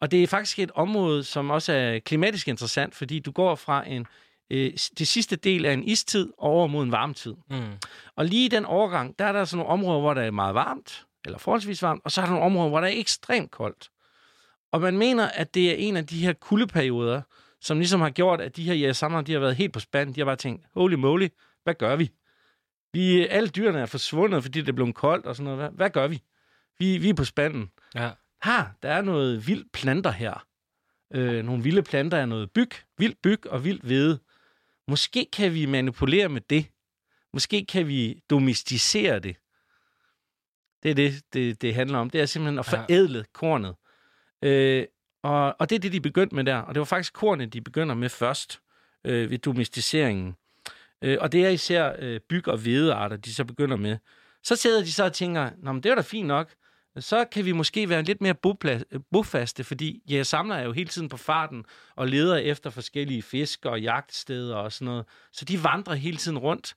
Og 0.00 0.10
det 0.10 0.22
er 0.22 0.26
faktisk 0.26 0.58
et 0.58 0.70
område, 0.74 1.24
som 1.24 1.50
også 1.50 1.72
er 1.72 1.98
klimatisk 1.98 2.48
interessant, 2.48 2.94
fordi 2.94 3.18
du 3.18 3.30
går 3.30 3.54
fra 3.54 3.88
en 3.88 4.06
øh, 4.50 4.72
det 4.98 5.08
sidste 5.08 5.36
del 5.36 5.64
af 5.66 5.72
en 5.72 5.84
istid 5.84 6.28
over 6.38 6.66
mod 6.66 6.84
en 6.84 6.92
varmtid. 6.92 7.34
Mm. 7.50 7.72
Og 8.16 8.24
lige 8.24 8.44
i 8.44 8.48
den 8.48 8.64
overgang, 8.64 9.18
der 9.18 9.24
er 9.24 9.32
der 9.32 9.44
sådan 9.44 9.58
nogle 9.58 9.72
områder, 9.72 10.00
hvor 10.00 10.14
der 10.14 10.22
er 10.22 10.30
meget 10.30 10.54
varmt, 10.54 11.06
eller 11.24 11.38
forholdsvis 11.38 11.82
varmt, 11.82 12.00
og 12.04 12.10
så 12.10 12.20
er 12.20 12.24
der 12.24 12.32
nogle 12.32 12.46
områder, 12.46 12.68
hvor 12.68 12.80
der 12.80 12.88
er 12.88 12.92
ekstremt 12.94 13.50
koldt. 13.50 13.90
Og 14.72 14.80
man 14.80 14.98
mener, 14.98 15.28
at 15.28 15.54
det 15.54 15.70
er 15.70 15.74
en 15.74 15.96
af 15.96 16.06
de 16.06 16.24
her 16.24 16.32
kuldeperioder, 16.32 17.22
som 17.60 17.78
ligesom 17.78 18.00
har 18.00 18.10
gjort, 18.10 18.40
at 18.40 18.56
de 18.56 18.64
her 18.64 18.74
jægersamlere, 18.74 19.22
de 19.22 19.32
har 19.32 19.40
været 19.40 19.56
helt 19.56 19.72
på 19.72 19.80
spand. 19.80 20.14
De 20.14 20.20
har 20.20 20.24
bare 20.24 20.36
tænkt, 20.36 20.66
holy 20.74 20.94
moly, 20.94 21.28
hvad 21.64 21.74
gør 21.74 21.96
vi? 21.96 22.10
vi 22.92 23.26
alle 23.26 23.48
dyrene 23.48 23.78
er 23.80 23.86
forsvundet, 23.86 24.42
fordi 24.42 24.60
det 24.60 24.68
er 24.68 24.72
blevet 24.72 24.94
koldt 24.94 25.26
og 25.26 25.36
sådan 25.36 25.44
noget. 25.44 25.58
Hvad, 25.58 25.70
hvad 25.70 25.90
gør 25.90 26.08
vi? 26.08 26.22
vi? 26.78 26.98
Vi 26.98 27.08
er 27.08 27.14
på 27.14 27.24
spanden. 27.24 27.70
Ja. 27.94 28.10
Ha, 28.42 28.62
der 28.82 28.90
er 28.90 29.02
noget 29.02 29.46
vildt 29.46 29.72
planter 29.72 30.10
her. 30.10 30.46
Øh, 31.14 31.44
nogle 31.44 31.62
vilde 31.62 31.82
planter 31.82 32.18
er 32.18 32.26
noget 32.26 32.50
byg, 32.50 32.70
vildt 32.98 33.22
byg 33.22 33.46
og 33.46 33.64
vildt 33.64 33.82
hvede. 33.82 34.20
Måske 34.88 35.26
kan 35.32 35.54
vi 35.54 35.66
manipulere 35.66 36.28
med 36.28 36.40
det. 36.40 36.66
Måske 37.32 37.64
kan 37.64 37.88
vi 37.88 38.22
domesticere 38.30 39.18
det. 39.18 39.36
Det 40.82 40.90
er 40.90 40.94
det, 40.94 41.22
det, 41.32 41.62
det 41.62 41.74
handler 41.74 41.98
om. 41.98 42.10
Det 42.10 42.20
er 42.20 42.26
simpelthen 42.26 42.58
at 42.58 42.72
Ja. 42.72 42.78
forædle 42.78 43.24
kornet. 43.32 43.74
Øh, 44.42 44.86
og, 45.22 45.56
og 45.58 45.70
det 45.70 45.76
er 45.76 45.80
det, 45.80 45.92
de 45.92 46.00
begyndte 46.00 46.34
med 46.34 46.44
der. 46.44 46.56
Og 46.56 46.74
det 46.74 46.80
var 46.80 46.84
faktisk 46.84 47.12
kornet, 47.12 47.52
de 47.52 47.60
begynder 47.60 47.94
med 47.94 48.08
først 48.08 48.60
øh, 49.04 49.30
ved 49.30 49.38
domesticeringen. 49.38 50.34
Øh, 51.02 51.18
og 51.20 51.32
det 51.32 51.46
er 51.46 51.48
især 51.48 51.92
øh, 51.98 52.20
byg- 52.20 52.48
og 52.48 52.58
hvedearter, 52.58 53.16
de 53.16 53.34
så 53.34 53.44
begynder 53.44 53.76
med. 53.76 53.98
Så 54.42 54.56
sidder 54.56 54.80
de 54.80 54.92
så 54.92 55.04
og 55.04 55.12
tænker, 55.12 55.50
Nå, 55.58 55.72
men 55.72 55.82
det 55.82 55.90
er 55.90 55.94
da 55.94 56.00
fint 56.00 56.28
nok. 56.28 56.50
Så 56.98 57.24
kan 57.32 57.44
vi 57.44 57.52
måske 57.52 57.88
være 57.88 58.02
lidt 58.02 58.20
mere 58.20 58.34
bofaste, 59.12 59.64
fordi 59.64 60.02
jeg 60.08 60.26
samler 60.26 60.54
er 60.54 60.64
jo 60.64 60.72
hele 60.72 60.88
tiden 60.88 61.08
på 61.08 61.16
farten 61.16 61.64
og 61.96 62.08
leder 62.08 62.36
efter 62.36 62.70
forskellige 62.70 63.22
fisk 63.22 63.64
og 63.64 63.80
jagtsteder 63.80 64.56
og 64.56 64.72
sådan 64.72 64.86
noget. 64.86 65.04
Så 65.32 65.44
de 65.44 65.64
vandrer 65.64 65.94
hele 65.94 66.16
tiden 66.16 66.38
rundt. 66.38 66.74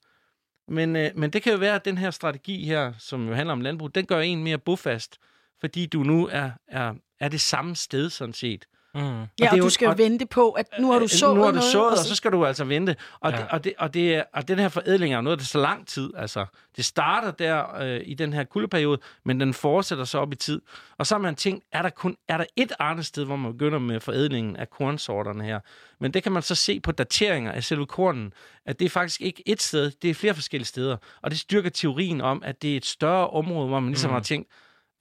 Men, 0.67 0.95
øh, 0.95 1.12
men 1.15 1.29
det 1.29 1.43
kan 1.43 1.53
jo 1.53 1.60
være, 1.60 1.75
at 1.75 1.86
den 1.86 1.97
her 1.97 2.12
strategi 2.12 2.65
her, 2.65 2.93
som 2.97 3.27
jo 3.27 3.34
handler 3.34 3.53
om 3.53 3.62
landbrug, 3.62 3.95
den 3.95 4.06
gør 4.06 4.19
en 4.19 4.43
mere 4.43 4.58
bofast, 4.58 5.17
fordi 5.63 5.86
du 5.86 6.04
nu 6.04 6.28
er, 6.32 6.52
er, 6.67 6.93
er 7.19 7.30
det 7.30 7.41
samme 7.41 7.76
sted 7.76 8.10
sådan 8.10 8.34
set. 8.34 8.65
Mm. 8.95 9.02
Ja, 9.02 9.15
det 9.38 9.43
er 9.43 9.52
og 9.52 9.58
jo- 9.58 9.63
du 9.63 9.69
skal 9.69 9.88
og- 9.88 9.97
vente 9.97 10.26
på, 10.26 10.49
at 10.52 10.65
nu 10.80 10.91
har 10.91 10.99
du 10.99 11.04
Øh, 11.04 11.10
sået 11.10 11.36
nu 11.36 11.41
har 11.41 11.52
du 11.52 11.56
noget, 11.56 11.71
sået, 11.71 11.86
og 11.86 11.91
og 11.91 11.97
så 11.97 12.15
skal 12.15 12.32
du 12.32 12.45
altså 12.45 12.63
vente. 12.63 12.95
Og, 13.21 13.32
ja. 13.32 13.38
Ja. 13.38 13.43
det, 13.43 13.49
og, 13.52 13.63
det, 13.63 13.73
og, 13.78 13.93
det, 13.93 14.15
er- 14.15 14.23
og 14.34 14.47
den 14.47 14.60
her 14.60 14.69
forædling 14.69 15.13
er 15.13 15.17
jo 15.17 15.21
noget, 15.21 15.39
der 15.39 15.45
så 15.45 15.58
lang 15.62 15.88
tid. 15.88 16.10
Altså, 16.17 16.45
det 16.76 16.86
starter 16.86 17.32
der 17.32 17.76
øh, 17.82 18.02
i 18.06 18.13
den 18.13 18.34
her 18.34 18.43
kuldeperiode, 18.43 18.99
men 19.26 19.39
den 19.39 19.54
fortsætter 19.54 20.04
så 20.04 20.17
op 20.19 20.34
i 20.34 20.36
tid. 20.36 20.62
Og 20.97 21.08
så 21.08 21.15
har 21.15 21.19
man 21.21 21.36
tænkt, 21.36 21.65
er 21.71 21.82
der 21.82 21.89
kun 21.89 22.15
er 22.28 22.38
der 22.38 22.45
et 22.56 22.71
andet 22.80 23.06
sted, 23.06 23.26
hvor 23.26 23.36
man 23.36 23.52
begynder 23.52 23.80
med 23.80 23.99
forædlingen 23.99 24.56
af 24.56 24.69
kornsorterne 24.69 25.43
her? 25.43 25.60
Men 25.99 26.13
det 26.13 26.23
kan 26.23 26.32
man 26.32 26.41
så 26.41 26.56
se 26.56 26.80
på 26.80 26.91
dateringer 26.91 27.52
af 27.52 27.63
selve 27.63 27.86
kornen, 27.86 28.34
at 28.65 28.80
det 28.80 28.86
er 28.86 28.89
faktisk 28.89 29.21
ikke 29.21 29.43
et 29.45 29.62
sted, 29.62 29.91
det 30.02 30.10
er 30.10 30.13
flere 30.13 30.34
forskellige 30.34 30.67
steder. 30.67 30.97
Og 31.21 31.32
det 31.32 31.39
styrker 31.39 31.69
teorien 31.69 32.21
om, 32.21 32.41
at 32.45 32.62
det 32.62 32.73
er 32.73 32.78
et 32.78 32.86
større 32.86 33.28
område, 33.30 33.67
hvor 33.67 33.80
man 33.80 33.89
ligesom 33.89 34.10
mm. 34.10 34.13
har 34.13 34.21
tænkt, 34.21 34.49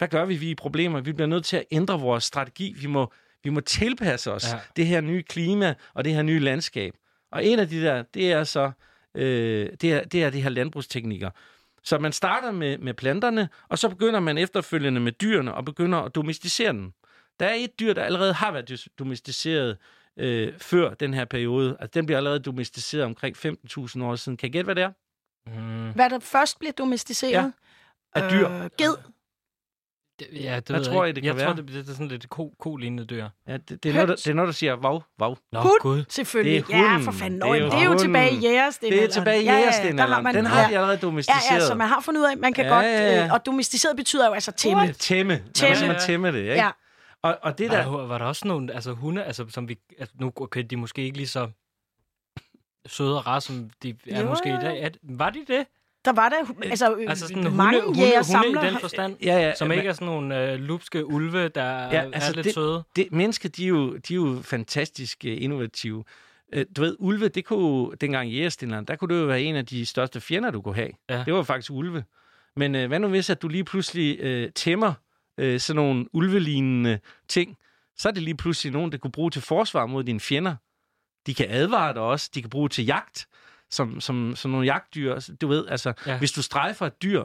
hvad 0.03 0.09
gør 0.09 0.25
vi? 0.25 0.37
Vi 0.37 0.47
er 0.47 0.51
i 0.51 0.55
problemer. 0.55 1.01
Vi 1.01 1.13
bliver 1.13 1.29
nødt 1.29 1.45
til 1.45 1.57
at 1.57 1.65
ændre 1.71 2.01
vores 2.01 2.25
strategi. 2.25 2.75
Vi 2.81 2.87
må, 2.87 3.13
vi 3.45 3.51
må 3.51 3.61
tilpasse 3.61 4.33
os 4.33 4.45
ja. 4.45 4.57
Ja. 4.57 4.63
det 4.77 4.87
her 4.87 5.01
nye 5.01 5.23
klima 5.23 5.75
og 5.95 6.05
det 6.05 6.15
her 6.15 6.23
nye 6.23 6.39
landskab. 6.39 6.95
Og 7.33 7.45
en 7.45 7.59
af 7.59 7.69
de 7.69 7.83
der, 7.83 8.03
det 8.15 8.33
er 8.33 8.45
så 8.45 8.71
øh, 9.15 9.71
det, 9.81 9.93
er, 9.93 10.05
det 10.05 10.25
er 10.25 10.31
de 10.31 10.43
her 10.43 10.51
landbrugsteknikker. 10.51 11.31
Så 11.83 11.99
man 11.99 12.13
starter 12.13 12.51
med, 12.51 12.79
med 12.79 12.95
planterne, 12.95 13.49
og 13.69 13.79
så 13.79 13.89
begynder 13.89 14.21
man 14.21 14.39
efterfølgende 14.39 15.01
med 15.01 15.13
dyrene 15.13 15.55
og 15.55 15.65
begynder 15.65 15.99
at 15.99 16.15
domesticere 16.15 16.73
dem. 16.73 16.93
Der 17.41 17.47
er 17.47 17.55
et 17.55 17.81
dyr, 17.81 17.93
der 17.93 18.03
allerede 18.03 18.33
har 18.33 18.53
været 18.53 18.87
domesticeret 18.99 19.79
øh, 20.17 20.53
før 20.59 20.95
den 20.95 21.15
her 21.15 21.25
periode. 21.25 21.77
Altså, 21.81 21.91
den 21.95 22.07
bliver 22.07 22.17
allerede 22.17 22.41
domesticeret 22.41 23.05
omkring 23.05 23.37
15.000 23.37 24.03
år 24.03 24.17
siden. 24.17 24.37
Kan 24.37 24.49
I 24.49 24.53
gætte, 24.53 24.65
hvad 24.65 24.75
det 24.75 24.85
er? 24.85 24.93
Mm. 25.47 25.93
Hvad 25.93 26.11
der 26.11 26.19
først 26.19 26.59
bliver 26.59 26.73
domesticeret? 26.73 27.53
Af 28.15 28.31
dyr. 28.31 28.49
Øh, 28.49 28.71
ged. 28.79 29.12
Det, 30.31 30.45
ja, 30.45 30.57
det 30.57 30.69
Hvad 30.69 30.79
ved 30.79 30.87
jeg 30.87 30.95
tror 30.95 31.05
I, 31.05 31.09
ikke. 31.09 31.15
det 31.15 31.23
kan 31.23 31.29
jeg 31.29 31.37
være? 31.37 31.47
tror, 31.47 31.55
det, 31.55 31.69
det 31.69 31.89
er 31.89 31.93
sådan 31.93 32.09
lidt 32.09 32.29
ko, 32.31 32.55
ko-lignende 32.61 33.05
dyr. 33.05 33.29
Ja, 33.49 33.57
det, 33.57 33.83
det, 33.83 33.87
er 33.91 33.93
noget, 33.95 34.09
der, 34.09 34.15
det 34.15 34.27
er 34.27 34.35
noget, 34.35 34.47
der 34.47 34.53
siger, 34.53 34.77
vav, 34.77 35.03
vav. 35.19 35.39
Nå, 35.53 35.61
Hund. 35.61 35.81
gud. 35.81 36.05
Selvfølgelig. 36.09 36.67
Det 36.67 36.75
er 36.75 36.79
Ja, 36.79 36.85
hunden. 36.89 37.05
for 37.05 37.13
fanden. 37.13 37.41
Det 37.41 37.47
er 37.47 37.51
Nå, 37.51 37.55
jo 37.55 37.65
det 37.67 37.75
er 37.75 37.85
jo 37.85 37.99
tilbage 37.99 38.33
i 38.35 38.39
jægerstenalderen. 38.39 39.03
Det 39.03 39.11
er 39.11 39.13
tilbage 39.21 39.43
i 39.43 39.45
Ja, 39.45 39.53
ja, 39.53 39.59
jægerstenalderen. 39.59 40.09
der 40.09 40.15
har 40.15 40.23
man- 40.23 40.35
Den 40.35 40.47
har 40.47 40.61
ja. 40.61 40.69
de 40.69 40.75
allerede 40.75 40.93
Ja, 40.95 41.01
domesticeret. 41.07 41.61
ja, 41.61 41.67
så 41.67 41.75
man 41.75 41.89
har 41.89 42.01
fundet 42.01 42.21
ud 42.21 42.27
af, 42.27 42.33
at 42.33 42.39
man 42.39 42.53
kan 42.53 42.65
Ja, 42.65 42.75
godt... 42.75 42.87
ja, 42.87 43.17
ja. 43.17 43.25
Øh, 43.27 43.33
og 43.33 43.47
domesticeret 43.47 43.97
betyder 43.97 44.27
jo 44.27 44.33
altså 44.33 44.53
tæmme. 44.53 44.81
Tæmme. 44.83 44.93
Tæmme. 44.95 45.35
Man 45.35 45.53
Tæmme. 45.55 45.71
må 45.71 45.77
simpelthen 45.79 46.07
tæmme 46.07 46.33
det, 46.33 46.39
ikke? 46.39 46.53
Ja. 46.55 46.71
Og, 47.23 47.39
og 47.43 47.59
det 47.59 47.71
Var 47.71 47.77
der... 47.77 47.83
der, 47.83 48.07
var 48.07 48.19
der 48.19 48.25
også 48.25 48.49
nogle 48.49 48.75
altså, 48.75 48.93
hunde, 48.93 49.25
altså, 49.25 49.47
som 49.49 49.69
vi... 49.69 49.79
Altså, 49.99 50.15
nu 50.21 50.31
kan 50.31 50.67
de 50.67 50.77
måske 50.77 51.03
ikke 51.03 51.17
lige 51.17 51.29
så 51.29 51.49
søde 52.87 53.17
og 53.19 53.27
rare, 53.27 53.41
som 53.41 53.71
de 53.83 53.95
er 54.11 54.21
Jo, 54.23 54.29
måske 54.29 54.49
i 54.49 54.53
dag. 54.53 54.83
Er, 54.83 54.89
var 55.03 55.31
de 55.31 55.39
det? 55.49 55.67
Der 56.05 56.13
var 56.13 56.29
der 56.29 56.67
altså, 56.71 56.95
øh, 56.97 57.07
Altså 57.09 57.27
sådan 57.29 57.43
mange 57.57 57.83
hunde, 57.83 57.99
hunde, 58.01 58.47
hunde 58.47 58.67
i 58.67 58.71
den 58.71 58.81
forstand? 58.81 59.17
Ja, 59.23 59.37
ja, 59.39 59.55
Som 59.55 59.69
men- 59.69 59.79
ikke 59.79 59.89
er 59.89 59.93
sådan 59.93 60.07
nogle 60.07 60.53
øh, 60.53 60.59
lupske 60.59 61.07
ulve, 61.07 61.49
der 61.49 61.65
Ja, 61.65 62.11
altså 62.13 62.31
er 62.31 62.35
lidt 62.35 62.45
det- 62.45 62.55
søde. 62.55 62.83
det, 62.97 63.13
mennesker, 63.13 63.49
de 63.49 63.65
er, 63.65 63.69
jo, 63.69 63.97
de 63.97 64.13
er 64.15 64.17
jo 64.17 64.39
fantastisk 64.43 65.25
øh, 65.25 65.43
innovative. 65.43 66.05
Øh, 66.53 66.67
Du 66.77 66.81
ved, 66.83 66.97
ulve, 66.99 67.29
det 67.29 67.45
kunne, 67.45 67.97
dengang 68.01 68.31
i 68.31 68.37
jægerstilleren, 68.37 68.85
der 68.85 68.97
kunne 68.97 69.15
det 69.15 69.21
jo 69.21 69.27
være 69.27 69.43
en 69.43 69.57
af 69.57 69.67
de 69.67 69.87
største 69.87 70.21
fjender, 70.21 70.51
du 70.51 70.61
kunne 70.63 70.75
have. 70.75 70.91
Ja. 71.11 71.23
Det 71.27 71.35
var 71.35 71.43
faktisk 71.43 71.71
ulve. 71.73 72.05
Men 72.57 72.75
øh, 72.75 72.89
hvad 72.89 72.99
nu 72.99 73.09
hvis, 73.09 73.31
at 73.31 73.43
du 73.43 73.49
lige 73.49 73.65
pludselig 73.65 74.19
øh, 74.21 74.51
tæmmer 74.55 74.93
øh, 75.39 75.61
sådan 75.61 75.77
nogle 75.77 76.07
ulvelignende 76.13 76.99
ting, 77.29 77.57
så 77.97 78.09
er 78.09 78.13
det 78.13 78.23
lige 78.23 78.37
pludselig 78.37 78.73
nogen, 78.73 78.93
der 78.93 78.99
kunne 78.99 79.13
bruge 79.13 79.31
til 79.31 79.43
forsvar 79.43 79.87
mod 79.87 80.05
dine 80.05 80.21
fjender. 80.21 80.57
De 81.27 81.35
kan 81.35 81.47
advare 81.51 81.95
dig 81.95 82.03
også. 82.03 82.31
De 82.35 82.41
kan 82.41 82.51
bruge 82.51 82.69
til 82.69 82.85
jagt, 82.85 83.27
som, 83.73 84.01
som, 84.01 84.37
som 84.37 84.51
nogle 84.51 84.67
jagtdyr. 84.67 85.21
Du 85.41 85.49
ved, 85.49 85.67
altså, 85.69 85.93
ja. 86.07 86.19
Hvis 86.19 86.33
du 86.33 86.43
strejfer 86.43 86.87
et 86.87 87.03
dyr, 87.03 87.25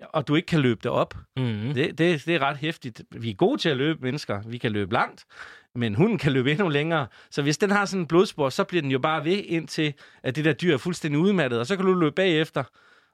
og 0.00 0.28
du 0.28 0.34
ikke 0.34 0.46
kan 0.46 0.60
løbe 0.60 0.80
det 0.82 0.90
op, 0.90 1.14
Mm. 1.36 1.74
det, 1.74 1.98
det, 1.98 2.22
det 2.26 2.34
er 2.34 2.38
ret 2.38 2.56
hæftigt. 2.56 3.02
Vi 3.10 3.30
er 3.30 3.34
gode 3.34 3.58
til 3.60 3.68
at 3.68 3.76
løbe, 3.76 3.98
mennesker. 4.02 4.40
Vi 4.46 4.58
kan 4.58 4.72
løbe 4.72 4.92
langt, 4.92 5.24
men 5.74 5.94
hunden 5.94 6.18
kan 6.18 6.32
løbe 6.32 6.50
endnu 6.50 6.68
længere. 6.68 7.06
Så 7.30 7.42
hvis 7.42 7.58
den 7.58 7.70
har 7.70 7.84
sådan 7.84 8.00
en 8.00 8.06
blodspor, 8.06 8.48
så 8.48 8.64
bliver 8.64 8.82
den 8.82 8.90
jo 8.90 8.98
bare 8.98 9.24
ved 9.24 9.42
indtil, 9.46 9.94
at 10.22 10.36
det 10.36 10.44
der 10.44 10.52
dyr 10.52 10.74
er 10.74 10.78
fuldstændig 10.78 11.20
udmattet, 11.20 11.60
og 11.60 11.66
så 11.66 11.76
kan 11.76 11.84
du 11.86 11.94
løbe 11.94 12.14
bagefter, 12.14 12.64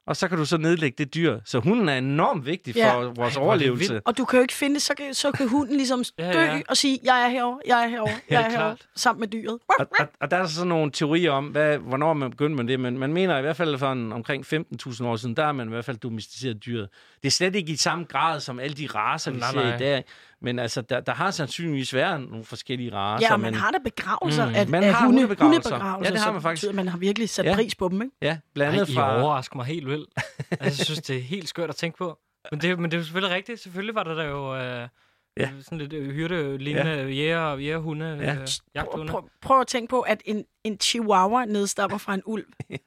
og 0.07 0.17
så 0.17 0.29
kan 0.29 0.39
du 0.39 0.45
så 0.45 0.57
nedlægge 0.57 1.05
det 1.05 1.15
dyr. 1.15 1.39
Så 1.45 1.59
hunden 1.59 1.89
er 1.89 1.99
enormt 1.99 2.47
vigtig 2.47 2.75
for 2.75 2.81
Ja. 2.81 2.95
vores 2.97 3.35
det 3.35 3.43
overlevelse. 3.43 3.93
vildt. 3.93 4.07
Og 4.07 4.19
du 4.19 4.25
kan 4.25 4.37
jo 4.39 4.43
ikke 4.43 4.55
finde 4.55 4.75
det, 4.75 4.83
så 4.83 4.95
kan, 4.95 5.15
så 5.15 5.33
kan 5.33 5.49
hunden 5.49 5.77
ligesom 5.77 6.05
dø 6.19 6.25
Ja, 6.25 6.55
ja. 6.55 6.61
og 6.69 6.77
sige, 6.77 6.99
jeg 7.05 7.25
er 7.25 7.29
herovre, 7.29 7.61
jeg 7.67 7.85
er 7.85 7.89
herovre, 7.89 8.11
jeg 8.13 8.21
Ja, 8.31 8.37
er 8.37 8.51
herovre, 8.51 8.57
klart. 8.77 8.87
sammen 8.97 9.21
med 9.21 9.29
dyret. 9.29 9.59
Og, 9.79 9.87
og, 10.01 10.07
og 10.21 10.31
der 10.31 10.37
er 10.37 10.47
sådan 10.47 10.69
nogle 10.69 10.91
teorier 10.93 11.31
om, 11.33 11.47
hvad, 11.47 11.79
hvornår 11.79 12.13
man 12.15 12.31
begyndte 12.31 12.57
med 12.57 12.73
det, 12.73 12.81
men 12.81 12.99
man 12.99 13.13
mener 13.13 13.39
i 13.39 13.41
hvert 13.41 13.57
fald 13.57 13.79
for 13.79 13.93
en, 13.93 14.13
omkring 14.13 14.47
15.000 14.87 15.05
år 15.05 15.17
siden, 15.17 15.37
der 15.37 15.45
har 15.45 15.53
man 15.53 15.67
i 15.67 15.71
hvert 15.71 15.85
fald 15.85 15.97
domesticeret 15.97 16.65
dyret. 16.67 16.89
Det 17.23 17.29
er 17.29 17.33
slet 17.33 17.55
ikke 17.55 17.73
i 17.73 17.77
samme 17.77 18.05
grad 18.05 18.41
som 18.41 18.59
alle 18.61 18.75
de 18.77 18.89
raser, 18.95 19.31
vi 19.31 19.39
Nej, 19.39 19.51
ser 19.53 19.63
nej. 19.65 19.75
i 19.75 19.79
dag, 19.79 20.05
men 20.45 20.59
altså, 20.59 20.83
der, 20.83 21.01
der 21.01 21.13
har 21.15 21.31
sandsynligvis 21.31 21.95
været 21.95 22.21
nogle 22.21 22.45
forskellige 22.45 22.93
raser. 22.93 23.27
Ja, 23.27 23.33
og 23.33 23.41
man 23.41 23.53
men, 23.53 23.61
har 23.61 23.71
da 23.71 23.79
begravelser 23.85 24.49
Mm. 24.49 24.55
af, 24.55 24.69
Man 24.69 24.85
af 24.85 24.95
har 24.95 25.07
hunde, 25.07 25.21
hundebegravelser. 25.21 25.71
hundebegravelser. 25.71 26.11
Ja, 26.11 26.15
det 26.15 26.23
har 26.25 26.33
man 26.33 26.43
faktisk. 26.43 26.61
betyder, 26.61 26.71
at 26.71 26.77
man 26.77 26.89
har 26.89 26.99
virkelig 26.99 27.29
sat 27.29 27.45
Ja. 27.45 27.55
pris 27.55 27.75
på 27.75 27.89
dem, 27.89 28.03
ikke? 28.03 28.17
Ja, 28.23 28.39
blandt 28.55 28.75
Ej, 28.75 28.81
andet 28.81 28.93
I 28.93 28.95
fra... 28.95 29.23
overrasker 29.23 29.57
mig 29.57 29.67
helt 29.67 29.87
vildt. 29.87 30.11
altså, 30.51 30.65
jeg 30.65 30.87
synes, 30.87 30.99
det 31.03 31.17
er 31.17 31.21
helt 31.21 31.49
skørt 31.49 31.71
at 31.71 31.77
tænke 31.77 31.99
på. 31.99 32.19
Men 32.51 32.61
det, 32.61 32.79
men 32.79 32.91
det 32.91 32.97
er 32.97 32.99
jo 33.01 33.05
selvfølgelig 33.05 33.37
rigtigt. 33.37 33.61
Selvfølgelig 33.61 33.95
var 33.95 34.03
der, 34.03 34.15
der 34.15 34.25
jo 34.25 34.57
øh, 34.57 34.89
Ja. 35.37 35.51
sådan 35.61 35.79
lidt 35.79 35.93
øh, 35.93 36.11
hyrde-lignende 36.15 36.93
ja. 36.93 37.07
jæger 37.09 37.57
jægerhunde, 37.57 38.07
Ja. 38.07 38.31
øh, 38.31 38.37
Prøv, 38.37 38.47
jagthunde. 38.75 39.11
prøv, 39.13 39.29
prøv 39.43 39.61
at 39.61 39.67
tænke 39.67 39.91
på, 39.91 40.01
at 40.01 40.23
en, 40.25 40.45
en 40.65 40.81
chihuahua 40.81 41.45
nedstammer 41.45 41.99
fra 41.99 42.15
en 42.15 42.23
ulv. 42.27 42.45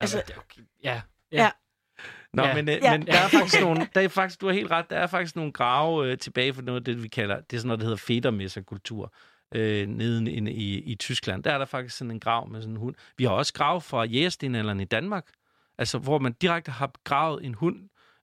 Altså, 0.00 0.18
Altså, 0.18 0.32
ja, 0.84 1.00
Ja. 1.32 1.50
Nå, 2.34 2.42
Ja. 2.42 2.54
men, 2.54 2.68
øh, 2.68 2.78
Ja. 2.82 2.98
men 2.98 3.06
der 3.06 3.12
er 3.12 3.28
faktisk 3.38 3.60
nogle, 3.62 3.88
der 3.94 4.00
er 4.00 4.08
faktisk, 4.08 4.40
du 4.40 4.46
har 4.46 4.52
helt 4.52 4.70
ret, 4.70 4.90
der 4.90 4.96
er 4.96 5.06
faktisk 5.06 5.36
nogle 5.36 5.52
grave 5.52 6.06
øh, 6.10 6.18
tilbage 6.18 6.54
for 6.54 6.62
noget 6.62 6.80
af 6.80 6.84
det, 6.84 7.02
vi 7.02 7.08
kalder, 7.08 7.40
det 7.40 7.56
er 7.56 7.60
sådan 7.60 7.66
noget, 7.68 7.80
der 7.80 7.86
hedder 7.86 7.96
federmesserkultur 7.96 9.12
øh, 9.54 9.86
nede 9.88 10.30
i, 10.32 10.38
i, 10.50 10.78
i 10.82 10.94
Tyskland. 10.94 11.42
Der 11.44 11.52
er 11.52 11.58
der 11.58 11.64
faktisk 11.64 11.96
sådan 11.96 12.10
en 12.10 12.20
grav 12.20 12.48
med 12.48 12.60
sådan 12.60 12.74
en 12.74 12.76
hund. 12.80 12.94
Vi 13.18 13.24
har 13.24 13.30
også 13.30 13.52
grav 13.52 13.80
fra 13.80 14.04
jægerstenalderen 14.04 14.80
i 14.80 14.84
Danmark, 14.84 15.26
altså 15.78 15.98
hvor 15.98 16.18
man 16.18 16.32
direkte 16.32 16.70
har 16.70 16.86
begravet 16.86 17.44
en 17.44 17.54
hund, 17.54 17.76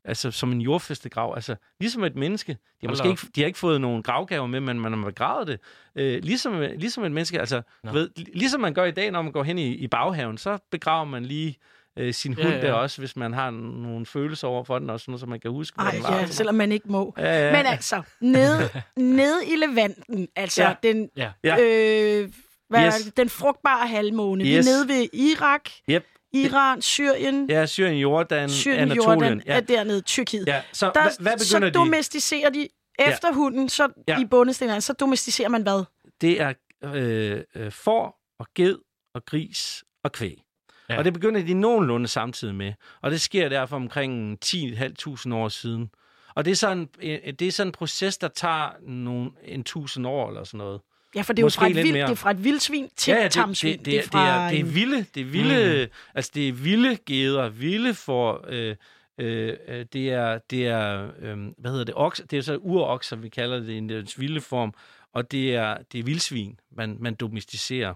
altså 0.05 0.31
som 0.31 0.51
en 0.51 0.61
jordfæstegrav, 0.61 1.33
altså 1.35 1.55
ligesom 1.79 2.03
et 2.03 2.15
menneske. 2.15 2.51
De 2.51 2.57
har 2.81 2.89
måske 2.89 3.09
ikke, 3.09 3.21
de 3.35 3.41
har 3.41 3.45
ikke 3.47 3.59
fået 3.59 3.81
nogen 3.81 4.03
gravgaver 4.03 4.47
med, 4.47 4.59
men 4.59 4.79
man 4.79 4.93
har 4.93 5.05
begravet 5.05 5.47
det. 5.47 5.59
Øh, 5.95 6.23
ligesom, 6.23 6.59
ligesom 6.59 7.03
et 7.03 7.11
menneske, 7.11 7.39
altså 7.39 7.61
Nå. 7.83 7.91
du 7.91 7.97
ved, 7.97 8.09
ligesom 8.15 8.61
man 8.61 8.73
gør 8.73 8.83
i 8.85 8.91
dag, 8.91 9.11
når 9.11 9.21
man 9.21 9.31
går 9.31 9.43
hen 9.43 9.57
i, 9.57 9.73
i 9.75 9.87
baghaven, 9.87 10.37
så 10.37 10.57
begraver 10.71 11.05
man 11.05 11.25
lige 11.25 11.55
øh, 11.99 12.13
sin 12.13 12.33
Ja, 12.33 12.43
hund 12.43 12.55
ja. 12.55 12.61
der 12.61 12.73
også, 12.73 13.01
hvis 13.01 13.15
man 13.15 13.33
har 13.33 13.49
nogle 13.51 14.05
følelser 14.05 14.47
over 14.47 14.63
for 14.63 14.79
den, 14.79 14.89
og 14.89 14.99
sådan 14.99 15.11
noget, 15.11 15.19
så 15.19 15.25
man 15.27 15.39
kan 15.39 15.51
huske, 15.51 15.75
hvad 15.75 15.85
Ej, 15.85 15.91
den 15.91 16.03
var. 16.03 16.19
ja, 16.19 16.25
selvom 16.25 16.55
man 16.55 16.71
ikke 16.71 16.91
må. 16.91 17.13
Ja, 17.17 17.45
ja. 17.47 17.51
Men 17.57 17.65
altså, 17.65 18.01
nede, 18.21 18.69
nede 18.97 19.45
i 19.47 19.55
Levanten, 19.55 20.27
altså 20.35 20.61
Ja. 20.63 20.69
ja. 20.69 20.75
den, 20.83 21.09
Ja. 21.17 21.31
Ja. 21.43 21.55
øh, 21.59 22.29
hvad 22.69 22.85
Yes. 22.87 22.99
er 22.99 23.03
det, 23.05 23.17
den 23.17 23.29
frugtbare 23.29 23.87
halvmåne. 23.87 24.43
Yes. 24.43 24.49
Vi 24.49 24.55
er 24.55 24.63
nede 24.63 24.87
ved 24.87 25.07
Irak, 25.13 25.69
Yep. 25.89 26.05
Iran, 26.33 26.81
Syrien, 26.81 27.49
Ja, 27.49 27.65
Syrien, 27.65 27.97
Jordan, 27.97 28.49
Syrien, 28.49 28.79
Anatolien. 28.79 29.19
Jordan, 29.23 29.41
ja. 29.45 29.55
er 29.55 29.59
dernede 29.61 30.01
Tyrkiet. 30.01 30.47
ja. 30.47 30.61
Så 30.73 30.85
Der, 30.95 31.01
hvad, 31.01 31.11
hvad 31.19 31.37
så 31.37 31.55
begynder 31.55 31.69
de? 31.69 31.79
domesticerer 31.79 32.49
de, 32.49 32.67
efter 32.99 33.33
hunden, 33.33 33.69
så 33.69 33.87
Ja. 34.07 34.19
i 34.21 34.25
bundestenerne, 34.25 34.81
så 34.81 34.93
domesticerer 34.93 35.49
man 35.49 35.61
hvad? 35.61 35.83
Det 36.21 36.41
er 36.41 36.53
øh, 36.83 37.41
øh, 37.55 37.71
får 37.71 38.19
og 38.39 38.47
ged 38.55 38.77
og 39.15 39.25
gris 39.25 39.83
og 40.03 40.11
kvæg. 40.11 40.41
Ja. 40.89 40.97
Og 40.97 41.05
det 41.05 41.13
begynder 41.13 41.45
de 41.45 41.53
nogenlunde 41.53 42.07
samtidig 42.07 42.55
med. 42.55 42.73
Og 43.01 43.11
det 43.11 43.21
sker 43.21 43.49
derfor 43.49 43.75
omkring 43.75 44.37
10.500 44.45 45.33
år 45.33 45.47
siden. 45.47 45.89
Og 46.35 46.45
det 46.45 46.51
er, 46.51 46.55
sådan, 46.55 46.89
øh, 47.01 47.19
det 47.39 47.41
er 47.41 47.51
sådan 47.51 47.67
en 47.67 47.71
proces, 47.71 48.17
der 48.17 48.27
tager 48.27 48.69
nogle, 48.87 49.31
en 49.45 49.63
tusind 49.63 50.07
år 50.07 50.27
eller 50.27 50.43
sådan 50.43 50.57
noget. 50.57 50.81
Ja, 51.15 51.21
for 51.21 51.33
det 51.33 51.39
er 51.39 51.43
jo 51.43 51.45
Måske 51.45 51.59
fra 51.59 51.67
et, 51.67 51.75
vild, 51.75 51.91
mere. 51.91 52.05
det 52.05 52.11
er 52.11 52.15
fra 52.15 52.31
et 52.31 52.43
vildsvin 52.43 52.89
til 52.95 53.11
ja, 53.11 53.17
ja, 53.17 53.23
det, 53.23 53.31
tamsvin. 53.31 53.77
det, 53.77 53.85
det, 53.85 54.03
det, 54.03 54.13
det, 54.13 54.19
er, 54.19 54.49
det 54.49 54.59
er 54.59 54.63
vilde, 54.63 55.05
det 55.15 55.21
er 55.21 55.25
vilde, 55.25 55.85
mm. 55.85 55.91
altså 56.15 56.31
det 56.33 56.47
er 56.47 56.53
vilde 56.53 56.97
geder, 57.05 57.49
vilde 57.49 57.93
for, 57.93 58.45
øh, 58.47 58.75
øh, 59.17 59.57
øh, 59.67 59.85
det 59.93 60.09
er, 60.09 60.37
det 60.49 60.67
er, 60.67 61.11
øh, 61.19 61.37
hvad 61.57 61.71
hedder 61.71 61.85
det, 61.85 61.93
okser, 61.97 62.25
det 62.25 62.37
er 62.37 62.41
så 62.41 62.57
urokser, 62.57 63.15
vi 63.15 63.29
kalder 63.29 63.59
det 63.59 63.69
i 63.69 63.87
dens 63.87 64.19
vilde 64.19 64.41
form, 64.41 64.73
og 65.13 65.31
det 65.31 65.55
er, 65.55 65.77
det 65.91 65.99
er 65.99 66.03
vildsvin, 66.03 66.59
man, 66.71 66.97
man 66.99 67.15
domesticerer. 67.15 67.93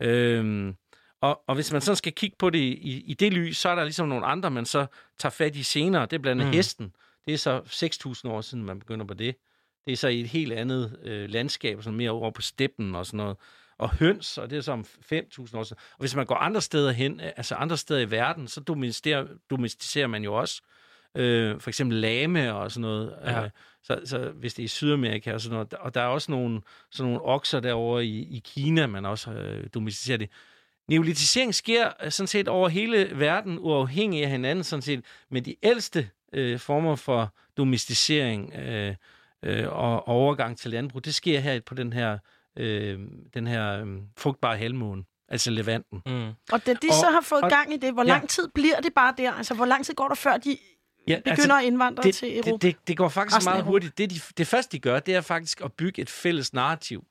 Øhm, 0.00 0.74
og, 1.22 1.40
og 1.46 1.54
hvis 1.54 1.72
man 1.72 1.80
så 1.80 1.94
skal 1.94 2.12
kigge 2.12 2.36
på 2.38 2.50
det 2.50 2.58
i, 2.58 3.02
i 3.06 3.14
det 3.14 3.32
lys, 3.32 3.56
så 3.58 3.68
er 3.68 3.74
der 3.74 3.84
ligesom 3.84 4.08
nogle 4.08 4.26
andre, 4.26 4.50
man 4.50 4.66
så 4.66 4.86
tager 5.18 5.30
fat 5.30 5.56
i 5.56 5.62
senere. 5.62 6.02
Det 6.06 6.12
er 6.12 6.18
blandt 6.18 6.42
andet 6.42 6.52
Mm. 6.52 6.56
hesten. 6.56 6.92
Det 7.26 7.34
er 7.34 7.38
så 7.38 7.60
6.000 8.24 8.28
år 8.30 8.40
siden, 8.40 8.64
man 8.64 8.78
begynder 8.78 9.06
på 9.06 9.14
det. 9.14 9.36
Det 9.86 9.92
er 9.92 9.96
så 9.96 10.08
i 10.08 10.20
et 10.20 10.28
helt 10.28 10.52
andet 10.52 10.98
øh, 11.02 11.30
landskab, 11.30 11.82
sådan 11.82 11.96
mere 11.96 12.10
over 12.10 12.30
på 12.30 12.42
steppen 12.42 12.94
og 12.94 13.06
sådan 13.06 13.16
noget. 13.18 13.36
Og 13.78 13.90
høns, 13.94 14.38
og 14.38 14.50
det 14.50 14.56
er 14.58 14.60
så 14.60 14.72
om 14.72 14.84
5.000 15.12 15.56
år 15.56 15.62
siden. 15.62 15.76
Og 15.92 15.98
hvis 15.98 16.16
man 16.16 16.26
går 16.26 16.34
andre 16.34 16.60
steder 16.60 16.92
hen, 16.92 17.20
øh, 17.20 17.30
altså 17.36 17.54
andre 17.54 17.76
steder 17.76 18.00
i 18.00 18.10
verden, 18.10 18.48
så 18.48 18.60
domesticerer, 18.60 19.26
domesticerer 19.50 20.06
man 20.06 20.24
jo 20.24 20.34
også. 20.34 20.62
Øh, 21.16 21.60
for 21.60 21.70
eksempel 21.70 21.98
lame 21.98 22.54
og 22.54 22.72
sådan 22.72 22.80
noget. 22.80 23.14
Ja. 23.24 23.44
Øh, 23.44 23.50
så, 23.82 24.00
så 24.04 24.18
hvis 24.18 24.54
det 24.54 24.62
er 24.62 24.64
i 24.64 24.68
Sydamerika 24.68 25.34
og 25.34 25.40
sådan 25.40 25.54
noget. 25.54 25.74
Og 25.74 25.94
der 25.94 26.00
er 26.00 26.06
også 26.06 26.32
nogle, 26.32 26.60
sådan 26.90 27.12
nogle 27.12 27.24
okser 27.24 27.60
derovre 27.60 28.04
i, 28.06 28.36
i 28.36 28.42
Kina, 28.44 28.86
man 28.86 29.06
også 29.06 29.30
øh, 29.30 29.66
domesticerer 29.74 30.18
det. 30.18 30.30
Neolitisering 30.88 31.54
sker 31.54 31.90
øh, 32.04 32.10
sådan 32.10 32.26
set 32.26 32.48
over 32.48 32.68
hele 32.68 33.10
verden, 33.18 33.58
uafhængig 33.60 34.24
af 34.24 34.30
hinanden 34.30 34.64
sådan 34.64 34.82
set. 34.82 35.04
Men 35.30 35.44
de 35.44 35.56
ældste 35.62 36.10
øh, 36.32 36.58
former 36.58 36.96
for 36.96 37.34
domesticering 37.56 38.54
øh, 38.54 38.94
øh, 39.42 39.68
og 39.68 40.08
overgang 40.08 40.58
til 40.58 40.70
landbrug, 40.70 41.04
det 41.04 41.14
sker 41.14 41.40
her 41.40 41.60
på 41.60 41.74
den 41.74 41.92
her, 41.92 42.18
øh, 42.58 42.98
den 43.34 43.46
her 43.46 43.80
øh, 43.80 43.86
frugtbare 44.18 44.56
halvmåne, 44.58 45.02
altså 45.28 45.50
Levanten. 45.50 46.02
Mm. 46.06 46.28
Og 46.52 46.66
da 46.66 46.72
de 46.72 46.78
Og- 46.88 46.94
så 46.94 47.06
har 47.12 47.20
fået 47.20 47.42
og- 47.42 47.50
gang 47.50 47.74
i 47.74 47.76
det, 47.76 47.92
hvor 47.92 48.02
ja. 48.02 48.08
lang 48.08 48.28
tid 48.28 48.48
bliver 48.54 48.80
det 48.80 48.94
bare 48.94 49.14
der? 49.18 49.32
Altså, 49.32 49.54
hvor 49.54 49.66
lang 49.66 49.84
tid 49.86 49.94
går 49.94 50.08
der, 50.08 50.14
før 50.14 50.36
de 50.36 50.56
Ja, 51.08 51.16
begynder 51.16 51.32
altså, 51.40 51.58
at 51.58 51.64
indvandre 51.64 52.02
det, 52.02 52.14
til 52.14 52.32
Europa? 52.36 52.50
det, 52.50 52.62
det, 52.62 52.88
det 52.88 52.96
går 52.96 53.08
faktisk 53.08 53.36
Resten 53.36 53.50
meget 53.50 53.64
hurtigt. 53.64 53.98
Det, 53.98 54.10
de, 54.10 54.20
det 54.36 54.46
første, 54.46 54.72
de 54.72 54.80
gør, 54.80 54.98
det 55.00 55.14
er 55.14 55.20
faktisk 55.20 55.60
at 55.60 55.72
bygge 55.72 56.02
et 56.02 56.10
fælles 56.10 56.52
narrativ. 56.52 57.04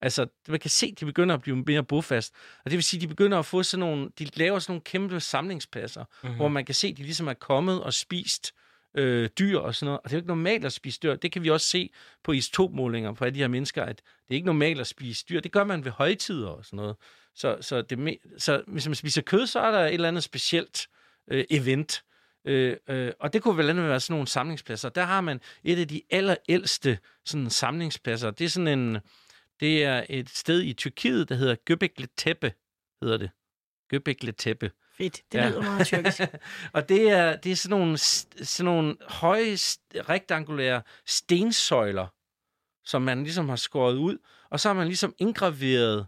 Altså, 0.00 0.26
man 0.48 0.60
kan 0.60 0.70
se, 0.70 0.86
at 0.92 1.00
de 1.00 1.04
begynder 1.04 1.34
at 1.34 1.42
blive 1.42 1.56
mere 1.66 1.82
bofast. 1.84 2.34
Og 2.64 2.70
det 2.70 2.76
vil 2.76 2.84
sige, 2.84 2.98
at 2.98 3.02
de 3.02 3.08
begynder 3.08 3.38
at 3.38 3.46
få 3.46 3.62
sådan 3.62 3.80
nogle... 3.80 4.08
De 4.18 4.24
laver 4.34 4.58
sådan 4.58 4.72
nogle 4.72 4.82
kæmpe 4.84 5.20
samlingspladser, 5.20 6.00
Mhm. 6.00 6.08
mm-hmm. 6.22 6.36
hvor 6.36 6.48
man 6.48 6.64
kan 6.64 6.74
se, 6.74 6.88
at 6.88 6.96
de 6.96 7.02
ligesom 7.02 7.28
er 7.28 7.34
kommet 7.34 7.82
og 7.82 7.94
spist 7.94 8.54
øh, 8.94 9.28
dyr 9.38 9.58
og 9.58 9.74
sådan 9.74 9.86
noget. 9.86 10.00
Og 10.00 10.04
det 10.04 10.12
er 10.12 10.16
jo 10.16 10.20
ikke 10.20 10.28
normalt 10.28 10.64
at 10.64 10.72
spise 10.72 11.00
dyr. 11.02 11.14
Det 11.14 11.32
kan 11.32 11.42
vi 11.42 11.50
også 11.50 11.66
se 11.66 11.90
på 12.24 12.32
istopmålinger 12.32 13.12
på 13.12 13.24
alle 13.24 13.34
de 13.34 13.40
her 13.40 13.48
mennesker, 13.48 13.82
at 13.84 13.96
det 13.96 14.30
er 14.30 14.34
ikke 14.34 14.46
normalt 14.46 14.80
at 14.80 14.86
spise 14.86 15.24
dyr. 15.28 15.40
Det 15.40 15.52
gør 15.52 15.64
man 15.64 15.84
ved 15.84 15.92
højtider 15.92 16.48
og 16.48 16.64
sådan 16.64 16.76
noget. 16.76 16.96
Så, 17.34 17.56
så, 17.60 17.82
det, 17.82 18.16
så 18.38 18.62
hvis 18.66 18.86
man 18.88 18.94
spiser 18.94 19.22
kød, 19.22 19.46
så 19.46 19.60
er 19.60 19.70
der 19.70 19.78
et 19.86 19.94
eller 19.94 20.08
andet 20.08 20.22
specielt 20.22 20.86
øh, 21.30 21.44
event. 21.50 22.02
Øh, 22.44 22.76
øh, 22.88 23.12
og 23.20 23.32
det 23.32 23.42
kunne 23.42 23.56
vel 23.56 23.70
andet 23.70 23.88
være 23.88 24.00
sådan 24.00 24.14
nogle 24.14 24.28
samlingspladser. 24.28 24.88
Der 24.88 25.04
har 25.04 25.20
man 25.20 25.40
et 25.64 25.78
af 25.78 25.88
de 25.88 26.02
allerældste 26.10 26.98
sådan, 27.24 27.50
samlingspladser. 27.50 28.30
Det 28.30 28.44
er 28.44 28.48
sådan 28.48 28.78
en... 28.78 28.98
Det 29.60 29.84
er 29.84 30.04
et 30.08 30.28
sted 30.30 30.62
i 30.62 30.72
Tyrkiet, 30.72 31.28
der 31.28 31.34
hedder 31.34 31.56
Göbekli 31.70 32.06
Tepe, 32.16 32.52
hedder 33.02 33.16
det. 33.16 33.30
Göbekli 33.94 34.30
Tepe. 34.32 34.70
Fedt, 34.96 35.22
det 35.32 35.38
Ja. 35.38 35.48
lyder 35.48 35.62
meget 35.62 35.86
tyrkisk. 35.86 36.20
og 36.74 36.88
det 36.88 37.10
er, 37.10 37.36
det 37.36 37.52
er 37.52 37.56
sådan 37.56 37.78
nogle, 37.78 37.98
sådan 37.98 38.64
nogle 38.64 38.96
høje, 39.08 39.56
rektangulære 39.94 40.82
stensøjler, 41.06 42.06
som 42.84 43.02
man 43.02 43.22
ligesom 43.22 43.48
har 43.48 43.56
skåret 43.56 43.94
ud, 43.96 44.18
og 44.50 44.60
så 44.60 44.68
har 44.68 44.74
man 44.74 44.86
ligesom 44.86 45.14
indgraveret 45.18 46.06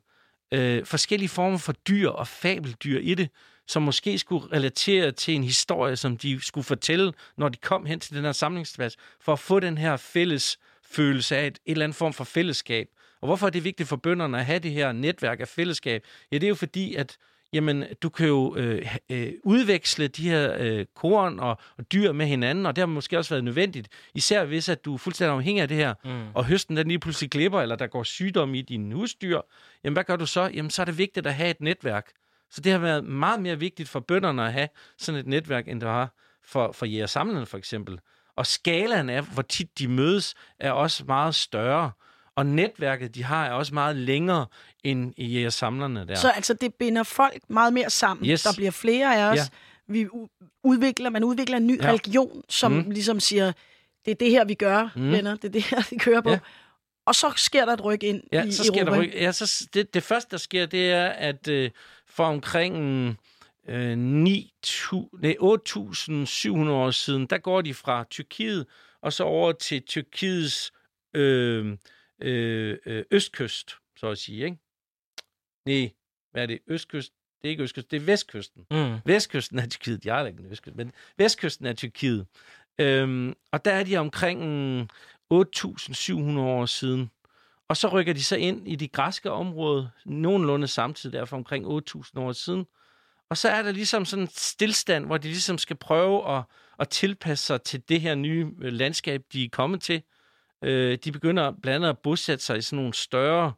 øh, 0.55 0.87
forskellige 0.87 1.29
former 1.29 1.59
for 1.59 1.73
dyr 1.73 2.09
og 2.09 2.29
fabeldyr 2.29 2.99
i 2.99 3.15
det, 3.15 3.29
som 3.67 3.83
måske 3.83 4.19
skulle 4.19 4.53
relatere 4.53 5.13
til 5.13 5.35
en 5.35 5.45
historie, 5.45 5.97
som 5.97 6.17
de 6.17 6.41
skulle 6.41 6.65
fortælle, 6.65 7.13
når 7.37 7.49
de 7.49 7.57
kom 7.57 7.87
hen 7.87 8.01
til 8.01 8.17
den 8.17 8.25
her 8.25 8.33
samlingsplads, 8.33 8.97
for 9.21 9.33
at 9.33 9.39
få 9.39 9.61
den 9.61 9.79
her 9.79 9.97
fælles 9.97 10.59
følelse 10.83 11.37
af 11.37 11.47
et, 11.47 11.59
et 11.67 11.71
eller 11.73 11.85
andet 11.85 11.97
form 11.97 12.13
for 12.13 12.25
fællesskab. 12.25 12.89
Og 13.21 13.27
hvorfor 13.29 13.47
er 13.47 13.51
det 13.51 13.65
vigtigt 13.65 13.89
for 13.89 13.97
bønderne 13.97 14.39
at 14.39 14.45
have 14.45 14.59
det 14.59 14.71
her 14.71 14.93
netværk 14.93 15.41
af 15.41 15.49
fællesskab? 15.49 16.05
Ja, 16.33 16.39
det 16.39 16.45
er 16.45 16.49
jo 16.49 16.55
fordi, 16.55 16.95
at 16.95 17.17
jamen, 17.53 17.85
du 18.03 18.09
kan 18.09 18.27
jo 18.27 18.57
øh, 18.57 18.97
øh, 19.11 19.33
udveksle 19.45 20.09
de 20.09 20.31
her 20.31 20.57
øh, 20.59 20.87
korn 20.95 21.39
og, 21.41 21.59
og 21.79 21.93
dyr 21.93 22.13
med 22.13 22.27
hinanden, 22.27 22.67
og 22.67 22.77
det 22.77 22.83
har 22.83 22.87
måske 22.87 23.19
også 23.19 23.35
været 23.35 23.45
nødvendigt, 23.45 23.89
især 24.15 24.45
hvis 24.45 24.69
at 24.69 24.85
du 24.85 24.95
er 24.95 24.99
fuldstændig 24.99 25.35
afhængig 25.35 25.63
af 25.63 25.69
det 25.69 25.77
her, 25.77 25.95
Mm. 26.05 26.27
og 26.35 26.45
høsten 26.45 26.77
den 26.77 26.89
lige 26.89 26.99
pludselig 26.99 27.31
klipper, 27.31 27.61
eller 27.61 27.77
der 27.77 27.87
går 27.87 28.03
sygdom 28.03 28.55
i 28.55 28.63
dine 28.63 28.95
husdyr, 28.95 29.41
jamen 29.85 29.93
hvad 29.93 30.05
gør 30.05 30.17
du 30.17 30.27
så? 30.27 30.51
Jamen 30.55 30.71
så 30.71 30.83
er 30.83 30.87
det 30.87 30.99
vigtigt 30.99 31.27
at 31.27 31.35
have 31.35 31.51
et 31.51 31.61
netværk. 31.61 32.11
Så 32.51 32.61
det 32.61 32.73
har 32.73 32.79
været 32.79 33.05
meget 33.05 33.41
mere 33.43 33.59
vigtigt 33.59 33.89
for 33.89 34.01
bønderne 34.01 34.47
at 34.47 34.53
have 34.53 34.69
sådan 34.99 35.21
et 35.21 35.27
netværk, 35.27 35.69
end 35.69 35.81
det 35.81 35.89
har 35.89 36.15
for, 36.45 36.73
for 36.73 36.87
jægersamlerne 36.87 37.47
for 37.47 37.59
eksempel. 37.59 38.01
Og 38.37 38.47
skalaen 38.47 39.11
af, 39.11 39.23
hvor 39.23 39.43
tit 39.43 39.79
de 39.79 39.89
mødes, 39.89 40.35
er 40.59 40.71
også 40.73 41.05
meget 41.05 41.35
større. 41.35 41.91
Og 42.39 42.47
netværket, 42.47 43.15
de 43.15 43.23
har, 43.25 43.47
er 43.47 43.51
også 43.53 43.75
meget 43.75 43.97
længere 43.97 44.47
end 44.85 45.15
i 45.17 45.27
jægersamlerne 45.27 46.07
der. 46.09 46.15
Så 46.15 46.29
altså, 46.31 46.55
det 46.55 46.75
binder 46.75 47.03
folk 47.03 47.43
meget 47.49 47.73
mere 47.73 47.91
sammen. 47.91 48.27
Yes. 48.31 48.43
Der 48.43 48.51
bliver 48.57 48.71
flere 48.71 49.17
af 49.17 49.31
os. 49.33 49.37
Ja. 49.39 49.43
Vi 49.89 50.09
udvikler, 50.65 51.11
man 51.11 51.25
udvikler 51.25 51.57
en 51.57 51.67
ny 51.67 51.83
Ja. 51.83 51.89
religion, 51.89 52.43
som 52.49 52.73
Mm. 52.73 52.91
ligesom 52.91 53.21
siger, 53.21 53.53
det 54.05 54.11
er 54.11 54.15
det 54.15 54.31
her, 54.31 54.45
vi 54.45 54.55
gør, 54.55 54.89
Mm. 54.97 55.11
venner. 55.13 55.35
Det 55.35 55.45
er 55.45 55.49
det 55.49 55.63
her, 55.63 55.83
vi 55.91 55.97
kører 55.97 56.21
på. 56.21 56.31
Ja. 56.31 56.39
Og 57.07 57.15
så 57.15 57.33
sker 57.37 57.65
der 57.65 57.73
et 57.73 57.85
ryk 57.85 58.03
ind 58.03 58.23
Ja, 58.33 58.45
i 58.45 58.53
så 58.53 58.65
sker 58.65 58.81
Europa. 58.83 58.97
der 58.97 59.03
ryk. 59.03 59.15
Ja, 59.15 59.33
så 59.33 59.69
det, 59.75 59.95
det 59.95 60.03
første, 60.03 60.31
der 60.31 60.37
sker, 60.37 60.67
det 60.67 60.91
er, 60.93 61.07
at 61.09 61.49
øh, 61.49 61.71
for 62.07 62.25
omkring 62.25 62.77
øh, 63.69 63.99
9, 63.99 64.53
nej, 65.23 65.37
8.700 65.41 66.71
år 66.71 66.91
siden, 66.91 67.27
der 67.27 67.39
går 67.39 67.61
de 67.63 67.75
fra 67.75 68.05
Tyrkiet 68.11 68.67
og 69.03 69.13
så 69.13 69.25
over 69.25 69.53
til 69.53 69.83
Tyrkiets 69.83 70.73
øh, 71.15 71.77
øh, 72.21 72.79
øh, 72.87 73.05
østkyst, 73.11 73.77
så 73.97 74.11
at 74.11 74.19
sige, 74.19 74.45
ikke? 74.45 74.59
Nej, 75.67 75.91
hvad 76.31 76.43
er 76.43 76.47
det? 76.47 76.59
Østkyst? 76.67 77.13
Det 77.43 77.49
er 77.49 77.51
ikke 77.51 77.63
østkyst, 77.63 77.91
det 77.91 77.97
er 77.97 78.01
vestkysten. 78.01 78.67
Mm. 78.71 78.99
Vestkysten 79.05 79.59
af 79.59 79.69
Tyrkiet, 79.69 80.07
jeg 80.07 80.23
er 80.23 80.27
ikke 80.27 80.43
en 80.43 80.51
vestkyst, 80.51 80.77
men 80.77 80.93
vestkysten 81.19 81.67
af 81.67 81.77
Tyrkiet. 81.77 82.27
Øhm, 82.79 83.35
og 83.53 83.65
der 83.65 83.73
er 83.73 83.85
de 83.85 83.97
omkring 83.97 84.41
8.700 85.35 86.39
år 86.39 86.67
siden. 86.67 87.11
Og 87.69 87.77
så 87.77 87.89
rykker 87.89 88.13
de 88.13 88.25
så 88.25 88.37
ind 88.37 88.69
i 88.69 88.77
de 88.77 88.89
græske 88.89 89.31
område, 89.31 89.91
nogenlunde 90.07 90.69
samtidig, 90.69 91.19
der 91.19 91.25
for 91.25 91.37
omkring 91.37 91.67
8.000 91.67 92.21
år 92.21 92.33
siden. 92.33 92.67
Og 93.31 93.37
så 93.37 93.49
er 93.49 93.63
der 93.63 93.73
ligesom 93.73 94.05
sådan 94.05 94.23
en 94.23 94.31
stillstand, 94.33 95.07
hvor 95.07 95.17
de 95.17 95.29
ligesom 95.29 95.59
skal 95.59 95.77
prøve 95.77 96.37
at, 96.37 96.43
at 96.79 96.89
tilpasse 96.89 97.47
sig 97.47 97.63
til 97.63 97.89
det 97.89 98.01
her 98.01 98.15
nye 98.15 98.47
øh, 98.61 98.73
landskab, 98.73 99.23
de 99.33 99.45
er 99.45 99.49
kommet 99.53 99.83
til. 99.83 100.03
Øh, 100.65 100.99
de 101.05 101.13
begynder 101.13 101.53
blandt 101.63 101.75
andet 101.77 101.89
at 101.89 101.99
bosætte 101.99 102.45
sig 102.45 102.59
i 102.59 102.63
sådan 102.63 102.77
nogle 102.77 102.95
større, 102.95 103.53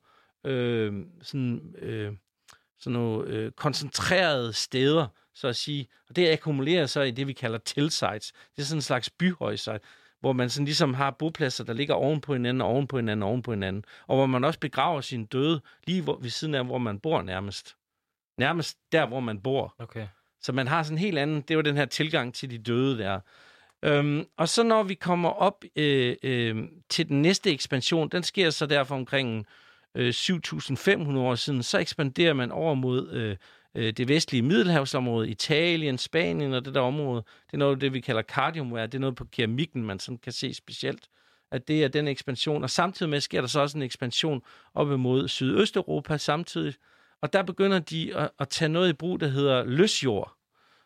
øh, 0.44 1.04
sådan, 1.22 1.74
øh, 1.78 2.12
sådan 2.78 2.92
nogle 2.92 3.28
øh, 3.28 3.52
koncentrerede 3.52 4.52
steder, 4.52 5.06
så 5.34 5.48
at 5.48 5.56
sige. 5.56 5.88
Og 6.08 6.16
det 6.16 6.32
akkumulerer 6.32 6.86
så 6.86 7.00
i 7.02 7.10
det, 7.10 7.26
vi 7.26 7.32
kalder 7.32 7.58
tilsites. 7.58 8.32
Det 8.56 8.62
er 8.62 8.66
sådan 8.66 8.78
en 8.78 8.82
slags 8.82 9.10
byhøjsite, 9.10 9.80
hvor 10.20 10.32
man 10.32 10.50
sådan 10.50 10.64
ligesom 10.64 10.94
har 10.94 11.10
bopladser, 11.10 11.64
der 11.64 11.72
ligger 11.72 11.94
oven 11.94 12.20
på 12.20 12.32
hinanden, 12.32 12.60
oven 12.60 12.86
på 12.86 12.96
hinanden, 12.96 13.22
oven 13.22 13.42
på 13.42 13.52
hinanden. 13.52 13.84
Og 14.06 14.16
hvor 14.16 14.26
man 14.26 14.44
også 14.44 14.60
begraver 14.60 15.00
sin 15.00 15.26
døde 15.26 15.60
lige 15.86 16.02
hvor, 16.02 16.18
ved 16.20 16.30
siden 16.30 16.54
af, 16.54 16.64
hvor 16.64 16.78
man 16.78 16.98
bor 16.98 17.22
nærmest. 17.22 17.76
Nærmest 18.38 18.78
der, 18.92 19.06
hvor 19.06 19.20
man 19.20 19.40
bor. 19.40 19.74
Okay. 19.78 20.06
Så 20.42 20.52
man 20.52 20.68
har 20.68 20.82
sådan 20.82 20.98
en 20.98 21.02
helt 21.02 21.18
anden, 21.18 21.40
det 21.40 21.56
var 21.56 21.62
den 21.62 21.76
her 21.76 21.84
tilgang 21.84 22.34
til 22.34 22.50
de 22.50 22.58
døde 22.58 22.98
der. 22.98 23.20
Øhm, 23.82 24.24
og 24.36 24.48
så 24.48 24.62
når 24.62 24.82
vi 24.82 24.94
kommer 24.94 25.28
op 25.28 25.64
øh, 25.76 26.16
øh, 26.22 26.56
til 26.88 27.08
den 27.08 27.22
næste 27.22 27.50
ekspansion, 27.52 28.08
den 28.08 28.22
sker 28.22 28.50
så 28.50 28.66
derfor 28.66 28.94
omkring 28.94 29.46
øh, 29.94 30.08
7.500 30.08 31.18
år 31.18 31.34
siden, 31.34 31.62
så 31.62 31.78
ekspanderer 31.78 32.34
man 32.34 32.52
over 32.52 32.74
mod 32.74 33.10
øh, 33.10 33.36
øh, 33.74 33.92
det 33.92 34.08
vestlige 34.08 34.42
Middelhavsområde, 34.42 35.28
Italien, 35.28 35.98
Spanien 35.98 36.54
og 36.54 36.64
det 36.64 36.74
der 36.74 36.80
område. 36.80 37.22
Det 37.46 37.52
er 37.52 37.58
noget 37.58 37.74
af 37.74 37.80
det, 37.80 37.92
vi 37.92 38.00
kalder 38.00 38.22
cardiumware. 38.22 38.86
Det 38.86 38.94
er 38.94 38.98
noget 38.98 39.16
på 39.16 39.24
keramikken, 39.24 39.84
man 39.84 39.98
sådan 39.98 40.18
kan 40.18 40.32
se 40.32 40.54
specielt, 40.54 41.08
at 41.52 41.68
det 41.68 41.84
er 41.84 41.88
den 41.88 42.08
ekspansion. 42.08 42.62
Og 42.62 42.70
samtidig 42.70 43.10
med 43.10 43.20
sker 43.20 43.40
der 43.40 43.48
så 43.48 43.60
også 43.60 43.78
en 43.78 43.82
ekspansion 43.82 44.42
op 44.74 44.92
imod 44.92 45.28
Sydøsteuropa 45.28 46.16
samtidig. 46.16 46.74
Og 47.22 47.32
der 47.32 47.42
begynder 47.42 47.78
de 47.78 48.16
at, 48.16 48.30
at 48.38 48.48
tage 48.48 48.68
noget 48.68 48.88
i 48.88 48.92
brug, 48.92 49.20
der 49.20 49.28
hedder 49.28 49.64
løsjord. 49.64 50.39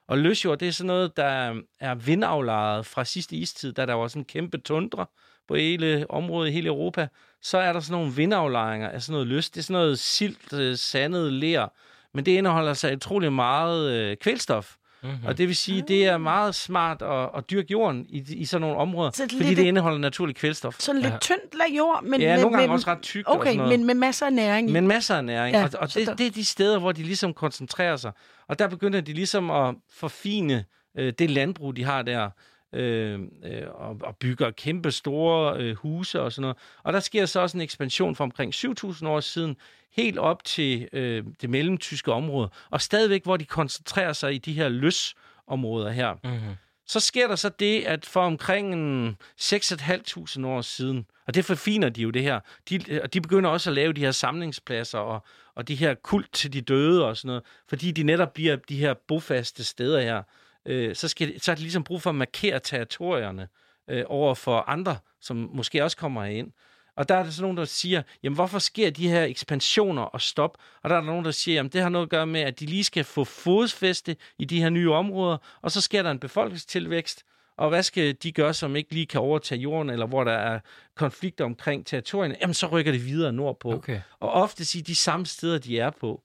Og 0.08 0.18
løsjord, 0.18 0.58
det 0.58 0.68
er 0.68 0.72
sådan 0.72 0.86
noget, 0.86 1.16
der 1.16 1.60
er 1.80 1.94
vindaflejet 1.94 2.86
fra 2.86 3.04
sidste 3.04 3.36
istid, 3.36 3.72
da 3.72 3.86
der 3.86 3.94
var 3.94 4.08
sådan 4.08 4.20
en 4.20 4.24
kæmpe 4.24 4.58
tundra 4.58 5.10
på 5.48 5.54
hele 5.54 6.06
området 6.10 6.48
i 6.50 6.52
hele 6.52 6.68
Europa. 6.68 7.08
Så 7.42 7.58
er 7.58 7.72
der 7.72 7.80
sådan 7.80 8.00
nogle 8.00 8.14
vindaflejringer 8.16 8.88
af 8.88 9.02
sådan 9.02 9.12
noget 9.12 9.26
løs. 9.26 9.50
Det 9.50 9.60
er 9.60 9.62
sådan 9.62 9.80
noget 9.80 9.98
silt, 9.98 10.52
øh, 10.52 10.76
sandet 10.76 11.32
ler, 11.32 11.68
men 12.14 12.26
det 12.26 12.32
indeholder 12.32 12.74
sig 12.74 12.96
utrolig 12.96 13.32
meget 13.32 13.92
øh, 13.92 14.16
kvælstof. 14.16 14.76
Mm-hmm. 15.04 15.26
Og 15.26 15.38
det 15.38 15.48
vil 15.48 15.56
sige, 15.56 15.84
det 15.88 16.06
er 16.06 16.18
meget 16.18 16.54
smart 16.54 17.02
at, 17.02 17.30
at 17.36 17.50
dyrke 17.50 17.66
jorden 17.70 18.06
i, 18.08 18.24
i 18.34 18.44
sådan 18.44 18.60
nogle 18.60 18.76
områder, 18.76 19.10
Så 19.10 19.22
fordi 19.22 19.44
lidt- 19.44 19.56
det 19.58 19.64
indeholder 19.64 19.98
naturlig 19.98 20.36
kvælstof. 20.36 20.76
Sådan 20.78 21.00
lidt 21.00 21.12
Ja. 21.12 21.18
tyndt 21.18 21.54
lag 21.58 21.76
jord, 21.78 22.04
men 22.04 22.20
Ja, 22.20 22.34
med, 22.34 22.42
nogle 22.42 22.56
gange 22.56 22.68
med, 22.68 22.74
også 22.74 22.90
ret 22.90 23.00
tykt 23.02 23.26
og 23.26 23.34
Okay, 23.34 23.46
sådan 23.46 23.56
noget. 23.56 23.78
men 23.78 23.86
med 23.86 23.94
masser 23.94 24.26
af 24.26 24.32
næring 24.32 24.70
i. 24.70 24.72
Men 24.72 24.86
masser 24.88 25.16
af 25.16 25.24
næring. 25.24 25.56
Ja, 25.56 25.64
og 25.64 25.70
og 25.80 25.94
det, 25.94 26.06
der- 26.06 26.14
det 26.14 26.26
er 26.26 26.30
de 26.30 26.44
steder, 26.44 26.78
hvor 26.78 26.92
de 26.92 27.02
ligesom 27.02 27.34
koncentrerer 27.34 27.96
sig. 27.96 28.12
Og 28.48 28.58
der 28.58 28.68
begynder 28.68 29.00
de 29.00 29.12
ligesom 29.12 29.50
at 29.50 29.74
forfine 29.96 30.64
øh, 30.98 31.12
det 31.18 31.30
landbrug, 31.30 31.76
de 31.76 31.84
har 31.84 32.02
der. 32.02 32.30
Øh, 32.74 33.20
øh, 33.44 33.62
og, 33.74 33.96
og 34.02 34.16
bygger 34.16 34.50
kæmpe 34.50 34.90
store 34.90 35.58
øh, 35.58 35.76
huse 35.76 36.20
og 36.20 36.32
sådan 36.32 36.42
noget. 36.42 36.56
Og 36.82 36.92
der 36.92 37.00
sker 37.00 37.26
så 37.26 37.40
også 37.40 37.56
en 37.56 37.60
ekspansion 37.60 38.16
fra 38.16 38.24
omkring 38.24 38.54
7.000 38.54 39.06
år 39.06 39.20
siden, 39.20 39.56
helt 39.92 40.18
op 40.18 40.44
til 40.44 40.88
øh, 40.92 41.24
det 41.40 41.50
mellemtyske 41.50 42.12
område. 42.12 42.50
Og 42.70 42.80
stadigvæk, 42.80 43.24
hvor 43.24 43.36
de 43.36 43.44
koncentrerer 43.44 44.12
sig 44.12 44.34
i 44.34 44.38
de 44.38 44.52
her 44.52 44.68
løsområder 44.68 45.90
her. 45.90 46.14
Mm-hmm. 46.24 46.54
Så 46.86 47.00
sker 47.00 47.28
der 47.28 47.36
så 47.36 47.48
det, 47.48 47.82
at 47.82 48.06
for 48.06 48.20
omkring 48.20 48.74
en 48.74 49.16
6.500 49.40 50.46
år 50.46 50.60
siden, 50.60 51.06
og 51.26 51.34
det 51.34 51.44
forfiner 51.44 51.88
de 51.88 52.02
jo 52.02 52.10
det 52.10 52.22
her, 52.22 52.40
de, 52.68 53.00
og 53.02 53.14
de 53.14 53.20
begynder 53.20 53.50
også 53.50 53.70
at 53.70 53.74
lave 53.74 53.92
de 53.92 54.00
her 54.00 54.10
samlingspladser 54.10 54.98
og, 54.98 55.24
og 55.54 55.68
de 55.68 55.74
her 55.74 55.94
kult 55.94 56.32
til 56.32 56.52
de 56.52 56.60
døde 56.60 57.06
og 57.06 57.16
sådan 57.16 57.26
noget, 57.28 57.42
fordi 57.68 57.90
de 57.90 58.02
netop 58.02 58.34
bliver 58.34 58.56
de 58.56 58.76
her 58.76 58.94
bofaste 59.08 59.64
steder 59.64 60.00
her. 60.00 60.22
Øh, 60.66 60.96
så, 60.96 61.08
skal, 61.08 61.40
så 61.40 61.50
er 61.50 61.54
det 61.54 61.62
ligesom 61.62 61.84
brug 61.84 62.02
for 62.02 62.10
at 62.10 62.16
markere 62.16 62.60
territorierne 62.60 63.48
øh, 63.90 64.04
over 64.06 64.34
for 64.34 64.60
andre, 64.60 64.96
som 65.20 65.50
måske 65.54 65.84
også 65.84 65.96
kommer 65.96 66.24
ind. 66.24 66.52
Og 66.96 67.08
der 67.08 67.14
er 67.14 67.22
der 67.22 67.30
så 67.30 67.42
nogen, 67.42 67.56
der 67.56 67.64
siger, 67.64 68.02
jamen 68.22 68.34
hvorfor 68.34 68.58
sker 68.58 68.90
de 68.90 69.08
her 69.08 69.24
ekspansioner 69.24 70.02
og 70.02 70.20
stop? 70.20 70.58
Og 70.82 70.90
der 70.90 70.96
er 70.96 71.00
der 71.00 71.06
nogen, 71.06 71.24
der 71.24 71.30
siger, 71.30 71.54
jamen 71.54 71.72
det 71.72 71.82
har 71.82 71.88
noget 71.88 72.06
at 72.06 72.10
gøre 72.10 72.26
med, 72.26 72.40
at 72.40 72.60
de 72.60 72.66
lige 72.66 72.84
skal 72.84 73.04
få 73.04 73.24
fodfæste 73.24 74.16
i 74.38 74.44
de 74.44 74.60
her 74.62 74.68
nye 74.68 74.92
områder, 74.92 75.36
og 75.62 75.70
så 75.70 75.80
sker 75.80 76.02
der 76.02 76.10
en 76.10 76.18
befolkningstilvækst, 76.18 77.24
og 77.56 77.68
hvad 77.68 77.82
skal 77.82 78.16
de 78.22 78.32
gøre, 78.32 78.54
som 78.54 78.76
ikke 78.76 78.94
lige 78.94 79.06
kan 79.06 79.20
overtage 79.20 79.60
jorden, 79.60 79.90
eller 79.90 80.06
hvor 80.06 80.24
der 80.24 80.32
er 80.32 80.60
konflikter 80.96 81.44
omkring 81.44 81.86
territorierne? 81.86 82.36
Jamen 82.40 82.54
så 82.54 82.66
rykker 82.66 82.92
de 82.92 82.98
videre 82.98 83.32
nordpå. 83.32 83.72
Okay. 83.72 84.00
Og 84.20 84.30
ofte 84.30 84.64
sige 84.64 84.82
de 84.82 84.94
samme 84.94 85.26
steder, 85.26 85.58
de 85.58 85.78
er 85.78 85.90
på. 85.90 86.22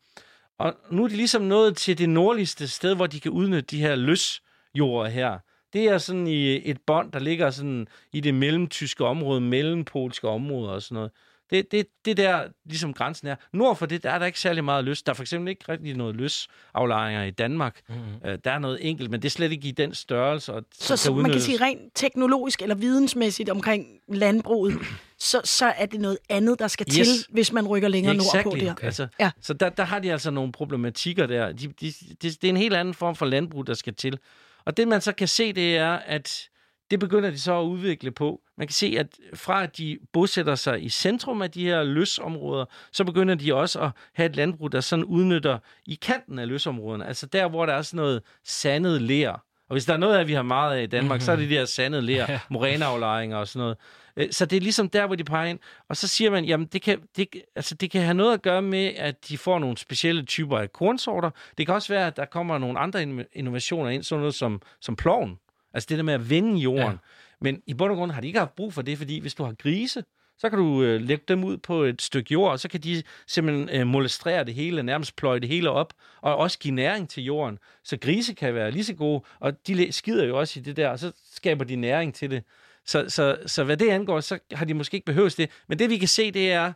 Og 0.59 0.75
nu 0.91 1.03
er 1.03 1.07
de 1.07 1.15
ligesom 1.15 1.41
nået 1.41 1.77
til 1.77 1.97
det 1.97 2.09
nordligste 2.09 2.67
sted, 2.67 2.95
hvor 2.95 3.07
de 3.07 3.19
kan 3.19 3.31
udnytte 3.31 3.67
de 3.75 3.81
her 3.81 3.95
løsjorder 3.95 5.09
her. 5.09 5.39
Det 5.73 5.83
er 5.85 5.97
sådan 5.97 6.27
i 6.27 6.69
et 6.69 6.81
bånd, 6.87 7.11
der 7.11 7.19
ligger 7.19 7.49
sådan 7.49 7.87
i 8.13 8.19
det 8.19 8.33
mellemtyske 8.33 9.05
område, 9.05 9.41
mellempolske 9.41 10.27
område 10.27 10.73
og 10.73 10.81
sådan 10.81 10.95
noget. 10.95 11.11
Det, 11.51 11.71
det, 11.71 11.85
det 12.05 12.17
der 12.17 12.43
ligesom 12.65 12.93
grænsen 12.93 13.27
er. 13.27 13.35
Nord 13.53 13.75
for 13.75 13.85
det, 13.85 14.03
der 14.03 14.11
er 14.11 14.19
der 14.19 14.25
ikke 14.25 14.39
særlig 14.39 14.63
meget 14.63 14.83
løs. 14.85 15.01
Der 15.03 15.09
er 15.11 15.13
for 15.13 15.23
eksempel 15.23 15.49
ikke 15.49 15.65
rigtig 15.69 15.95
noget 15.95 16.15
løsaflejringer 16.15 17.23
i 17.23 17.31
Danmark. 17.31 17.79
Mm-hmm. 17.89 18.29
Øh, 18.29 18.37
Der 18.43 18.51
er 18.51 18.59
noget 18.59 18.89
enkelt, 18.89 19.11
men 19.11 19.21
det 19.21 19.27
er 19.27 19.31
slet 19.31 19.51
ikke 19.51 19.67
i 19.67 19.71
den 19.71 19.93
størrelse. 19.93 20.53
Og, 20.53 20.63
Så, 20.79 20.97
så 20.97 21.13
man 21.13 21.31
kan 21.31 21.41
sige 21.41 21.61
rent 21.61 21.81
teknologisk 21.95 22.61
eller 22.61 22.75
vidensmæssigt 22.75 23.49
omkring 23.49 23.85
landbruget, 24.13 24.77
så, 25.19 25.41
så 25.43 25.65
er 25.77 25.85
det 25.85 25.99
noget 25.99 26.17
andet, 26.29 26.59
der 26.59 26.67
skal 26.67 26.85
Yes. 26.89 26.95
til, 27.07 27.25
hvis 27.29 27.51
man 27.51 27.67
rykker 27.67 27.87
længere 27.87 28.13
nordpå 28.15 28.55
der. 28.59 28.71
Okay. 28.71 28.85
Altså, 28.85 29.07
Ja. 29.19 29.25
ja. 29.25 29.31
Så 29.41 29.53
der, 29.53 29.69
der 29.69 29.83
har 29.83 29.99
de 29.99 30.11
altså 30.11 30.31
nogle 30.31 30.51
problematikker 30.51 31.25
der. 31.27 31.51
De, 31.51 31.67
de, 31.67 31.93
de, 32.21 32.29
det 32.29 32.43
er 32.43 32.49
en 32.49 32.57
helt 32.57 32.73
anden 32.75 32.93
form 32.93 33.15
for 33.15 33.25
landbrug, 33.25 33.67
der 33.67 33.73
skal 33.73 33.93
til. 33.95 34.19
Og 34.65 34.77
det, 34.77 34.87
man 34.87 35.01
så 35.01 35.11
kan 35.11 35.27
se, 35.27 35.53
det 35.53 35.77
er, 35.77 35.91
at 35.93 36.49
det 36.91 36.99
begynder 36.99 37.29
de 37.29 37.39
så 37.39 37.59
at 37.59 37.63
udvikle 37.63 38.11
på. 38.11 38.41
Man 38.57 38.67
kan 38.67 38.73
se, 38.73 38.95
at 38.99 39.07
fra 39.33 39.63
at 39.63 39.77
de 39.77 39.99
bosætter 40.13 40.55
sig 40.55 40.83
i 40.83 40.89
centrum 40.89 41.41
af 41.41 41.51
de 41.51 41.63
her 41.65 41.83
løsområder, 41.83 42.65
så 42.91 43.03
begynder 43.03 43.35
de 43.35 43.55
også 43.55 43.79
at 43.79 43.89
have 44.13 44.29
et 44.29 44.35
landbrug, 44.35 44.71
der 44.71 44.81
sådan 44.81 45.05
udnytter 45.05 45.57
i 45.85 45.95
kanten 46.01 46.39
af 46.39 46.47
løsområderne. 46.47 47.05
Altså 47.07 47.25
der, 47.25 47.47
hvor 47.49 47.65
der 47.65 47.73
er 47.73 47.81
sådan 47.81 47.97
noget 47.97 48.21
sandet 48.43 49.01
ler. 49.01 49.31
Og 49.69 49.73
hvis 49.73 49.85
der 49.85 49.93
er 49.93 49.97
noget 49.97 50.17
af, 50.17 50.27
vi 50.27 50.33
har 50.33 50.41
meget 50.41 50.77
af 50.77 50.83
i 50.83 50.85
Danmark, 50.85 51.09
mm-hmm. 51.15 51.21
så 51.25 51.31
er 51.31 51.35
det 51.35 51.49
de 51.49 51.55
her 51.57 51.65
sandede 51.65 52.01
ler, 52.01 52.25
Ja. 52.31 52.39
moræneaflejringer 52.49 53.37
og 53.37 53.47
sådan 53.47 53.59
noget. 53.59 53.77
Øh, 54.17 54.27
Så 54.31 54.45
det 54.45 54.57
er 54.57 54.61
ligesom 54.61 54.89
der, 54.89 55.05
hvor 55.07 55.15
de 55.15 55.23
peger 55.23 55.45
ind. 55.49 55.59
Og 55.89 55.97
så 55.97 56.07
siger 56.07 56.31
man, 56.31 56.45
jamen 56.45 56.67
det 56.67 56.81
kan, 56.81 56.99
det, 57.17 57.27
altså 57.55 57.75
det 57.75 57.91
kan 57.91 58.01
have 58.01 58.13
noget 58.13 58.33
at 58.33 58.41
gøre 58.41 58.61
med, 58.61 58.91
at 58.97 59.29
de 59.29 59.37
får 59.37 59.59
nogle 59.59 59.77
specielle 59.77 60.23
typer 60.25 60.57
af 60.57 60.73
kornsorter. 60.73 61.29
Det 61.57 61.65
kan 61.65 61.75
også 61.75 61.93
være, 61.93 62.07
at 62.07 62.17
der 62.17 62.25
kommer 62.25 62.57
nogle 62.57 62.79
andre 62.79 63.01
in- 63.03 63.25
innovationer 63.33 63.89
ind, 63.89 64.03
sådan 64.03 64.19
noget 64.19 64.35
som, 64.35 64.61
som 64.81 64.95
ploven. 64.95 65.39
Altså 65.73 65.87
det 65.89 65.97
der 65.97 66.03
med 66.03 66.13
at 66.13 66.29
vende 66.29 66.59
jorden. 66.59 66.91
Ja. 66.91 66.97
Men 67.41 67.61
i 67.67 67.73
bund 67.73 67.91
og 67.91 67.97
grund 67.97 68.11
har 68.11 68.21
de 68.21 68.27
ikke 68.27 68.39
haft 68.39 68.55
brug 68.55 68.73
for 68.73 68.81
det, 68.81 68.97
fordi 68.97 69.19
hvis 69.19 69.33
du 69.33 69.43
har 69.43 69.53
grise, 69.53 70.03
så 70.37 70.49
kan 70.49 70.59
du 70.59 70.83
øh, 70.83 71.01
lægge 71.01 71.23
dem 71.27 71.43
ud 71.43 71.57
på 71.57 71.83
et 71.83 72.01
stykke 72.01 72.33
jord, 72.33 72.51
og 72.51 72.59
så 72.59 72.69
kan 72.69 72.81
de 72.81 73.03
simpelthen 73.27 73.69
øh, 73.81 73.87
molestrere 73.87 74.43
det 74.43 74.53
hele, 74.53 74.83
nærmest 74.83 75.15
pløje 75.15 75.39
det 75.39 75.49
hele 75.49 75.69
op, 75.69 75.93
og 76.21 76.37
også 76.37 76.59
give 76.59 76.73
næring 76.73 77.09
til 77.09 77.23
jorden. 77.23 77.59
Så 77.83 77.97
grise 77.97 78.33
kan 78.33 78.53
være 78.53 78.71
lige 78.71 78.83
så 78.83 78.93
gode, 78.93 79.23
og 79.39 79.67
de 79.67 79.91
skider 79.91 80.25
jo 80.25 80.39
også 80.39 80.59
i 80.59 80.63
det 80.63 80.77
der, 80.77 80.89
og 80.89 80.99
så 80.99 81.11
skaber 81.33 81.65
de 81.65 81.75
næring 81.75 82.13
til 82.13 82.31
det. 82.31 82.43
Så, 82.85 83.05
så, 83.09 83.37
så 83.45 83.63
hvad 83.63 83.77
det 83.77 83.89
angår, 83.89 84.19
så 84.19 84.39
har 84.51 84.65
de 84.65 84.73
måske 84.73 84.95
ikke 84.95 85.05
behøvet 85.05 85.37
det. 85.37 85.49
Men 85.67 85.79
det 85.79 85.89
vi 85.89 85.97
kan 85.97 86.07
se, 86.07 86.31
det 86.31 86.51
er, 86.51 86.73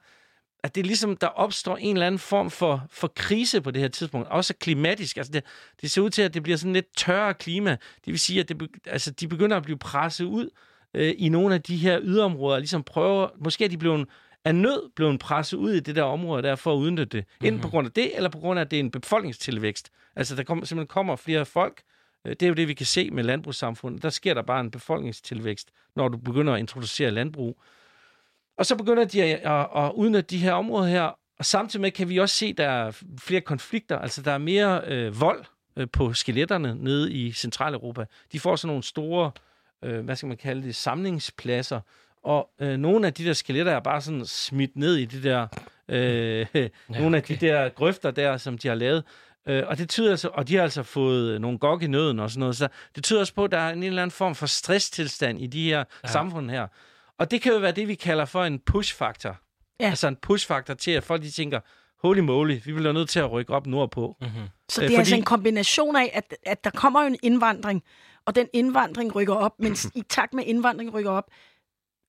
at 0.64 0.76
det 0.76 0.82
er 0.82 0.86
ligesom, 0.86 1.18
der 1.18 1.28
opstår 1.28 1.78
en 1.78 1.96
eller 1.96 2.08
anden 2.08 2.20
form 2.20 2.52
for, 2.52 2.88
for 2.92 3.08
krise 3.16 3.62
på 3.62 3.72
det 3.72 3.82
her 3.82 3.88
tidspunkt. 3.88 4.28
Også 4.28 4.54
klimatisk. 4.54 5.18
Altså 5.18 5.34
det, 5.34 5.44
det 5.82 5.92
ser 5.92 6.02
ud 6.02 6.10
til, 6.10 6.22
at 6.22 6.34
det 6.34 6.44
bliver 6.44 6.58
sådan 6.58 6.74
lidt 6.74 6.98
tørre 6.98 7.34
klima. 7.34 7.70
Det 7.72 8.12
vil 8.12 8.20
sige, 8.20 8.40
at 8.40 8.50
det, 8.50 8.70
altså, 8.86 9.12
de 9.12 9.28
begynder 9.28 9.58
at 9.58 9.64
blive 9.64 9.78
presset 9.78 10.26
ud 10.26 10.50
øh, 10.94 11.14
i 11.18 11.30
nogle 11.30 11.56
af 11.56 11.62
de 11.62 11.78
her 11.78 12.00
yderområder. 12.02 12.60
Ligesom 12.60 12.84
prøver, 12.84 13.28
måske 13.40 13.66
er 13.66 13.70
de 13.70 13.78
blevet 13.78 14.08
af 14.46 14.56
nød 14.56 14.92
blevet 14.96 15.20
presset 15.20 15.58
ud 15.58 15.72
i 15.72 15.80
det 15.80 15.96
der 15.96 16.04
område 16.04 16.44
der 16.44 16.56
for 16.56 16.74
at 16.74 16.78
udnytte 16.78 17.18
det. 17.18 17.26
Enten 17.44 17.62
på 17.62 17.68
grund 17.70 17.88
af 17.88 17.92
det, 17.92 18.16
eller 18.16 18.30
på 18.30 18.38
grund 18.40 18.60
af, 18.60 18.64
at 18.64 18.72
det 18.72 18.78
er 18.78 18.84
en 18.84 18.92
befolkningstilvækst. 18.92 19.90
Altså 20.16 20.36
der 20.36 20.44
kommer, 20.44 20.66
simpelthen 20.66 20.88
kommer 20.88 21.16
flere 21.16 21.46
folk. 21.46 21.82
Øh, 22.26 22.30
Det 22.32 22.44
er 22.44 22.48
jo 22.48 22.54
det, 22.54 22.68
vi 22.68 22.74
kan 22.74 22.86
se 22.86 23.12
med 23.12 23.24
landbrugssamfundet. 23.24 24.04
Der 24.04 24.10
sker 24.10 24.34
der 24.34 24.42
bare 24.42 24.60
en 24.62 24.72
befolkningstilvækst, 24.72 25.70
når 25.96 26.08
du 26.08 26.18
begynder 26.18 26.54
at 26.54 26.60
introducere 26.60 27.12
landbrug. 27.12 27.62
Og 28.58 28.66
så 28.66 28.76
begynder 28.76 29.06
de 29.06 29.24
at, 29.24 29.40
at, 29.52 29.84
at 29.84 29.92
udnytte 29.96 30.30
de 30.30 30.38
her 30.38 30.54
områder 30.54 30.88
her, 30.88 31.12
og 31.40 31.46
samtidig 31.46 31.82
med 31.82 31.92
kan 31.92 32.10
vi 32.10 32.18
også 32.18 32.36
se, 32.36 32.46
at 32.46 32.58
der 32.58 32.68
er 32.68 32.92
flere 33.20 33.42
konflikter. 33.42 34.00
Altså, 34.00 34.22
der 34.22 34.32
er 34.32 34.38
mere 34.38 34.82
øh, 34.88 35.22
vold 35.22 35.46
øh, 35.78 35.88
på 35.94 36.14
skeletterne 36.14 36.76
nede 36.76 37.12
i 37.12 37.32
Centraleuropa. 37.32 38.06
De 38.32 38.40
får 38.40 38.56
sådan 38.56 38.68
nogle 38.68 38.84
store, 38.84 39.32
øh, 39.84 40.06
hvad 40.06 40.16
skal 40.16 40.28
man 40.28 40.38
kalde 40.38 40.64
det, 40.64 40.76
samlingspladser, 40.76 41.80
og 42.24 42.50
øh, 42.60 42.78
nogle 42.78 43.08
af 43.08 43.14
de 43.14 43.26
der 43.26 43.34
skeletter 43.34 43.72
er 43.72 43.80
bare 43.80 44.02
sådan 44.02 44.26
smidt 44.26 44.76
ned 44.76 44.96
i 44.96 45.06
de 45.06 45.24
der, 45.24 45.48
øh, 45.88 46.46
ja, 46.54 46.68
nogle 46.90 47.18
af 47.18 47.24
de 47.24 47.36
der 47.36 47.70
grøfter 47.70 48.12
der, 48.12 48.38
som 48.38 48.58
de 48.58 48.68
har 48.68 48.76
lavet. 48.76 49.04
Øh, 49.48 49.64
og 49.68 49.78
det 49.78 49.90
tyder 49.90 50.12
altså, 50.12 50.30
og 50.34 50.48
de 50.48 50.56
har 50.56 50.64
altså 50.64 50.84
fået 50.84 51.42
nogle 51.42 51.58
gok 51.58 51.84
i 51.84 51.88
nøden 51.88 52.20
og 52.20 52.30
sådan 52.30 52.40
noget, 52.40 52.56
så 52.56 52.68
det 52.96 53.04
tyder 53.04 53.20
også 53.20 53.34
på, 53.34 53.44
at 53.44 53.52
der 53.52 53.58
er 53.58 53.74
en 53.74 53.84
eller 53.84 54.02
anden 54.02 54.12
form 54.12 54.36
for 54.36 54.46
stresstilstand 54.46 55.42
i 55.42 55.48
de 55.48 55.64
her 55.70 55.84
ja. 56.04 56.08
samfund 56.08 56.52
her. 56.52 56.68
Og 57.20 57.32
det 57.32 57.42
kan 57.42 57.52
jo 57.54 57.60
være 57.60 57.72
det, 57.72 57.88
vi 57.88 57.96
kalder 57.96 58.26
for 58.26 58.44
en 58.44 58.60
push-faktor. 58.60 59.38
Ja. 59.80 59.90
Altså 59.90 60.08
en 60.08 60.16
push-faktor 60.16 60.74
til, 60.74 60.92
at 60.92 61.04
folk 61.04 61.22
de 61.22 61.32
tænker, 61.32 61.60
holy 62.08 62.20
moly, 62.20 62.60
vi 62.66 62.74
bliver 62.74 62.92
nødt 62.92 63.10
til 63.10 63.20
at 63.20 63.32
rykke 63.32 63.54
op 63.54 63.68
nordpå. 63.68 64.18
Mm-hmm. 64.22 64.42
Så 64.70 64.82
Øh, 64.82 64.88
det 64.88 64.94
er 64.96 65.00
altså 65.00 65.12
fordi- 65.12 65.20
en 65.20 65.26
kombination 65.26 65.96
af, 65.96 66.12
at, 66.14 66.36
at 66.46 66.64
der 66.64 66.70
kommer 66.70 67.02
jo 67.02 67.08
en 67.08 67.18
indvandring, 67.24 67.84
og 68.26 68.36
den 68.36 68.48
indvandring 68.54 69.16
rykker 69.16 69.34
op, 69.36 69.60
mens 69.60 69.88
i 69.96 70.02
takt 70.10 70.34
med 70.34 70.44
indvandring 70.46 70.94
rykker 70.94 71.12
op, 71.12 71.26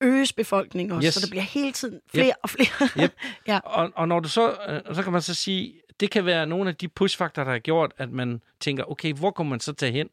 øges 0.01 0.33
befolkningen 0.33 0.95
også, 0.95 1.07
Yes. 1.07 1.13
så 1.13 1.19
der 1.21 1.29
bliver 1.29 1.43
hele 1.43 1.71
tiden 1.71 1.99
flere 2.11 2.33
og 2.43 2.49
flere. 2.49 2.89
Yep. 3.03 3.15
Ja. 3.47 3.59
Og, 3.59 3.91
og 3.95 4.07
når 4.07 4.19
du 4.19 4.29
så, 4.29 4.57
øh, 4.87 4.95
så 4.95 5.03
kan 5.03 5.11
man 5.11 5.21
så 5.21 5.33
sige, 5.33 5.81
det 5.99 6.11
kan 6.11 6.25
være 6.25 6.45
nogle 6.47 6.69
af 6.69 6.75
de 6.75 6.87
pushfaktorer, 6.87 7.43
der 7.45 7.51
har 7.51 7.59
gjort, 7.59 7.93
at 7.97 8.09
man 8.11 8.41
tænker, 8.59 8.83
okay, 8.91 9.13
hvor 9.13 9.31
kommer 9.31 9.49
man 9.49 9.59
så 9.59 9.73
tage 9.73 9.91
hen? 9.91 10.09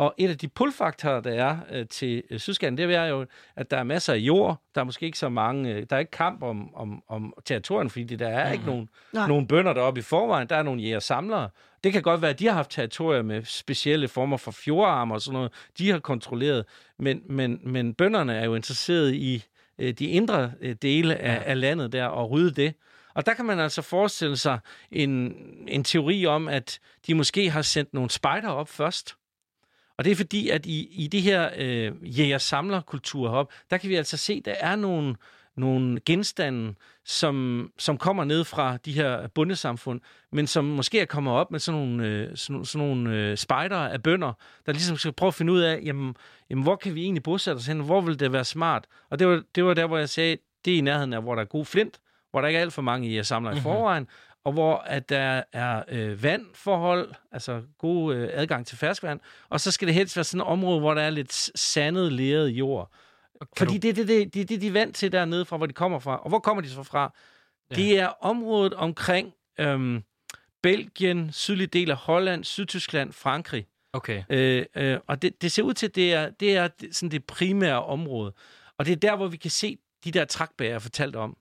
Og 0.00 0.14
et 0.18 0.30
af 0.30 0.38
de 0.38 0.48
pullfaktorer, 0.48 1.20
der 1.20 1.30
er 1.30 1.56
øh, 1.70 1.86
til 1.86 2.22
øh, 2.30 2.38
Sydskanden, 2.38 2.88
det 2.88 2.96
er 2.96 3.04
jo, 3.04 3.26
at 3.56 3.70
der 3.70 3.76
er 3.76 3.82
masser 3.82 4.12
af 4.12 4.16
jord. 4.16 4.62
Der 4.74 4.80
er 4.80 4.84
måske 4.84 5.06
ikke 5.06 5.18
så 5.18 5.28
mange... 5.28 5.74
Øh, 5.74 5.86
der 5.90 5.96
er 5.96 6.00
ikke 6.00 6.10
kamp 6.10 6.42
om, 6.42 6.74
om, 6.74 7.02
om 7.08 7.34
territorien, 7.44 7.90
fordi 7.90 8.04
der 8.16 8.28
er 8.28 8.46
mm. 8.46 8.52
ikke 8.52 8.66
nogen, 8.66 8.88
nogen 9.12 9.46
bønder 9.46 9.72
deroppe 9.72 10.00
i 10.00 10.02
forvejen. 10.02 10.48
Der 10.48 10.56
er 10.56 10.62
nogle 10.62 10.82
jæger-samlere. 10.82 11.48
Det 11.84 11.92
kan 11.92 12.02
godt 12.02 12.22
være, 12.22 12.30
at 12.30 12.38
de 12.38 12.46
har 12.46 12.54
haft 12.54 12.70
territorier 12.70 13.22
med 13.22 13.44
specielle 13.44 14.08
former 14.08 14.36
for 14.36 14.50
fjordarme 14.50 15.14
og 15.14 15.20
sådan 15.20 15.34
noget. 15.34 15.52
De 15.78 15.90
har 15.90 15.98
kontrolleret. 15.98 16.64
Men, 16.98 17.22
men, 17.26 17.60
men 17.64 17.94
bønderne 17.94 18.36
er 18.36 18.44
jo 18.44 18.54
interesseret 18.54 19.14
i 19.14 19.44
øh, 19.78 19.94
de 19.94 20.06
indre 20.06 20.52
øh, 20.60 20.76
dele 20.82 21.16
af, 21.16 21.34
ja. 21.34 21.42
af 21.50 21.60
landet 21.60 21.92
der 21.92 22.06
og 22.06 22.30
rydde 22.30 22.62
det. 22.62 22.74
Og 23.14 23.26
der 23.26 23.34
kan 23.34 23.44
man 23.44 23.58
altså 23.58 23.82
forestille 23.82 24.36
sig 24.36 24.58
en, 24.90 25.34
en 25.68 25.84
teori 25.84 26.26
om, 26.26 26.48
at 26.48 26.78
de 27.06 27.14
måske 27.14 27.50
har 27.50 27.62
sendt 27.62 27.94
nogle 27.94 28.10
spejder 28.10 28.48
op 28.48 28.68
først, 28.68 29.16
og 30.00 30.04
det 30.04 30.10
er 30.10 30.16
fordi, 30.16 30.48
at 30.48 30.66
i, 30.66 30.88
i 30.90 31.06
det 31.06 31.22
her 31.22 31.50
øh, 31.56 32.18
jæger-samler-kultur 32.18 33.30
heroppe, 33.30 33.54
der 33.70 33.76
kan 33.76 33.90
vi 33.90 33.94
altså 33.94 34.16
se, 34.16 34.32
at 34.32 34.44
der 34.44 34.54
er 34.60 34.76
nogle, 34.76 35.16
nogle 35.56 36.00
genstande, 36.06 36.74
som, 37.04 37.68
som 37.78 37.98
kommer 37.98 38.24
ned 38.24 38.44
fra 38.44 38.76
de 38.76 38.92
her 38.92 39.28
bundesamfund, 39.28 40.00
men 40.32 40.46
som 40.46 40.64
måske 40.64 41.00
er 41.00 41.04
kommet 41.04 41.32
op 41.32 41.50
med 41.50 41.60
sådan 41.60 41.80
nogle, 41.80 42.06
øh, 42.06 42.36
sådan, 42.36 42.64
sådan 42.64 42.88
nogle 42.88 43.16
øh, 43.16 43.36
spejdere 43.36 43.92
af 43.92 44.02
bønder, 44.02 44.32
der 44.66 44.72
ligesom 44.72 44.96
skal 44.96 45.12
prøve 45.12 45.28
at 45.28 45.34
finde 45.34 45.52
ud 45.52 45.60
af, 45.60 45.80
jamen, 45.84 46.14
jamen, 46.50 46.62
hvor 46.62 46.76
kan 46.76 46.94
vi 46.94 47.02
egentlig 47.02 47.22
bosætte 47.22 47.58
os 47.58 47.66
hen? 47.66 47.80
Hvor 47.80 48.00
vil 48.00 48.20
det 48.20 48.32
være 48.32 48.44
smart? 48.44 48.84
Og 49.10 49.18
det 49.18 49.26
var, 49.26 49.42
det 49.54 49.64
var 49.64 49.74
der, 49.74 49.86
hvor 49.86 49.98
jeg 49.98 50.08
sagde, 50.08 50.36
det 50.64 50.74
er 50.74 50.78
i 50.78 50.80
nærheden 50.80 51.12
af, 51.12 51.22
hvor 51.22 51.34
der 51.34 51.42
er 51.42 51.46
god 51.46 51.64
flint, 51.64 52.00
hvor 52.30 52.40
der 52.40 52.48
ikke 52.48 52.58
er 52.58 52.62
alt 52.62 52.72
for 52.72 52.82
mange 52.82 53.08
i 53.08 53.18
at 53.18 53.26
samle 53.26 53.50
i 53.50 53.54
mhm. 53.54 53.62
forvejen, 53.62 54.06
og 54.44 54.52
hvor 54.52 54.76
at 54.76 55.08
der 55.08 55.42
er 55.52 55.82
øh, 55.88 56.22
vandforhold, 56.22 57.14
altså 57.32 57.62
god 57.78 58.14
øh, 58.14 58.28
adgang 58.32 58.66
til 58.66 58.78
ferskvand, 58.78 59.20
og 59.48 59.60
så 59.60 59.70
skal 59.70 59.88
det 59.88 59.94
helst 59.94 60.16
være 60.16 60.24
sådan 60.24 60.40
et 60.40 60.46
område, 60.46 60.80
hvor 60.80 60.94
der 60.94 61.02
er 61.02 61.10
lidt 61.10 61.32
sandet, 61.58 62.12
leret 62.12 62.48
jord. 62.48 62.92
Fordi 63.56 63.78
du... 63.78 63.78
det 63.78 63.88
er 63.88 63.94
det, 63.94 64.08
det, 64.08 64.34
det, 64.34 64.48
det, 64.48 64.60
de 64.60 64.66
er 64.66 64.72
vant 64.72 64.96
til 64.96 65.12
dernede 65.12 65.44
fra, 65.44 65.56
hvor 65.56 65.66
de 65.66 65.72
kommer 65.72 65.98
fra. 65.98 66.16
Og 66.16 66.28
hvor 66.28 66.38
kommer 66.38 66.62
de 66.62 66.70
så 66.70 66.82
fra? 66.82 67.14
Ja. 67.70 67.74
Det 67.74 67.98
er 67.98 68.06
området 68.06 68.74
omkring 68.74 69.34
øhm, 69.58 70.04
Belgien, 70.62 71.32
sydlige 71.32 71.66
del 71.66 71.90
af 71.90 71.96
Holland, 71.96 72.44
Sydtyskland, 72.44 73.12
Frankrig. 73.12 73.66
Okay. 73.92 74.22
Øh, 74.30 74.66
øh, 74.76 74.98
og 75.06 75.22
det, 75.22 75.42
det 75.42 75.52
ser 75.52 75.62
ud 75.62 75.74
til, 75.74 75.86
at 75.86 75.94
det 75.94 76.14
er, 76.14 76.30
det 76.30 76.56
er 76.56 76.68
sådan 76.92 77.10
det 77.10 77.24
primære 77.24 77.84
område. 77.84 78.32
Og 78.78 78.86
det 78.86 78.92
er 78.92 78.96
der, 78.96 79.16
hvor 79.16 79.28
vi 79.28 79.36
kan 79.36 79.50
se 79.50 79.78
de 80.04 80.10
der 80.10 80.24
trakbærer, 80.24 80.70
jeg 80.70 80.82
fortalte 80.82 81.16
om. 81.16 81.36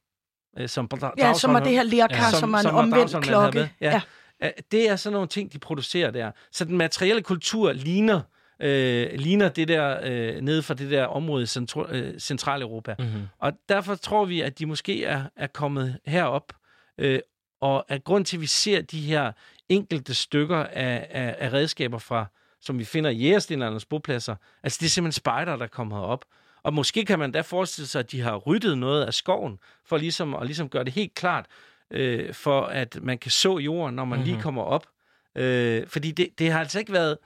Øh, 0.58 0.70
som 0.70 0.90
ja, 1.18 1.34
som 1.34 1.56
er 1.56 1.60
det 1.60 1.72
her 1.72 1.84
lærkar, 1.84 2.16
ja, 2.16 2.32
som, 2.32 2.40
som 2.40 2.54
er 2.54 2.58
en 2.58 2.64
som 2.64 2.76
omvendt 2.76 3.24
klokke. 3.24 3.72
Ja. 3.82 4.02
ja. 4.42 4.52
Det 4.72 4.90
er 4.90 4.96
sådan 4.96 5.14
nogle 5.14 5.28
ting, 5.28 5.54
de 5.54 5.60
producerer 5.60 6.12
der. 6.12 6.32
Så 6.52 6.66
den 6.66 6.78
materielle 6.78 7.22
kultur 7.22 7.72
ligner 7.72 8.22
øh, 8.62 9.10
ligner 9.14 9.50
det 9.50 9.68
der 9.68 10.00
øh, 10.04 10.42
nede 10.42 10.64
fra 10.64 10.74
det 10.74 10.92
der 10.92 11.06
område 11.06 11.44
i 11.44 11.46
Central, 11.46 11.86
øh, 11.90 12.20
Centraleuropa. 12.20 12.96
Mm-hmm. 13.00 13.28
Og 13.40 13.54
derfor 13.70 13.96
tror 13.96 14.26
vi, 14.26 14.42
at 14.42 14.60
de 14.60 14.66
måske 14.66 15.06
er, 15.06 15.24
er 15.36 15.48
kommet 15.48 16.00
herop. 16.06 16.54
Øh, 16.98 17.20
og 17.62 17.86
at 17.88 18.04
grund 18.04 18.26
til, 18.26 18.38
at 18.38 18.42
vi 18.42 18.48
ser 18.48 18.82
de 18.82 19.02
her 19.02 19.32
enkelte 19.70 20.14
stykker 20.14 20.58
af, 20.58 21.08
af, 21.10 21.36
af 21.40 21.54
redskaber 21.54 21.98
fra, 21.98 22.26
som 22.62 22.80
vi 22.80 22.84
finder 22.84 23.10
i 23.10 23.16
jægerstendernes 23.16 23.86
bopladser, 23.86 24.36
altså 24.64 24.78
det 24.82 24.86
er 24.86 24.90
simpelthen 24.90 25.20
spejder, 25.20 25.56
der 25.56 25.68
kommer 25.68 26.00
op. 26.00 26.26
Og 26.64 26.74
måske 26.74 27.06
kan 27.06 27.20
man 27.20 27.32
da 27.32 27.42
forestille 27.42 27.88
sig, 27.88 28.00
at 28.00 28.12
de 28.12 28.22
har 28.22 28.36
ryddet 28.36 28.78
noget 28.78 29.06
af 29.06 29.14
skoven, 29.14 29.60
for 29.86 29.98
ligesom 29.98 30.34
at 30.34 30.46
ligesom 30.46 30.70
gøre 30.70 30.84
det 30.84 30.94
helt 30.94 31.16
klart, 31.16 31.46
øh, 31.92 32.34
for 32.34 32.62
at 32.62 33.00
man 33.02 33.18
kan 33.18 33.32
så 33.32 33.58
jorden, 33.58 33.96
når 33.96 34.06
man 34.06 34.18
mm-hmm. 34.18 34.26
lige 34.26 34.36
mhm. 34.36 34.44
kommer 34.44 34.64
op. 34.64 34.88
Øh, 35.36 35.88
fordi 35.88 36.12
det, 36.12 36.40
det 36.40 36.52
har 36.52 36.60
altså 36.60 36.80
ikke 36.80 36.94
været 36.94 37.18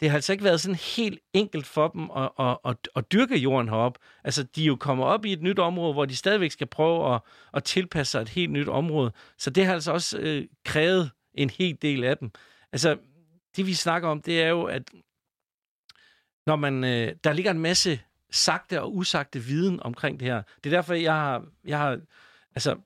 det 0.00 0.10
har 0.10 0.16
altså 0.16 0.32
ikke 0.32 0.44
været 0.44 0.60
sådan 0.60 0.78
helt 0.96 1.20
enkelt 1.32 1.66
for 1.66 1.88
dem 1.88 2.10
at, 2.10 2.30
at, 2.38 2.58
at, 2.64 2.88
at 2.96 3.12
dyrke 3.12 3.36
jorden 3.36 3.68
herop. 3.68 3.98
Altså, 4.24 4.42
de 4.42 4.62
er 4.62 4.66
jo 4.66 4.76
kommet 4.76 5.06
op 5.06 5.24
i 5.24 5.32
et 5.32 5.42
nyt 5.42 5.58
område, 5.58 5.92
hvor 5.92 6.04
de 6.04 6.16
stadigvæk 6.16 6.50
skal 6.50 6.66
prøve 6.66 7.14
at, 7.14 7.20
at 7.54 7.64
tilpasse 7.64 8.10
sig 8.10 8.22
et 8.22 8.28
helt 8.28 8.50
nyt 8.50 8.68
område. 8.68 9.12
Så 9.38 9.50
det 9.50 9.66
har 9.66 9.74
altså 9.74 9.92
også 9.92 10.18
øh, 10.18 10.44
krævet 10.64 11.10
en 11.34 11.50
hel 11.50 11.78
del 11.82 12.04
af 12.04 12.16
dem. 12.18 12.30
Altså, 12.72 12.98
det 13.56 13.66
vi 13.66 13.74
snakker 13.74 14.08
om, 14.08 14.22
det 14.22 14.42
er 14.42 14.48
jo, 14.48 14.64
at 14.64 14.82
når 16.46 16.56
man, 16.56 16.84
øh, 16.84 17.14
der 17.24 17.32
ligger 17.32 17.50
en 17.50 17.60
masse 17.60 18.00
sagte 18.30 18.82
og 18.82 18.96
usagte 18.96 19.40
viden 19.40 19.82
omkring 19.82 20.20
det 20.20 20.28
her. 20.28 20.42
Det 20.64 20.72
er 20.72 20.76
derfor, 20.76 20.94
jeg 20.94 21.14
har, 21.14 21.44
jeg 21.64 21.78
har 21.78 22.00
altså, 22.54 22.76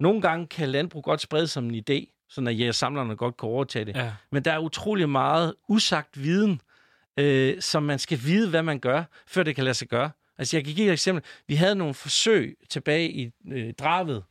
nogle 0.00 0.20
gange 0.22 0.46
kan 0.46 0.68
landbrug 0.68 1.04
godt 1.04 1.20
sprede 1.20 1.48
som 1.48 1.70
en 1.70 1.74
idé, 1.74 2.26
sådan 2.28 2.48
at 2.48 2.58
jægersamlerne 2.58 3.16
godt 3.16 3.36
kan 3.36 3.48
overtage 3.48 3.84
det. 3.84 3.96
Ja. 3.96 4.12
Men 4.32 4.44
der 4.44 4.52
er 4.52 4.58
utrolig 4.58 5.08
meget 5.08 5.54
usagt 5.68 6.22
viden, 6.22 6.60
øh, 7.16 7.60
som 7.60 7.82
man 7.82 7.98
skal 7.98 8.18
vide, 8.24 8.50
hvad 8.50 8.62
man 8.62 8.78
gør, 8.78 9.04
før 9.26 9.42
det 9.42 9.54
kan 9.54 9.64
lade 9.64 9.74
sig 9.74 9.88
gøre. 9.88 10.10
Altså, 10.38 10.56
jeg 10.56 10.64
kan 10.64 10.74
give 10.74 10.86
et 10.86 10.92
eksempel. 10.92 11.24
Vi 11.48 11.54
havde 11.54 11.74
nogle 11.74 11.94
forsøg 11.94 12.56
tilbage 12.70 13.10
i 13.10 13.30
øh, 13.52 13.72
Dravet. 13.72 14.24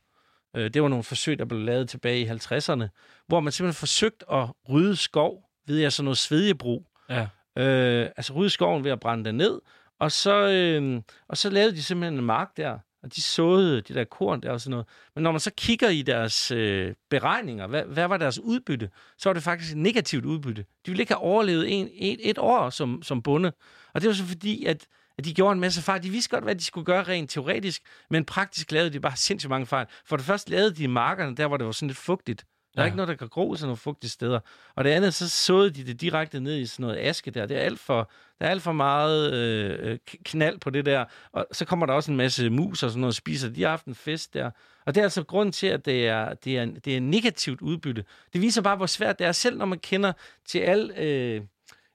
Øh, 0.56 0.70
det 0.74 0.82
var 0.82 0.88
nogle 0.88 1.04
forsøg, 1.04 1.38
der 1.38 1.44
blev 1.44 1.60
lavet 1.60 1.88
tilbage 1.88 2.20
i 2.20 2.28
50'erne, 2.28 2.86
hvor 3.26 3.40
man 3.40 3.52
simpelthen 3.52 3.74
forsøgte 3.74 4.32
at 4.32 4.48
rydde 4.68 4.96
skov 4.96 5.44
ved 5.66 5.78
jeg 5.78 5.92
sådan 5.92 6.04
noget 6.04 6.18
svedjebrug. 6.18 6.86
Ja. 7.08 7.26
Øh, 7.58 8.10
altså 8.16 8.32
rydde 8.32 8.50
skoven 8.50 8.84
ved 8.84 8.90
at 8.90 9.00
brænde 9.00 9.24
den 9.24 9.34
ned, 9.34 9.60
og 10.00 10.12
så, 10.12 10.48
øh, 10.48 11.02
og 11.28 11.36
så 11.36 11.50
lavede 11.50 11.72
de 11.76 11.82
simpelthen 11.82 12.18
en 12.18 12.24
mark 12.24 12.56
der, 12.56 12.78
og 13.02 13.14
de 13.14 13.22
såede 13.22 13.80
de 13.80 13.94
der 13.94 14.04
korn 14.04 14.40
der 14.40 14.50
og 14.50 14.60
sådan 14.60 14.70
noget. 14.70 14.86
Men 15.14 15.22
når 15.22 15.30
man 15.30 15.40
så 15.40 15.50
kigger 15.56 15.88
i 15.88 16.02
deres 16.02 16.50
øh, 16.50 16.94
beregninger, 17.10 17.66
hvad, 17.66 17.82
hvad 17.82 18.08
var 18.08 18.16
deres 18.16 18.38
udbytte, 18.38 18.90
så 19.18 19.28
var 19.28 19.34
det 19.34 19.42
faktisk 19.42 19.72
et 19.72 19.78
negativt 19.78 20.24
udbytte. 20.24 20.62
De 20.62 20.90
ville 20.90 21.02
ikke 21.02 21.12
have 21.12 21.22
overlevet 21.22 21.80
en, 21.80 21.88
et, 21.92 22.30
et 22.30 22.38
år 22.38 22.70
som, 22.70 23.02
som 23.02 23.22
bonde. 23.22 23.52
Og 23.94 24.00
det 24.00 24.08
var 24.08 24.14
så 24.14 24.24
fordi, 24.24 24.64
at, 24.64 24.86
at 25.18 25.24
de 25.24 25.34
gjorde 25.34 25.52
en 25.52 25.60
masse 25.60 25.82
fejl. 25.82 26.02
De 26.02 26.10
vidste 26.10 26.30
godt, 26.30 26.44
hvad 26.44 26.54
de 26.54 26.64
skulle 26.64 26.84
gøre 26.84 27.02
rent 27.02 27.30
teoretisk, 27.30 27.82
men 28.10 28.24
praktisk 28.24 28.72
lavede 28.72 28.90
de 28.90 29.00
bare 29.00 29.16
sindssygt 29.16 29.50
mange 29.50 29.66
fejl. 29.66 29.86
For 30.06 30.16
det 30.16 30.26
første 30.26 30.50
lavede 30.50 30.74
de 30.74 30.88
markerne 30.88 31.36
der, 31.36 31.46
hvor 31.46 31.56
det 31.56 31.66
var 31.66 31.72
sådan 31.72 31.88
lidt 31.88 31.98
fugtigt. 31.98 32.44
Der 32.74 32.80
er 32.80 32.84
ja. 32.84 32.86
ikke 32.86 32.96
noget, 32.96 33.08
der 33.08 33.14
kan 33.14 33.28
gro 33.28 33.54
sådan 33.54 33.66
nogle 33.66 33.76
fugtige 33.76 34.10
steder. 34.10 34.40
Og 34.74 34.84
det 34.84 34.90
andet, 34.90 35.14
så 35.14 35.28
såede 35.28 35.70
de 35.70 35.86
det 35.86 36.00
direkte 36.00 36.40
ned 36.40 36.58
i 36.58 36.66
sådan 36.66 36.82
noget 36.82 36.98
aske 36.98 37.30
der. 37.30 37.46
Det 37.46 37.56
er 37.56 37.60
alt 37.60 37.80
for, 37.80 38.10
der 38.38 38.46
er 38.46 38.50
alt 38.50 38.62
for 38.62 38.72
meget 38.72 39.34
øh, 39.34 39.90
øh 39.90 39.98
knald 40.24 40.58
på 40.58 40.70
det 40.70 40.86
der. 40.86 41.04
Og 41.32 41.46
så 41.52 41.64
kommer 41.64 41.86
der 41.86 41.92
også 41.92 42.10
en 42.10 42.16
masse 42.16 42.50
mus 42.50 42.82
og 42.82 42.90
sådan 42.90 43.00
noget 43.00 43.10
og 43.10 43.14
spiser. 43.14 43.48
De 43.48 43.62
har 43.62 43.70
haft 43.70 43.86
en 43.86 43.94
fest 43.94 44.34
der. 44.34 44.50
Og 44.86 44.94
det 44.94 45.00
er 45.00 45.04
altså 45.04 45.22
grund 45.22 45.52
til, 45.52 45.66
at 45.66 45.84
det 45.84 46.08
er, 46.08 46.34
det 46.34 46.58
er, 46.58 46.64
det 46.84 46.96
er 46.96 47.00
negativt 47.00 47.60
udbytte. 47.60 48.04
Det 48.32 48.40
viser 48.40 48.62
bare, 48.62 48.76
hvor 48.76 48.86
svært 48.86 49.18
det 49.18 49.26
er, 49.26 49.32
selv 49.32 49.58
når 49.58 49.66
man 49.66 49.78
kender 49.78 50.12
til 50.46 50.58
alle, 50.58 50.98
øh, 50.98 51.42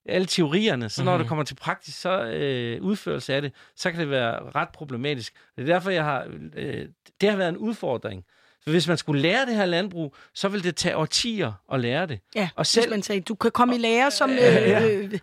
alle 0.06 0.28
teorierne. 0.28 0.90
Så 0.90 1.04
når 1.04 1.12
mm-hmm. 1.12 1.24
det 1.24 1.28
kommer 1.30 1.44
til 1.44 1.56
praktisk 1.56 2.02
så, 2.02 2.24
øh, 2.24 2.82
udførelse 2.82 3.34
af 3.34 3.42
det, 3.42 3.54
så 3.76 3.92
kan 3.92 4.00
det 4.00 4.10
være 4.10 4.52
ret 4.56 4.70
problematisk. 4.70 5.34
Det 5.56 5.62
er 5.62 5.74
derfor, 5.74 5.90
jeg 5.90 6.04
har, 6.04 6.28
øh, 6.56 6.88
det 7.22 7.30
har 7.30 7.38
været 7.38 7.50
en 7.50 7.58
udfordring. 7.58 8.26
For 8.64 8.72
hvis 8.72 8.88
man 8.88 8.98
skulle 8.98 9.22
lære 9.22 9.46
det 9.46 9.56
her 9.56 9.66
landbrug, 9.66 10.16
så 10.34 10.50
ville 10.50 10.64
det 10.64 10.76
tage 10.76 10.98
årtier 10.98 11.52
at 11.74 11.80
lære 11.80 12.08
det. 12.08 12.20
Ja, 12.36 12.50
og 12.56 12.66
selv, 12.66 12.90
man 12.90 13.04
sagde, 13.04 13.22
du 13.22 13.36
kan 13.36 13.52
komme 13.52 13.76
i 13.76 13.78
lære 13.78 14.12
som... 14.12 14.32
Øh, 14.32 14.38
ja, 14.38 14.88
øh, 14.88 15.20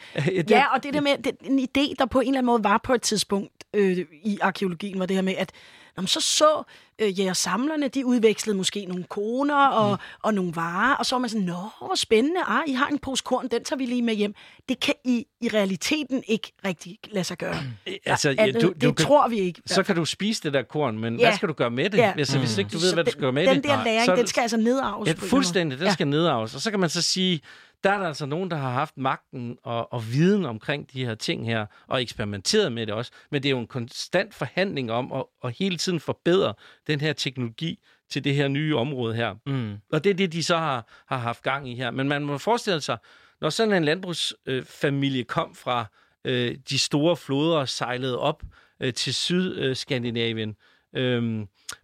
ja, 0.50 0.74
og 0.74 0.82
det 0.82 0.94
der 0.94 1.00
med, 1.00 1.18
det, 1.18 1.36
en 1.44 1.58
idé, 1.58 1.94
der 1.98 2.06
på 2.06 2.20
en 2.20 2.26
eller 2.26 2.38
anden 2.38 2.46
måde 2.46 2.64
var 2.64 2.80
på 2.84 2.94
et 2.94 3.02
tidspunkt 3.02 3.64
øh, 3.74 3.98
i 4.24 4.38
arkeologien, 4.42 4.98
var 4.98 5.06
det 5.06 5.16
her 5.16 5.22
med, 5.22 5.34
at 5.34 5.52
Jamen, 5.96 6.08
så 6.08 6.20
så 6.20 6.62
øh, 6.98 7.18
jægersamlerne, 7.20 7.88
de 7.88 8.06
udvekslede 8.06 8.56
måske 8.56 8.84
nogle 8.84 9.04
koner 9.04 9.66
og, 9.66 9.90
mm. 9.90 10.18
og 10.22 10.34
nogle 10.34 10.52
varer, 10.56 10.94
og 10.94 11.06
så 11.06 11.14
var 11.14 11.20
man 11.20 11.30
sådan, 11.30 11.46
nå, 11.46 11.68
hvor 11.78 11.94
spændende, 11.94 12.40
ah, 12.46 12.62
I 12.66 12.72
har 12.72 12.86
en 12.86 12.98
pose 12.98 13.22
korn, 13.26 13.48
den 13.48 13.64
tager 13.64 13.78
vi 13.78 13.86
lige 13.86 14.02
med 14.02 14.14
hjem. 14.14 14.34
Det 14.68 14.80
kan 14.80 14.94
i, 15.04 15.26
i 15.40 15.48
realiteten 15.48 16.22
ikke 16.26 16.52
rigtig 16.64 16.98
lade 17.10 17.24
sig 17.24 17.38
gøre. 17.38 17.56
Mm. 17.86 17.92
Altså, 18.06 18.30
ja, 18.30 18.46
du, 18.46 18.72
det 18.72 18.82
du 18.82 18.92
tror 18.92 19.22
kan, 19.22 19.30
vi 19.30 19.40
ikke. 19.40 19.62
Så 19.66 19.82
kan 19.82 19.96
du 19.96 20.04
spise 20.04 20.42
det 20.42 20.52
der 20.52 20.62
korn, 20.62 20.98
men 20.98 21.18
ja. 21.18 21.26
hvad 21.26 21.36
skal 21.36 21.48
du 21.48 21.52
gøre 21.52 21.70
med 21.70 21.90
det? 21.90 21.98
Ja. 21.98 22.12
Altså, 22.18 22.38
hvis 22.38 22.58
ikke 22.58 22.68
du 22.68 22.78
ved, 22.78 22.88
så 22.88 22.94
hvad 22.94 23.04
du 23.04 23.10
skal 23.10 23.20
gøre 23.20 23.32
med 23.32 23.46
den 23.46 23.56
det. 23.56 23.64
Den 23.64 23.70
der 23.70 23.84
læring, 23.84 24.04
så, 24.04 24.16
den 24.16 24.26
skal 24.26 24.40
altså 24.40 24.56
nedarves. 24.56 25.08
Ja, 25.08 25.12
fuldstændig, 25.12 25.78
den 25.78 25.86
ja. 25.86 25.92
skal 25.92 26.08
nedarves. 26.08 26.54
Og 26.54 26.60
så 26.60 26.70
kan 26.70 26.80
man 26.80 26.90
så 26.90 27.02
sige, 27.02 27.40
der 27.84 27.90
er 27.90 27.98
der 27.98 28.06
altså 28.06 28.26
nogen, 28.26 28.50
der 28.50 28.56
har 28.56 28.70
haft 28.70 28.96
magten 28.96 29.58
og, 29.62 29.92
og 29.92 30.12
viden 30.12 30.44
omkring 30.44 30.92
de 30.92 31.04
her 31.04 31.14
ting 31.14 31.46
her, 31.46 31.66
og 31.86 32.02
eksperimenteret 32.02 32.72
med 32.72 32.86
det 32.86 32.94
også. 32.94 33.12
Men 33.30 33.42
det 33.42 33.48
er 33.48 33.50
jo 33.50 33.58
en 33.58 33.66
konstant 33.66 34.34
forhandling 34.34 34.92
om 34.92 35.12
at, 35.12 35.24
at 35.44 35.58
hele 35.58 35.76
tiden 35.76 36.00
forbedre 36.00 36.54
den 36.86 37.00
her 37.00 37.12
teknologi 37.12 37.78
til 38.10 38.24
det 38.24 38.34
her 38.34 38.48
nye 38.48 38.76
område 38.76 39.14
her. 39.14 39.34
Mm. 39.46 39.76
Og 39.92 40.04
det 40.04 40.10
er 40.10 40.14
det, 40.14 40.32
de 40.32 40.42
så 40.42 40.56
har, 40.56 41.04
har 41.06 41.18
haft 41.18 41.42
gang 41.42 41.70
i 41.70 41.74
her. 41.74 41.90
Men 41.90 42.08
man 42.08 42.24
må 42.24 42.38
forestille 42.38 42.80
sig, 42.80 42.98
når 43.40 43.50
sådan 43.50 43.74
en 43.74 43.84
landbrugsfamilie 43.84 45.20
øh, 45.20 45.24
kom 45.24 45.54
fra 45.54 45.86
øh, 46.24 46.56
de 46.70 46.78
store 46.78 47.16
floder 47.16 47.56
og 47.56 47.68
sejlede 47.68 48.18
op 48.18 48.42
øh, 48.80 48.94
til 48.94 49.14
Sydskandinavien, 49.14 50.48
øh, 50.48 50.54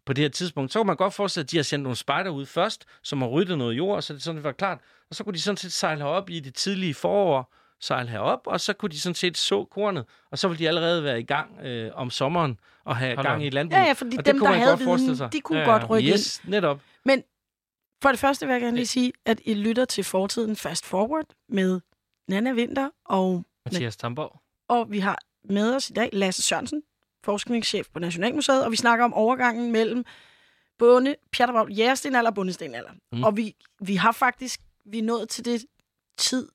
på 0.07 0.13
det 0.13 0.19
her 0.19 0.29
tidspunkt, 0.29 0.73
så 0.73 0.79
kan 0.79 0.87
man 0.87 0.97
godt 0.97 1.15
forestille 1.15 1.43
sig, 1.43 1.49
at 1.49 1.51
de 1.51 1.57
har 1.57 1.63
sendt 1.63 1.83
nogle 1.83 1.97
spejder 1.97 2.31
ud 2.31 2.47
først, 2.47 2.85
som 3.03 3.23
har 3.23 3.29
ryddet 3.29 3.59
noget 3.59 3.77
jord, 3.77 4.03
så 4.03 4.15
det 4.15 4.23
sådan 4.23 4.37
det 4.37 4.45
var 4.45 4.53
klart. 4.53 4.79
Og 5.11 5.17
så 5.17 5.25
kunne 5.25 5.35
de 5.35 5.41
sådan 5.41 5.57
set 5.57 5.73
sejle 5.73 6.05
op 6.05 6.31
i 6.31 6.41
det 6.41 6.55
tidlige 6.55 6.95
forår, 6.95 7.55
sejle 7.81 8.09
herop, 8.09 8.41
og 8.47 8.61
så 8.61 8.73
kunne 8.73 8.89
de 8.89 9.01
sådan 9.01 9.15
set 9.15 9.37
så 9.39 9.65
kornet, 9.65 10.05
og 10.31 10.39
så 10.39 10.49
ville 10.49 10.59
de 10.59 10.69
allerede 10.69 11.05
være 11.05 11.21
i 11.21 11.23
gang 11.23 11.61
øh, 11.63 11.91
om 11.95 12.11
sommeren 12.11 12.61
og 12.85 12.97
have 12.97 13.15
Hold 13.15 13.27
gang 13.27 13.45
i 13.47 13.51
landbruget. 13.51 13.83
Ja, 13.83 13.87
ja, 13.87 13.93
fordi 13.93 14.17
og 14.19 14.27
dem, 14.27 14.39
der 14.39 14.53
havde 14.53 14.79
viden, 14.79 15.31
de 15.33 15.41
kunne 15.41 15.59
ja, 15.59 15.65
godt 15.65 15.91
rykke 15.91 16.11
yes, 16.11 16.41
ind. 16.45 16.51
netop. 16.51 16.81
Men 17.05 17.23
For 18.03 18.09
det 18.09 18.19
første 18.19 18.47
vil 18.47 18.53
jeg 18.53 18.61
gerne 18.63 18.77
lige 18.77 18.87
sige, 18.87 19.13
at 19.27 19.41
I 19.45 19.55
lytter 19.55 19.85
til 19.85 20.05
fortiden 20.05 20.57
Fast 20.57 20.87
Forward 20.87 21.27
med 21.49 21.81
Nana 22.29 22.53
Vinter, 22.53 22.91
og, 23.05 23.45
Mathias 23.65 23.97
Tamborg. 23.97 24.41
og 24.69 24.91
vi 24.91 24.99
har 24.99 25.19
med 25.45 25.75
os 25.77 25.91
i 25.91 25.93
dag 25.93 26.11
Lasse 26.13 26.43
Sørensen, 26.43 26.83
forskningschef 27.25 27.87
på 27.93 27.99
Nationalmuseet, 27.99 28.65
og 28.65 28.71
vi 28.71 28.77
snakker 28.77 29.05
om 29.05 29.15
overgangen 29.15 29.73
mellem 29.73 30.05
bonde, 30.79 31.15
Pjattervogn, 31.33 31.73
jægerstenalder 31.73 32.31
og 32.31 32.35
bundestenalder. 32.35 32.91
Mm. 33.13 33.25
Og 33.25 33.37
vi, 33.37 33.55
vi 33.81 33.95
har 33.97 34.13
faktisk, 34.13 34.61
vi 34.85 34.99
er 34.99 35.03
nået 35.03 35.29
til 35.29 35.45
det 35.45 35.65
tid 36.19 36.49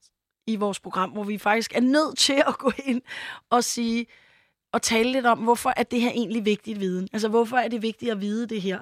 i 0.47 0.55
vores 0.55 0.79
program, 0.79 1.09
hvor 1.09 1.23
vi 1.23 1.37
faktisk 1.37 1.75
er 1.75 1.81
nødt 1.81 2.17
til 2.17 2.43
at 2.47 2.57
gå 2.57 2.71
ind 2.85 3.01
og 3.49 3.63
sige, 3.63 4.05
og 4.73 4.81
tale 4.81 5.11
lidt 5.11 5.25
om, 5.25 5.37
hvorfor 5.39 5.73
er 5.77 5.83
det 5.83 6.01
her 6.01 6.11
egentlig 6.11 6.45
vigtigt 6.45 6.79
viden? 6.79 7.07
Altså, 7.13 7.27
hvorfor 7.27 7.57
er 7.57 7.67
det 7.67 7.81
vigtigt 7.81 8.11
at 8.11 8.21
vide 8.21 8.47
det 8.47 8.61
her? 8.61 8.79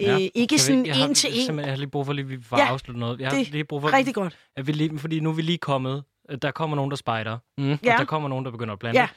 Ja. 0.00 0.12
Øh, 0.14 0.20
ikke 0.20 0.46
Kan 0.46 0.54
vi 0.54 0.58
sådan 0.58 0.86
jeg 0.86 0.96
har, 0.96 1.08
en 1.08 1.14
til 1.14 1.50
en. 1.50 1.58
Jeg 1.58 1.68
har 1.68 1.76
lige 1.76 1.88
brug 1.90 2.06
for, 2.06 2.12
lige, 2.12 2.26
vi 2.26 2.42
får 2.42 2.58
Ja, 2.58 2.66
afsluttet 2.66 3.00
noget. 3.00 3.20
Jeg 3.20 3.28
har 3.30 3.38
det 3.38 3.50
lige 3.50 3.64
brug 3.64 3.80
for, 3.80 3.92
Rigtig 3.92 4.14
godt. 4.14 4.38
at 4.56 4.66
vi 4.66 4.72
lige, 4.72 4.98
fordi 4.98 5.20
nu 5.20 5.30
er 5.30 5.34
vi 5.34 5.42
lige 5.42 5.58
kommet. 5.58 6.04
øh, 6.30 6.38
Der 6.42 6.50
kommer 6.50 6.76
nogen, 6.76 6.90
der 6.90 6.96
spejder. 6.96 7.38
Mm. 7.58 7.68
Ja. 7.68 7.92
Og 7.92 7.98
der 7.98 8.04
kommer 8.04 8.28
nogen, 8.28 8.44
der 8.44 8.50
begynder 8.50 8.72
at 8.72 8.78
blande. 8.78 9.00
Ja. 9.00 9.08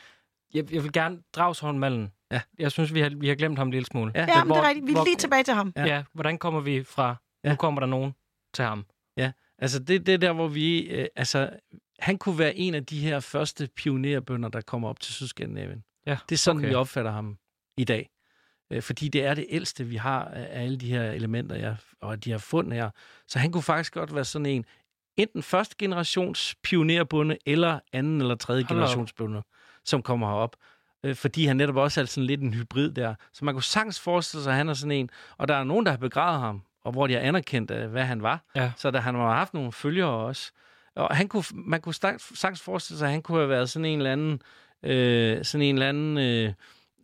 Jeg, 0.53 0.73
jeg 0.73 0.83
vil 0.83 0.91
gerne 0.91 1.17
Dragsholm 1.35 1.79
Mallen. 1.79 2.11
Ja. 2.31 2.41
Jeg 2.59 2.71
synes, 2.71 2.93
vi 2.93 2.99
har, 2.99 3.11
vi 3.17 3.27
har 3.27 3.35
glemt 3.35 3.57
ham 3.57 3.67
en 3.67 3.71
lille 3.71 3.85
smule. 3.85 4.11
Ja. 4.15 4.19
Ja, 4.21 4.25
men 4.27 4.35
det 4.37 4.45
hvor- 4.45 4.55
er 4.55 4.67
rigtigt. 4.67 4.85
Vi 4.87 4.91
er 4.91 4.95
hvor- 4.95 5.05
lige 5.05 5.15
tilbage 5.15 5.43
til 5.43 5.53
ham. 5.53 5.73
Ja. 5.75 5.81
Ja. 5.85 5.95
ja. 5.95 6.03
Hvordan 6.13 6.37
kommer 6.37 6.59
vi 6.59 6.83
fra, 6.83 7.15
Ja. 7.43 7.49
nu 7.49 7.55
kommer 7.55 7.79
der 7.81 7.87
nogen 7.87 8.13
til 8.53 8.65
ham? 8.65 8.85
Altså, 9.63 9.79
det, 9.79 10.05
det 10.05 10.13
er 10.13 10.17
der, 10.17 10.33
hvor 10.33 10.47
vi... 10.47 10.79
Øh, 10.81 11.07
altså, 11.15 11.49
han 11.99 12.17
kunne 12.17 12.39
være 12.39 12.55
en 12.55 12.75
af 12.75 12.85
de 12.85 12.99
her 12.99 13.19
første 13.19 13.69
pionerbønder, 13.75 14.49
der 14.49 14.61
kommer 14.61 14.89
op 14.89 14.99
til 14.99 15.13
Sydskandinavien. 15.13 15.83
Ja, 16.05 16.17
Det 16.29 16.35
er 16.35 16.39
sådan, 16.39 16.59
okay. 16.59 16.69
vi 16.69 16.73
opfatter 16.75 17.11
ham 17.11 17.37
i 17.77 17.83
dag. 17.83 18.09
Øh, 18.71 18.81
fordi 18.81 19.07
det 19.07 19.25
er 19.25 19.33
det 19.33 19.45
ældste, 19.49 19.83
vi 19.85 19.95
har 19.95 20.23
af 20.25 20.63
alle 20.63 20.77
de 20.77 20.87
her 20.87 21.11
elementer, 21.11 21.55
ja, 21.55 21.75
og 22.01 22.25
de 22.25 22.31
har 22.31 22.37
fundet 22.37 22.73
her. 22.73 22.89
Så 23.27 23.39
han 23.39 23.51
kunne 23.51 23.63
faktisk 23.63 23.93
godt 23.93 24.15
være 24.15 24.25
sådan 24.25 24.45
en, 24.45 24.65
enten 25.17 25.43
første 25.43 25.75
generations 25.79 26.55
pionerbunde, 26.63 27.37
eller 27.45 27.79
anden 27.93 28.21
eller 28.21 28.35
tredje 28.35 28.63
op. 28.63 28.67
generations 28.69 29.13
bunde, 29.13 29.41
som 29.85 30.01
kommer 30.01 30.27
herop. 30.27 30.55
Øh, 31.03 31.15
fordi 31.15 31.45
han 31.45 31.57
netop 31.57 31.75
også 31.75 32.01
er 32.01 32.05
sådan 32.05 32.27
lidt 32.27 32.41
en 32.41 32.53
hybrid 32.53 32.91
der. 32.91 33.15
Så 33.33 33.45
man 33.45 33.53
kunne 33.53 33.63
sagtens 33.63 33.99
forestille 33.99 34.43
sig, 34.43 34.51
at 34.51 34.57
han 34.57 34.69
er 34.69 34.73
sådan 34.73 34.91
en, 34.91 35.09
og 35.37 35.47
der 35.47 35.55
er 35.55 35.63
nogen, 35.63 35.85
der 35.85 35.91
har 35.91 35.97
begravet 35.97 36.39
ham, 36.39 36.61
og 36.83 36.91
hvor 36.91 37.07
de 37.07 37.13
har 37.13 37.21
anerkendt, 37.21 37.71
øh, 37.71 37.91
hvad 37.91 38.03
han 38.03 38.23
var. 38.23 38.43
Ja. 38.55 38.71
Så 38.77 38.91
der, 38.91 38.99
han 38.99 39.15
har 39.15 39.35
haft 39.35 39.53
nogle 39.53 39.71
følgere 39.71 40.09
også. 40.09 40.51
Og 40.95 41.15
han 41.15 41.27
kunne, 41.27 41.43
man 41.53 41.81
kunne 41.81 41.95
sagtens 42.19 42.61
forestille 42.61 42.97
sig, 42.97 43.05
at 43.05 43.11
han 43.11 43.21
kunne 43.21 43.37
have 43.37 43.49
været 43.49 43.69
sådan 43.69 43.85
en 43.85 43.99
eller 43.99 44.11
anden, 44.11 44.41
øh, 44.83 45.45
sådan 45.45 45.65
en 45.65 45.75
eller 45.75 45.89
anden 45.89 46.17
øh, 46.17 46.53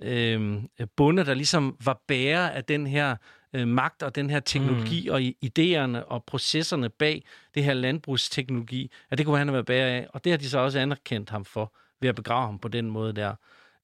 øh, 0.02 0.88
bonde, 0.96 1.26
der 1.26 1.34
ligesom 1.34 1.78
var 1.86 2.02
bærer 2.08 2.50
af 2.50 2.64
den 2.64 2.88
her 2.88 3.16
øh, 3.54 3.68
magt 3.68 4.04
og 4.04 4.16
den 4.16 4.30
her 4.30 4.40
teknologi 4.40 5.10
mm. 5.10 5.14
og 5.14 5.22
idéerne 5.22 6.04
og 6.04 6.24
processerne 6.24 6.90
bag 6.90 7.26
det 7.56 7.64
her 7.64 7.74
landbrugsteknologi, 7.74 8.92
at 9.10 9.18
det 9.18 9.26
kunne 9.26 9.38
han 9.38 9.48
have 9.48 9.54
været 9.54 9.66
bærer 9.66 9.88
af. 9.88 10.08
Og 10.14 10.24
det 10.24 10.32
har 10.32 10.38
de 10.38 10.50
så 10.50 10.60
også 10.60 10.80
anerkendt 10.80 11.30
ham 11.30 11.46
for, 11.46 11.74
ved 12.02 12.10
at 12.10 12.16
begrave 12.16 12.46
ham 12.46 12.60
på 12.60 12.68
den 12.68 12.90
måde 12.90 13.14
der. 13.14 13.36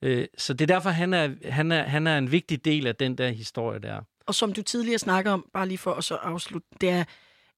Øh, 0.01 0.27
så 0.37 0.53
det 0.53 0.61
er 0.71 0.75
derfor, 0.75 0.89
han 0.89 1.13
er, 1.13 1.29
han, 1.51 1.71
er, 1.71 1.83
han 1.83 2.07
er 2.07 2.17
en 2.17 2.31
vigtig 2.31 2.65
del 2.65 2.87
af 2.87 2.95
den 2.95 3.17
der 3.17 3.29
historie 3.29 3.79
der. 3.79 4.01
Og 4.25 4.35
som 4.35 4.53
du 4.53 4.61
tidligere 4.61 4.99
snakkede 4.99 5.33
om, 5.33 5.49
bare 5.53 5.67
lige 5.67 5.77
for 5.77 5.93
at 5.93 6.03
så 6.03 6.15
afslutte, 6.15 6.67
det 6.81 6.89
er, 6.89 7.03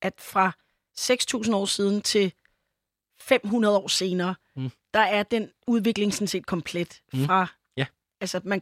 at 0.01 0.13
fra 0.19 0.51
6.000 0.99 1.55
år 1.55 1.65
siden 1.65 2.01
til 2.01 2.33
500 3.19 3.77
år 3.77 3.87
senere, 3.87 4.35
Mm. 4.55 4.61
mm. 4.63 4.69
der 4.93 4.99
er 4.99 5.23
den 5.23 5.49
udvikling 5.67 6.13
sådan 6.13 6.27
set 6.27 6.45
komplet 6.45 7.01
Mm. 7.13 7.25
fra... 7.25 7.47
Ja. 7.77 7.85
Altså, 8.21 8.41
man, 8.43 8.61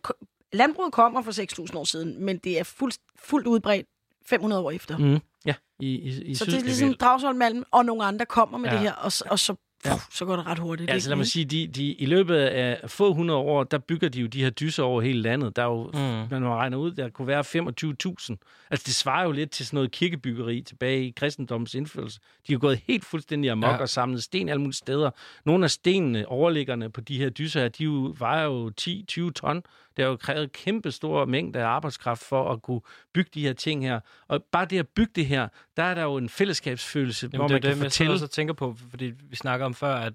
landbruget 0.53 0.93
kommer 0.93 1.21
for 1.21 1.31
6.000 1.71 1.77
år 1.77 1.83
siden, 1.83 2.25
men 2.25 2.37
det 2.37 2.59
er 2.59 2.63
fuldt, 2.63 2.97
fuldt 3.19 3.47
udbredt 3.47 3.87
500 4.25 4.61
år 4.61 4.71
efter. 4.71 4.97
Mm. 4.97 5.03
Mm. 5.03 5.19
Ja, 5.45 5.55
i, 5.79 5.87
i, 5.95 6.21
i 6.23 6.35
Så 6.35 6.45
det 6.45 6.53
er 6.53 6.61
ligesom 6.61 6.93
Dragsholm 6.93 7.37
Malm 7.37 7.63
og 7.71 7.85
nogle 7.85 8.03
andre 8.05 8.25
kommer 8.25 8.57
med 8.57 8.69
Ja. 8.69 8.75
det 8.75 8.81
her, 8.83 8.93
og, 8.93 9.11
og 9.29 9.39
så, 9.39 9.55
Ja. 9.85 9.99
så 10.11 10.25
går 10.25 10.35
det 10.35 10.45
ret 10.45 10.59
hurtigt. 10.59 10.87
Ja, 10.89 10.93
altså 10.93 11.09
lad 11.09 11.17
mig 11.17 11.27
sige, 11.27 11.45
de, 11.45 11.67
de, 11.67 11.93
i 11.93 12.05
løbet 12.05 12.35
af 12.35 12.89
få 12.89 13.13
hundrede 13.13 13.39
år, 13.39 13.63
der 13.63 13.77
bygger 13.77 14.09
de 14.09 14.21
jo 14.21 14.27
de 14.27 14.43
her 14.43 14.49
dyser 14.49 14.83
over 14.83 15.01
hele 15.01 15.21
landet. 15.21 15.55
Der 15.55 15.61
er 15.61 15.65
jo, 15.65 15.83
Mm. 15.93 15.99
man 16.31 16.47
regner 16.49 16.77
ud, 16.77 16.91
der 16.91 17.09
kunne 17.09 17.27
være 17.27 17.43
25.000. 17.43 18.35
Altså 18.71 18.83
det 18.85 18.95
svarer 18.95 19.23
jo 19.25 19.31
lidt 19.31 19.51
til 19.51 19.65
sådan 19.65 19.77
noget 19.77 19.91
kirkebyggeri 19.91 20.61
tilbage 20.61 21.07
i 21.07 21.13
kristendommens 21.15 21.75
indførelse. 21.75 22.19
De 22.47 22.51
er 22.51 22.53
jo 22.53 22.59
gået 22.61 22.79
helt 22.87 23.05
fuldstændig 23.05 23.51
amok 23.51 23.69
ja. 23.71 23.77
og 23.77 23.89
samlet 23.89 24.23
sten 24.23 24.49
alle 24.49 24.61
mulige 24.61 24.75
steder. 24.75 25.09
Nogle 25.45 25.63
af 25.63 25.71
stenene, 25.71 26.27
overliggerne 26.27 26.89
på 26.89 27.01
de 27.01 27.17
her 27.17 27.29
dyser 27.29 27.61
her, 27.61 27.67
de 27.69 27.83
jo, 27.83 28.15
vejer 28.19 28.43
jo 28.43 28.71
10-20 28.81 29.31
ton. 29.31 29.63
Det 29.97 30.03
har 30.05 30.09
jo 30.09 30.17
krævet 30.17 30.51
kæmpe 30.51 30.91
store 30.91 31.25
mængder 31.25 31.61
af 31.63 31.67
arbejdskraft 31.67 32.23
for 32.23 32.51
at 32.51 32.61
kunne 32.61 32.81
bygge 33.13 33.29
de 33.33 33.41
her 33.41 33.53
ting 33.53 33.83
her. 33.85 33.99
Og 34.27 34.43
bare 34.51 34.65
det 34.65 34.79
at 34.79 34.87
bygge 34.87 35.11
det 35.15 35.25
her, 35.25 35.47
der 35.77 35.83
er 35.83 35.93
der 35.93 36.03
jo 36.03 36.17
en 36.17 36.29
fællesskabsfølelse, 36.29 37.29
Jamen, 37.33 37.39
hvor 37.41 37.47
det 37.47 37.53
man 37.53 37.57
er 37.57 37.61
kan 37.61 37.71
det, 37.71 37.83
jeg 37.83 37.85
fortælle... 37.85 38.13
også 38.13 38.25
og 38.25 38.31
tænker 38.31 38.53
på, 38.53 38.75
fordi 38.89 39.11
vi 39.29 39.35
snakker 39.35 39.65
om 39.65 39.73
før, 39.73 39.95
at 39.95 40.13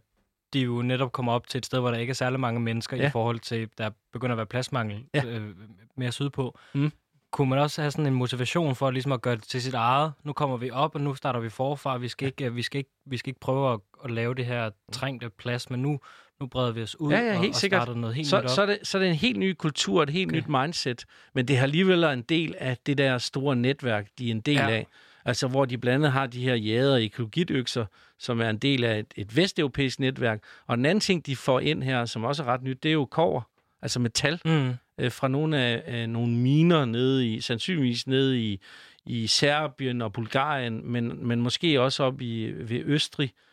de 0.53 0.61
jo 0.61 0.83
netop 0.83 1.13
kommer 1.13 1.33
op 1.33 1.47
til 1.47 1.59
et 1.59 1.67
sted, 1.67 1.81
hvor 1.81 1.91
der 1.91 1.99
ikke 1.99 2.11
er 2.11 2.15
særlig 2.15 2.41
mange 2.41 2.61
mennesker 2.61 2.97
ja. 2.97 3.03
Ja. 3.03 3.09
i 3.09 3.11
forhold 3.11 3.39
til, 3.41 3.69
der 3.79 3.91
begynder 4.13 4.33
at 4.33 4.37
være 4.37 4.47
pladsmangel 4.47 5.05
Ja. 5.15 5.25
øh, 5.27 5.55
mere 5.97 6.13
sydpå. 6.13 6.59
Mm. 6.75 6.93
Kunne 7.31 7.51
man 7.51 7.59
også 7.59 7.83
have 7.83 7.91
sådan 7.91 8.07
en 8.07 8.15
motivation 8.15 8.75
for 8.75 8.91
ligesom 8.91 9.13
at 9.13 9.23
gøre 9.23 9.37
det 9.37 9.45
til 9.45 9.63
sit 9.63 9.75
eget? 9.75 10.13
Nu 10.25 10.33
kommer 10.33 10.57
vi 10.57 10.71
op, 10.71 10.95
og 10.95 11.01
nu 11.01 11.15
starter 11.15 11.41
vi 11.41 11.49
forfra. 11.49 11.97
Vi 11.99 12.09
skal 12.09 12.27
ikke, 12.27 12.55
vi 12.55 12.63
skal 12.63 12.79
ikke, 12.79 12.91
vi 13.07 13.17
skal 13.17 13.29
ikke 13.31 13.41
prøve 13.41 13.73
at, 13.73 13.81
at 14.05 14.11
lave 14.11 14.35
det 14.35 14.47
her 14.47 14.71
trængte 14.93 15.31
plads, 15.31 15.71
men 15.71 15.83
nu, 15.83 16.01
nu 16.41 16.47
breder 16.47 16.73
vi 16.73 16.83
os 16.83 17.01
ud 17.01 17.13
Ja, 17.13 17.19
ja, 17.21 17.35
og, 17.35 17.41
helt 17.41 17.55
og 17.55 17.61
sikkert. 17.61 17.83
starter 17.83 18.01
noget 18.01 18.17
helt 18.17 18.29
så, 18.29 18.37
nyt 18.39 18.45
op. 18.45 18.51
så, 18.51 18.63
er 18.63 18.67
det, 18.67 18.79
så 18.83 18.99
er 18.99 19.03
det 19.03 19.09
en 19.11 19.17
helt 19.17 19.39
ny 19.39 19.53
kultur, 19.53 20.03
et 20.03 20.11
helt 20.11 20.31
Okay. 20.31 20.37
nyt 20.41 20.49
mindset, 20.49 21.05
men 21.35 21.49
det 21.49 21.57
har 21.57 21.63
alligevel 21.63 22.05
en 22.05 22.23
del 22.23 22.55
af 22.59 22.77
det 22.87 22.99
der 22.99 23.19
store 23.19 23.57
netværk, 23.57 24.07
de 24.19 24.27
er 24.27 24.31
en 24.31 24.41
del 24.41 24.55
Ja. 24.55 24.71
af. 24.71 24.87
Altså, 25.25 25.49
hvor 25.49 25.65
de 25.65 25.79
blandt 25.79 25.95
andet 25.95 26.13
har 26.13 26.27
de 26.27 26.43
her 26.43 26.55
jæder 26.55 26.97
i 26.97 27.05
ekologitøkser, 27.05 27.87
som 28.19 28.41
er 28.41 28.51
en 28.51 28.59
del 28.59 28.85
af 28.85 28.99
et, 28.99 29.07
et 29.17 29.37
vesteuropæisk 29.37 30.01
netværk. 30.01 30.43
Og 30.67 30.77
den 30.77 30.87
anden 30.87 31.01
ting, 31.01 31.27
de 31.27 31.37
får 31.37 31.61
ind 31.61 31.83
her, 31.83 32.05
som 32.05 32.25
også 32.25 32.43
er 32.43 32.47
ret 32.47 32.63
nyt, 32.63 32.83
det 32.83 32.89
er 32.89 32.93
jo 32.93 33.05
kover, 33.05 33.41
altså 33.83 34.01
metal, 34.01 34.41
Mm. 34.45 34.73
øh, 34.99 35.13
fra 35.13 35.29
nogle 35.29 35.59
af, 35.59 35.83
af 35.87 36.09
nogle 36.09 36.33
miner 36.33 36.85
nede 36.85 37.29
i, 37.35 37.41
sandsynligvis 37.41 38.07
nede 38.07 38.41
i, 38.41 38.61
i 39.07 39.27
Serbien 39.27 40.03
og 40.03 40.13
Bulgarien, 40.13 40.93
men, 40.93 41.27
men 41.27 41.41
måske 41.41 41.81
også 41.81 42.03
op 42.05 42.21
i, 42.21 42.53
ved 42.57 42.81
Østrig 42.85 43.25
øh, 43.25 43.48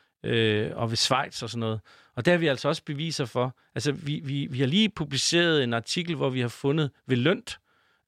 og 0.75 0.89
ved 0.89 0.97
Schweiz 0.97 1.43
og 1.43 1.49
sådan 1.49 1.59
noget. 1.59 1.79
Og 2.15 2.25
der 2.25 2.31
har 2.31 2.37
vi 2.37 2.47
altså 2.47 2.67
også 2.67 2.81
beviser 2.85 3.25
for. 3.25 3.55
Altså, 3.75 3.91
vi, 3.91 4.21
vi, 4.23 4.47
vi 4.51 4.59
har 4.59 4.67
lige 4.67 4.89
publiceret 4.89 5.63
en 5.63 5.73
artikel, 5.73 6.15
hvor 6.15 6.29
vi 6.29 6.41
har 6.41 6.47
fundet 6.47 6.91
ved 7.07 7.17
Lønt 7.17 7.57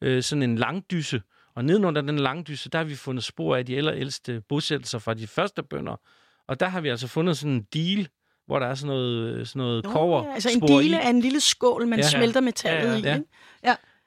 øh, 0.01 0.23
sådan 0.23 0.43
en 0.43 0.57
langdysse, 0.57 1.21
og 1.55 1.65
nedenunder 1.65 2.01
den 2.01 2.19
langdysse, 2.19 2.69
der 2.69 2.77
har 2.77 2.85
vi 2.85 2.95
fundet 2.95 3.23
spor 3.23 3.55
af 3.55 3.65
de 3.65 3.77
allerældste 3.77 4.41
bosættelser 4.49 4.99
fra 4.99 5.13
de 5.13 5.27
første 5.27 5.63
bønder. 5.63 5.95
Og 6.47 6.59
der 6.59 6.67
har 6.67 6.81
vi 6.81 6.89
altså 6.89 7.07
fundet 7.07 7.37
sådan 7.37 7.51
en 7.53 7.61
deal, 7.73 8.07
hvor 8.45 8.59
der 8.59 8.67
er 8.67 8.75
sådan 8.75 8.87
noget, 8.87 9.47
sådan 9.47 9.59
noget 9.59 9.83
Nå, 9.83 9.91
kover 9.91 10.23
ja, 10.27 10.33
Altså 10.33 10.49
en 10.49 10.61
dele 10.67 11.01
af 11.01 11.09
en 11.09 11.19
lille 11.19 11.39
skål, 11.39 11.87
man 11.87 11.99
Ja. 11.99 12.05
ja. 12.05 12.09
smelter 12.09 12.41
metallet 12.41 12.89
Ja, 12.89 12.93
ja. 12.93 12.97
i. 12.97 13.01
Ja. 13.03 13.15
Ikke? 13.15 13.27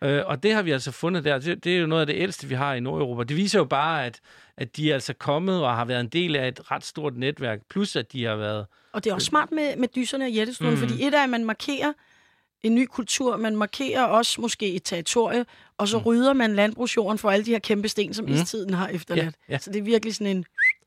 Øh, 0.05 0.23
og 0.27 0.43
det 0.43 0.55
har 0.55 0.63
vi 0.63 0.71
altså 0.71 0.91
fundet 0.91 1.25
der. 1.25 1.39
Det, 1.39 1.65
det 1.65 1.77
er 1.77 1.81
jo 1.81 1.87
noget 1.87 2.01
af 2.01 2.07
det 2.07 2.17
ældste, 2.17 2.47
vi 2.49 2.55
har 2.55 2.75
i 2.75 2.81
Nordeuropa. 2.81 3.25
Det 3.25 3.37
viser 3.37 3.59
jo 3.59 3.65
bare, 3.65 4.07
at, 4.07 4.21
at 4.57 4.77
de 4.77 4.91
er 4.91 4.95
altså 4.95 5.13
kommet 5.15 5.65
og 5.65 5.77
har 5.77 5.85
været 5.85 6.01
en 6.01 6.09
del 6.09 6.37
af 6.37 6.49
et 6.49 6.71
ret 6.71 6.85
stort 6.85 7.17
netværk, 7.17 7.61
plus 7.71 7.97
at 7.97 8.13
de 8.13 8.25
har 8.25 8.37
været... 8.37 8.67
Og 8.93 9.05
det 9.05 9.11
er 9.11 9.15
også 9.15 9.27
smart 9.27 9.53
med, 9.53 9.77
med 9.77 9.89
dyserne 9.97 10.25
og 10.25 10.31
jættestuen, 10.31 10.71
mm. 10.71 10.77
fordi 10.77 11.07
et 11.07 11.15
er, 11.15 11.23
at 11.23 11.31
man 11.31 11.45
markerer 11.45 11.93
en 12.63 12.75
ny 12.75 12.87
kultur, 12.87 13.37
man 13.37 13.57
markerer 13.57 14.03
også 14.03 14.41
måske 14.41 14.75
et 14.75 14.83
territorie, 14.85 15.47
og 15.79 15.89
så 15.89 15.99
mm. 15.99 16.05
rydder 16.05 16.33
man 16.33 16.55
landbrugsjorden 16.55 17.19
for 17.19 17.31
alle 17.31 17.45
de 17.45 17.51
her 17.51 17.59
kæmpe 17.59 17.89
sten, 17.89 18.15
som. 18.15 18.25
Mm. 18.25 18.33
istiden 18.33 18.75
har 18.75 18.89
efterladt. 18.89 19.37
Ja, 19.49 19.53
ja. 19.53 19.59
Så 19.59 19.71
det 19.71 19.79
er 19.79 19.83
virkelig 19.83 20.15
sådan 20.15 20.37
en, 20.37 20.45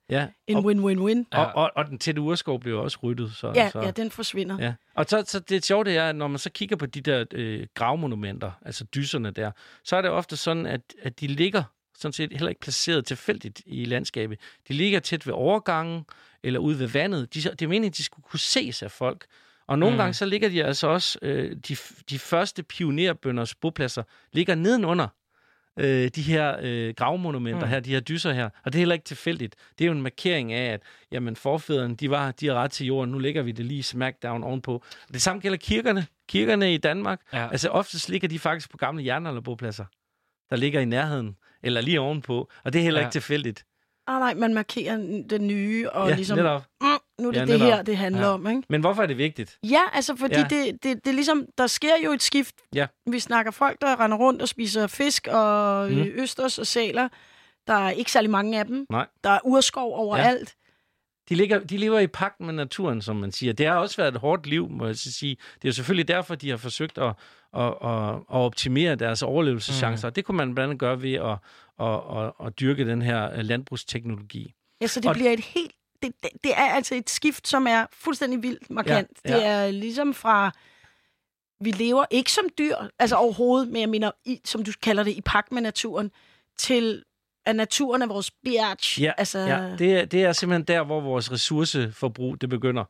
Ja, 0.10 0.28
en 0.48 0.58
win-win-win. 0.58 1.26
Og, 1.32 1.46
og, 1.56 1.72
og 1.76 1.86
den 1.86 1.98
tætte 1.98 2.22
urskov 2.22 2.60
blev 2.60 2.80
også 2.80 2.98
ryddet. 3.04 3.36
Så, 3.36 3.52
Ja, 3.56 3.70
så. 3.70 3.82
ja, 3.82 3.92
den 3.92 4.12
forsvinder. 4.12 4.58
Ja. 4.60 4.74
Og 4.96 5.06
så, 5.08 5.24
så 5.28 5.40
det 5.40 5.66
sjove 5.66 5.84
det 5.84 5.98
er, 5.98 6.10
at 6.10 6.16
når 6.16 6.28
man 6.28 6.40
så 6.40 6.50
kigger 6.50 6.76
på 6.76 6.86
de 6.86 7.02
der 7.02 7.26
øh, 7.32 7.68
gravmonumenter, 7.74 8.52
altså 8.62 8.84
dyserne 8.96 9.32
der, 9.32 9.52
så 9.84 9.96
er 9.96 10.02
det 10.02 10.12
ofte 10.12 10.38
sådan, 10.38 10.66
at, 10.66 10.82
at 11.02 11.20
de 11.20 11.28
ligger 11.28 11.64
sådan 11.98 12.14
set 12.14 12.32
heller 12.32 12.50
ikke 12.50 12.62
placeret 12.62 13.06
tilfældigt 13.06 13.62
i 13.66 13.86
landskabet. 13.86 14.40
De 14.68 14.74
ligger 14.74 15.00
tæt 15.00 15.28
ved 15.28 15.34
overgangen 15.34 16.06
eller 16.44 16.60
ude 16.60 16.80
ved 16.80 16.88
vandet. 16.88 17.34
De, 17.34 17.42
det 17.42 17.62
er 17.62 17.68
meningen, 17.68 17.90
at 17.90 17.98
de 17.98 18.04
skulle 18.04 18.24
kunne 18.24 18.40
ses 18.40 18.84
af 18.84 18.92
folk. 18.92 19.26
Og 19.68 19.80
nogle 19.80 19.96
mm. 19.96 19.98
gange 19.98 20.14
så 20.14 20.26
ligger 20.26 20.50
de 20.50 20.64
altså 20.64 20.88
også, 20.88 21.20
øh, 21.22 21.56
de, 21.68 21.76
de 22.10 22.20
første 22.20 22.64
pionerbønders 22.64 23.56
bopladser 23.56 24.04
ligger 24.32 24.56
nedenunder 24.56 25.08
øh, 25.80 26.08
de 26.16 26.22
her 26.22 26.56
øh, 26.62 26.94
gravmonumenter 26.98 27.66
Mm. 27.66 27.70
her, 27.70 27.80
de 27.80 27.90
her 27.94 28.00
dyser 28.00 28.34
her. 28.34 28.46
Og 28.66 28.74
det 28.74 28.76
er 28.76 28.80
heller 28.82 28.94
ikke 28.96 29.06
tilfældigt. 29.06 29.56
Det 29.78 29.84
er 29.84 29.88
jo 29.88 29.92
en 29.92 30.02
markering 30.02 30.54
af, 30.54 30.74
at 30.74 30.82
jamen, 31.12 31.36
forfædrene, 31.36 31.96
de, 31.96 32.10
var, 32.10 32.32
de 32.32 32.48
har 32.48 32.54
ret 32.56 32.72
til 32.72 32.86
jorden. 32.86 33.12
Nu 33.12 33.18
lægger 33.20 33.42
vi 33.42 33.52
det 33.52 33.66
lige 33.66 33.84
smackdown 33.84 34.44
ovenpå. 34.44 34.84
Det 35.14 35.22
samme 35.22 35.42
gælder 35.42 35.58
kirkerne. 35.58 36.06
Kirkerne 36.30 36.74
i 36.74 36.78
Danmark. 36.78 37.22
Ja. 37.34 37.48
Altså 37.52 37.70
oftest 37.70 38.10
ligger 38.10 38.28
de 38.28 38.40
faktisk 38.40 38.70
på 38.72 38.78
gamle 38.78 39.06
jernalderbopladser, 39.06 39.86
der 40.50 40.56
ligger 40.56 40.80
i 40.82 40.86
nærheden, 40.86 41.36
eller 41.64 41.82
lige 41.82 42.00
ovenpå. 42.02 42.50
Og 42.64 42.74
det 42.74 42.80
er 42.80 42.84
heller 42.84 43.00
Ja. 43.00 43.06
ikke 43.08 43.14
tilfældigt. 43.14 43.66
Ah, 44.08 44.20
nej, 44.20 44.34
man 44.34 44.54
markerer 44.54 44.98
den 45.30 45.48
nye, 45.48 45.90
og 45.90 46.10
ja, 46.10 46.16
ligesom, 46.16 46.38
netop. 46.38 46.64
mm, 46.82 46.88
nu 47.22 47.28
er 47.28 47.32
det 47.32 47.40
Ja, 47.40 47.46
ja, 47.46 47.54
det 47.54 47.60
her, 47.62 47.82
det 47.82 47.98
handler 47.98 48.22
Ja. 48.22 48.28
ja. 48.28 48.34
om. 48.34 48.48
Ikke? 48.48 48.62
Men 48.70 48.82
hvorfor 48.82 49.04
er 49.04 49.08
det 49.08 49.18
vigtigt? 49.18 49.58
Ja, 49.64 49.82
altså 49.94 50.16
fordi 50.16 50.34
Ja. 50.36 50.40
ja. 50.40 50.48
det, 50.66 50.84
det, 50.84 51.06
det 51.06 51.08
er 51.08 51.14
ligesom, 51.16 51.46
der 51.58 51.68
sker 51.68 51.94
jo 52.06 52.12
et 52.12 52.22
skift. 52.24 52.56
Ja. 52.76 52.88
Vi 53.12 53.20
snakker 53.20 53.52
folk, 53.52 53.82
der 53.82 54.00
render 54.00 54.18
rundt 54.18 54.42
og 54.42 54.48
spiser 54.48 54.88
fisk 54.88 55.28
og 55.32 55.92
Mm. 55.92 55.98
østers 56.16 56.60
og 56.60 56.68
sæler. 56.68 57.08
Der 57.68 57.74
er 57.74 57.90
ikke 57.92 58.12
særlig 58.12 58.30
mange 58.30 58.60
af 58.60 58.66
dem. 58.66 58.86
Nej. 58.90 59.08
Der 59.24 59.30
er 59.30 59.40
urskov 59.44 59.94
overalt. 59.96 60.56
De, 61.30 61.36
ligger, 61.36 61.60
de 61.60 61.78
lever 61.78 62.00
i 62.00 62.08
pagt 62.08 62.40
med 62.40 62.54
naturen, 62.54 63.02
som 63.02 63.16
man 63.16 63.32
siger. 63.32 63.54
Det 63.54 63.66
har 63.66 63.76
også 63.76 63.98
været 63.98 64.14
et 64.16 64.20
hårdt 64.20 64.46
liv, 64.48 64.70
må 64.70 64.86
jeg 64.86 64.96
sige. 64.96 65.36
Det 65.56 65.66
er 65.66 65.70
jo 65.70 65.74
selvfølgelig 65.74 66.08
derfor, 66.08 66.36
de 66.36 66.50
har 66.50 66.58
forsøgt 66.58 66.98
at, 66.98 67.14
at, 67.58 67.64
at, 67.84 68.10
at 68.16 68.24
optimere 68.30 68.96
deres 68.96 69.22
overlevelseschancer. 69.24 70.08
Mm. 70.10 70.14
Det 70.14 70.26
kunne 70.26 70.38
man 70.38 70.56
blandt 70.56 70.70
andet 70.70 70.80
gøre 70.80 71.02
ved 71.02 71.14
at, 71.14 71.38
at, 71.80 72.24
at, 72.24 72.48
at 72.48 72.60
dyrke 72.60 72.86
den 72.86 73.02
her 73.02 73.42
landbrugsteknologi. 73.42 74.54
Ja, 74.82 74.88
så 74.88 75.00
det 75.00 75.10
Og- 75.10 75.16
bliver 75.16 75.32
et 75.32 75.40
helt... 75.40 75.72
Det, 76.04 76.14
det, 76.24 76.30
det 76.44 76.52
er 76.52 76.72
altså 76.72 76.96
et 76.96 77.10
skift, 77.10 77.48
som 77.48 77.68
er 77.68 77.86
fuldstændig 77.92 78.44
vildt 78.44 78.70
markant. 78.70 79.10
Ja, 79.26 79.32
ja. 79.32 79.38
Det 79.38 79.46
er 79.46 79.72
ligesom 79.72 80.14
fra... 80.14 80.52
Vi 81.62 81.72
lever 81.72 82.06
ikke 82.12 82.32
som 82.32 82.46
dyr, 82.58 82.76
altså 83.00 83.16
overhovedet, 83.16 83.68
men 83.68 83.82
jeg 83.82 83.90
mener, 83.90 84.12
i, 84.26 84.40
som 84.46 84.64
du 84.64 84.72
kalder 84.82 85.04
det, 85.04 85.12
i 85.12 85.22
pagt 85.22 85.52
med 85.52 85.62
naturen, 85.62 86.12
til 86.58 87.04
at 87.46 87.56
naturen 87.56 88.02
er 88.02 88.08
vores 88.08 88.32
biatch. 88.32 89.02
Ja, 89.02 89.12
altså, 89.18 89.40
ja 89.40 89.76
det, 89.80 89.94
er, 89.94 90.06
det 90.06 90.24
er 90.24 90.32
simpelthen 90.32 90.64
der, 90.76 90.84
hvor 90.84 91.02
vores 91.02 91.32
ressourceforbrug 91.32 92.42
det 92.42 92.50
begynder. 92.50 92.84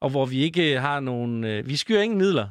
Og 0.00 0.10
hvor 0.10 0.26
vi 0.26 0.42
ikke 0.42 0.80
har 0.80 1.00
nogen... 1.00 1.44
Øh, 1.44 1.68
vi 1.68 1.76
skyer 1.76 2.00
ingen 2.00 2.18
midler. 2.18 2.42
Nej. 2.42 2.50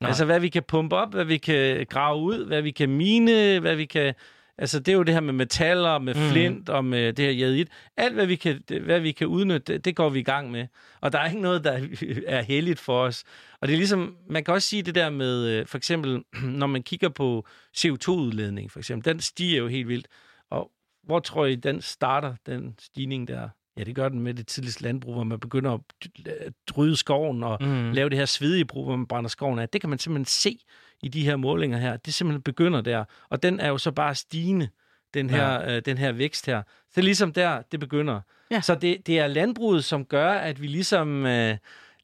Nej. 0.00 0.08
Altså, 0.08 0.24
hvad 0.24 0.40
vi 0.40 0.48
kan 0.48 0.62
pumpe 0.62 0.96
op, 0.96 1.14
hvad 1.14 1.24
vi 1.24 1.38
kan 1.38 1.86
grave 1.90 2.18
ud, 2.18 2.46
hvad 2.46 2.62
vi 2.62 2.70
kan 2.70 2.88
mine, 2.88 3.60
hvad 3.60 3.76
vi 3.76 3.84
kan... 3.84 4.14
Altså, 4.58 4.78
det 4.80 4.92
er 4.92 4.96
jo 4.96 5.02
det 5.02 5.14
her 5.14 5.20
med 5.20 5.32
metaller, 5.32 5.98
med 5.98 6.14
Mm. 6.14 6.20
flint 6.30 6.68
og 6.68 6.84
med 6.84 7.12
det 7.12 7.24
her 7.24 7.32
jadit. 7.32 7.68
Alt, 7.96 8.14
hvad 8.14 8.26
vi 8.26 8.36
kan, 8.36 8.62
hvad 8.82 9.00
vi 9.00 9.12
kan 9.12 9.26
udnytte, 9.26 9.72
det, 9.72 9.84
det 9.84 9.96
går 9.96 10.08
vi 10.08 10.18
i 10.18 10.22
gang 10.22 10.50
med. 10.50 10.66
Og 11.00 11.12
der 11.12 11.18
er 11.18 11.26
ikke 11.28 11.40
noget, 11.40 11.64
der 11.64 11.72
er 12.26 12.42
heldigt 12.42 12.78
for 12.80 13.00
os. 13.02 13.24
Og 13.60 13.68
det 13.68 13.74
er 13.74 13.78
ligesom, 13.78 14.16
man 14.30 14.44
kan 14.44 14.54
også 14.54 14.68
sige 14.68 14.82
det 14.82 14.94
der 14.94 15.10
med, 15.10 15.46
øh, 15.48 15.66
for 15.66 15.76
eksempel, 15.78 16.22
når 16.42 16.66
man 16.66 16.82
kigger 16.82 17.08
på 17.08 17.46
CO2-udledning, 17.78 18.70
for 18.72 18.78
eksempel, 18.78 19.12
den 19.12 19.20
stiger 19.20 19.58
jo 19.58 19.68
helt 19.68 19.88
vildt. 19.88 20.06
Og 20.50 20.70
hvor 21.04 21.18
tror 21.20 21.46
I, 21.46 21.54
den 21.54 21.80
starter, 21.82 22.34
den 22.46 22.74
stigning 22.78 23.28
der? 23.28 23.48
Ja, 23.78 23.84
det 23.84 23.94
gør 23.94 24.08
den 24.08 24.20
med 24.20 24.34
det 24.34 24.46
tidligste 24.46 24.82
landbrug, 24.82 25.14
hvor 25.14 25.24
man 25.24 25.40
begynder 25.40 25.72
at 25.72 26.76
rydde 26.76 26.96
skoven 26.96 27.42
og 27.42 27.58
Mm. 27.60 27.92
lave 27.92 28.08
det 28.10 28.18
her 28.18 28.24
svedige 28.26 28.64
brug, 28.64 28.84
hvor 28.84 28.96
man 28.96 29.06
brænder 29.06 29.28
skoven 29.28 29.58
af. 29.58 29.68
Det 29.68 29.80
kan 29.80 29.90
man 29.90 29.98
simpelthen 29.98 30.24
se 30.24 30.58
i 31.02 31.08
de 31.08 31.24
her 31.24 31.36
målinger 31.36 31.78
her. 31.78 31.96
Det 31.96 32.14
simpelthen 32.14 32.42
begynder 32.42 32.80
der. 32.80 33.04
Og 33.28 33.42
den 33.42 33.60
er 33.60 33.68
jo 33.68 33.78
så 33.78 33.90
bare 33.90 34.14
stigende, 34.14 34.68
den 35.14 35.30
her, 35.30 35.52
ja. 35.52 35.76
øh, 35.76 35.82
den 35.84 35.98
her 35.98 36.12
vækst 36.12 36.46
her. 36.46 36.62
Så 36.62 36.92
det 36.94 37.00
er 37.00 37.04
ligesom 37.04 37.32
der, 37.32 37.62
det 37.72 37.80
begynder. 37.80 38.20
Ja. 38.50 38.60
Så 38.60 38.74
det, 38.74 39.06
det 39.06 39.18
er 39.18 39.26
landbruget, 39.26 39.84
som 39.84 40.04
gør, 40.04 40.30
at 40.30 40.62
vi 40.62 40.66
ligesom... 40.66 41.26
Øh, 41.26 41.56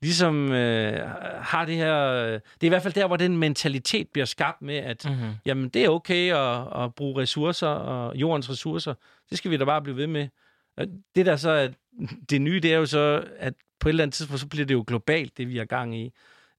ligesom 0.03 0.53
øh, 0.53 1.11
har 1.41 1.65
det 1.65 1.77
her... 1.77 1.99
Øh, 2.09 2.33
det 2.33 2.41
er 2.61 2.65
i 2.65 2.69
hvert 2.69 2.83
fald 2.83 2.95
der, 2.95 3.07
hvor 3.07 3.17
den 3.17 3.37
mentalitet 3.37 4.09
bliver 4.09 4.25
skabt 4.25 4.63
med, 4.63 4.77
at 4.77 5.05
Mm-hmm. 5.09 5.31
jamen, 5.47 5.69
det 5.69 5.85
er 5.85 5.89
okay 5.89 6.33
at, 6.35 6.85
at 6.85 6.95
bruge 6.95 7.23
ressourcer 7.23 7.67
og 7.67 8.17
jordens 8.17 8.51
ressourcer. 8.51 8.95
Det 9.31 9.39
skal 9.39 9.51
vi 9.51 9.57
da 9.57 9.65
bare 9.65 9.83
blive 9.83 9.97
ved 9.97 10.07
med. 10.07 10.29
Og 10.77 10.87
Det 11.15 11.27
der 11.27 11.37
så 11.37 11.51
er 11.51 11.69
det 12.31 12.41
nye, 12.41 12.61
det 12.61 12.73
er 12.73 12.77
jo 12.77 12.87
så, 12.87 13.25
at 13.39 13.55
på 13.81 13.89
et 13.89 13.91
eller 13.91 14.05
andet 14.05 14.15
tidspunkt, 14.15 14.41
så 14.41 14.47
bliver 14.47 14.67
det 14.67 14.75
jo 14.75 14.85
globalt, 14.87 15.37
det 15.39 15.49
vi 15.49 15.59
har 15.59 15.65
gang 15.65 15.97
i. 15.97 16.13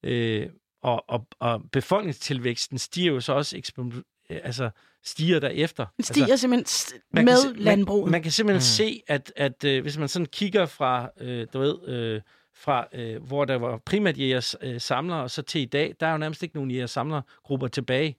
Øh, 0.04 0.50
og, 0.84 1.04
og, 1.08 1.28
og 1.40 1.62
befolkningstilvæksten 1.72 2.78
stiger 2.78 3.12
jo 3.14 3.20
så 3.20 3.34
også 3.34 3.58
eksponent, 3.58 3.96
altså 4.30 4.70
stiger 5.06 5.40
derefter. 5.40 5.86
Den 5.98 6.04
stiger 6.06 6.26
altså, 6.26 6.38
simpelthen 6.38 6.66
st- 6.66 7.08
man 7.14 7.26
med 7.26 7.54
kan 7.54 7.64
landbruget. 7.64 8.04
Man, 8.06 8.12
man 8.12 8.22
kan 8.24 8.32
simpelthen 8.32 8.58
Mm. 8.58 8.62
se, 8.62 9.02
at, 9.08 9.34
at 9.36 9.64
øh, 9.64 9.82
hvis 9.82 9.98
man 9.98 10.08
sådan 10.08 10.26
kigger 10.26 10.66
fra, 10.66 11.10
øh, 11.22 11.48
du 11.54 11.60
ved, 11.60 11.88
øh, 11.88 12.22
fra 12.56 12.88
øh, 12.94 13.24
hvor 13.24 13.46
der 13.46 13.56
var 13.56 13.78
primært 13.86 14.18
jægers 14.18 14.56
øh, 14.62 14.82
samlere, 14.82 15.22
og 15.22 15.32
så 15.32 15.42
til 15.42 15.62
i 15.62 15.66
dag, 15.66 15.96
der 16.00 16.08
er 16.08 16.12
jo 16.12 16.18
nærmest 16.18 16.44
ikke 16.44 16.56
nogen 16.56 16.72
jægers 16.72 16.92
samlergrupper 16.92 17.68
tilbage. 17.68 18.18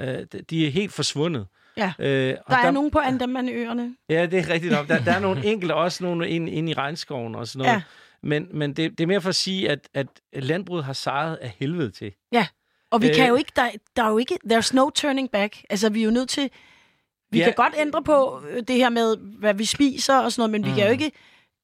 Øh, 0.00 0.18
de- 0.50 0.66
er 0.66 0.70
helt 0.70 0.92
forsvundet. 0.92 1.46
Ja. 1.76 1.92
Øh, 1.98 2.36
og 2.46 2.50
der 2.50 2.58
er 2.58 2.70
nogen 2.70 2.90
på 2.90 2.98
Andamanøerne. 2.98 3.96
Ja, 4.08 4.26
det 4.26 4.38
er 4.38 4.48
rigtigt 4.48 4.72
nok. 4.72 4.88
Der, 4.88 5.04
der 5.04 5.12
er 5.12 5.18
nogle 5.20 5.44
enkelte, 5.44 5.74
også 5.74 6.04
nogle 6.04 6.28
inde 6.28 6.52
ind 6.52 6.68
i 6.70 6.72
regnskoven 6.74 7.34
og 7.34 7.48
sådan 7.48 7.58
noget. 7.58 7.72
Ja. 7.72 7.82
Ja. 8.22 8.28
Men, 8.28 8.48
men 8.52 8.72
det, 8.72 8.90
det 8.90 9.00
er 9.00 9.06
mere 9.06 9.20
for 9.20 9.28
at 9.28 9.34
sige, 9.34 9.70
at, 9.70 9.88
at 9.94 10.06
landbruget 10.32 10.84
har 10.84 10.92
sejret 10.92 11.36
af 11.36 11.54
helvede 11.58 11.90
til. 11.90 12.12
Og 12.90 13.02
vi 13.02 13.08
Øh. 13.08 13.14
kan 13.14 13.28
jo 13.28 13.34
ikke, 13.34 13.52
der, 13.56 13.70
der 13.96 14.02
er 14.04 14.10
jo 14.10 14.18
ikke, 14.18 14.38
there's 14.52 14.74
no 14.74 14.90
turning 14.90 15.30
back. 15.30 15.56
Altså, 15.70 15.88
vi 15.90 16.00
er 16.00 16.04
jo 16.04 16.10
nødt 16.10 16.28
til, 16.28 16.50
vi 17.30 17.38
Ja. 17.38 17.44
kan 17.44 17.52
godt 17.56 17.74
ændre 17.78 18.02
på 18.02 18.42
øh, 18.50 18.62
det 18.68 18.76
her 18.76 18.88
med, 18.90 19.16
hvad 19.38 19.54
vi 19.54 19.64
spiser 19.64 20.18
og 20.18 20.32
sådan 20.32 20.40
noget, 20.40 20.50
men 20.50 20.64
vi 20.64 20.68
Mm. 20.70 20.76
kan 20.76 20.86
jo 20.86 20.92
ikke 20.92 21.12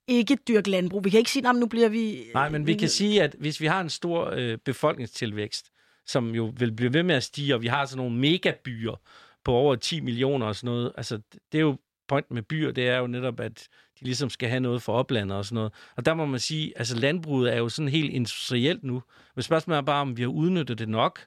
ikke 0.08 0.38
dyrke 0.48 0.70
landbrug. 0.70 1.04
Vi 1.04 1.10
kan 1.10 1.18
ikke 1.18 1.30
sige, 1.30 1.48
at 1.48 1.56
nu 1.56 1.66
bliver 1.66 1.88
vi... 1.88 2.24
Nej, 2.34 2.48
men 2.48 2.66
vi 2.66 2.74
kan 2.74 2.88
sige, 2.88 3.22
at 3.22 3.36
hvis 3.38 3.60
vi 3.60 3.66
har 3.66 3.80
en 3.80 3.90
stor 3.90 4.30
øh, 4.36 4.58
befolkningstilvækst, 4.64 5.70
som 6.06 6.34
jo 6.34 6.52
vil 6.58 6.72
blive 6.72 6.92
ved 6.92 7.02
med 7.02 7.14
at 7.14 7.22
stige, 7.22 7.54
og 7.54 7.62
vi 7.62 7.66
har 7.66 7.86
sådan 7.86 7.96
nogle 8.04 8.16
megabyer 8.16 9.00
på 9.44 9.52
over 9.52 9.74
10 9.76 10.00
millioner 10.00 10.46
og 10.46 10.56
sådan 10.56 10.66
noget, 10.74 10.92
altså 10.96 11.20
det 11.52 11.58
er 11.58 11.62
jo 11.62 11.76
point 12.08 12.30
med 12.30 12.42
byer, 12.42 12.72
det 12.72 12.88
er 12.88 12.98
jo 12.98 13.06
netop, 13.06 13.40
at 13.40 13.68
de 14.00 14.04
ligesom 14.04 14.30
skal 14.30 14.48
have 14.48 14.60
noget 14.60 14.82
for 14.82 14.92
oplandet 14.92 15.38
og 15.38 15.44
sådan 15.44 15.54
noget. 15.54 15.72
Og 15.96 16.06
der 16.06 16.14
må 16.14 16.26
man 16.26 16.40
sige, 16.40 16.78
altså 16.78 16.96
landbruget 16.96 17.52
er 17.52 17.58
jo 17.58 17.68
sådan 17.68 17.88
helt 17.88 18.12
industrielt 18.12 18.84
nu. 18.84 19.02
Men 19.34 19.42
spørgsmålet 19.42 19.78
er 19.78 19.82
bare, 19.82 20.00
om 20.00 20.16
vi 20.16 20.22
har 20.22 20.28
udnyttet 20.28 20.78
det 20.78 20.88
nok. 20.88 21.20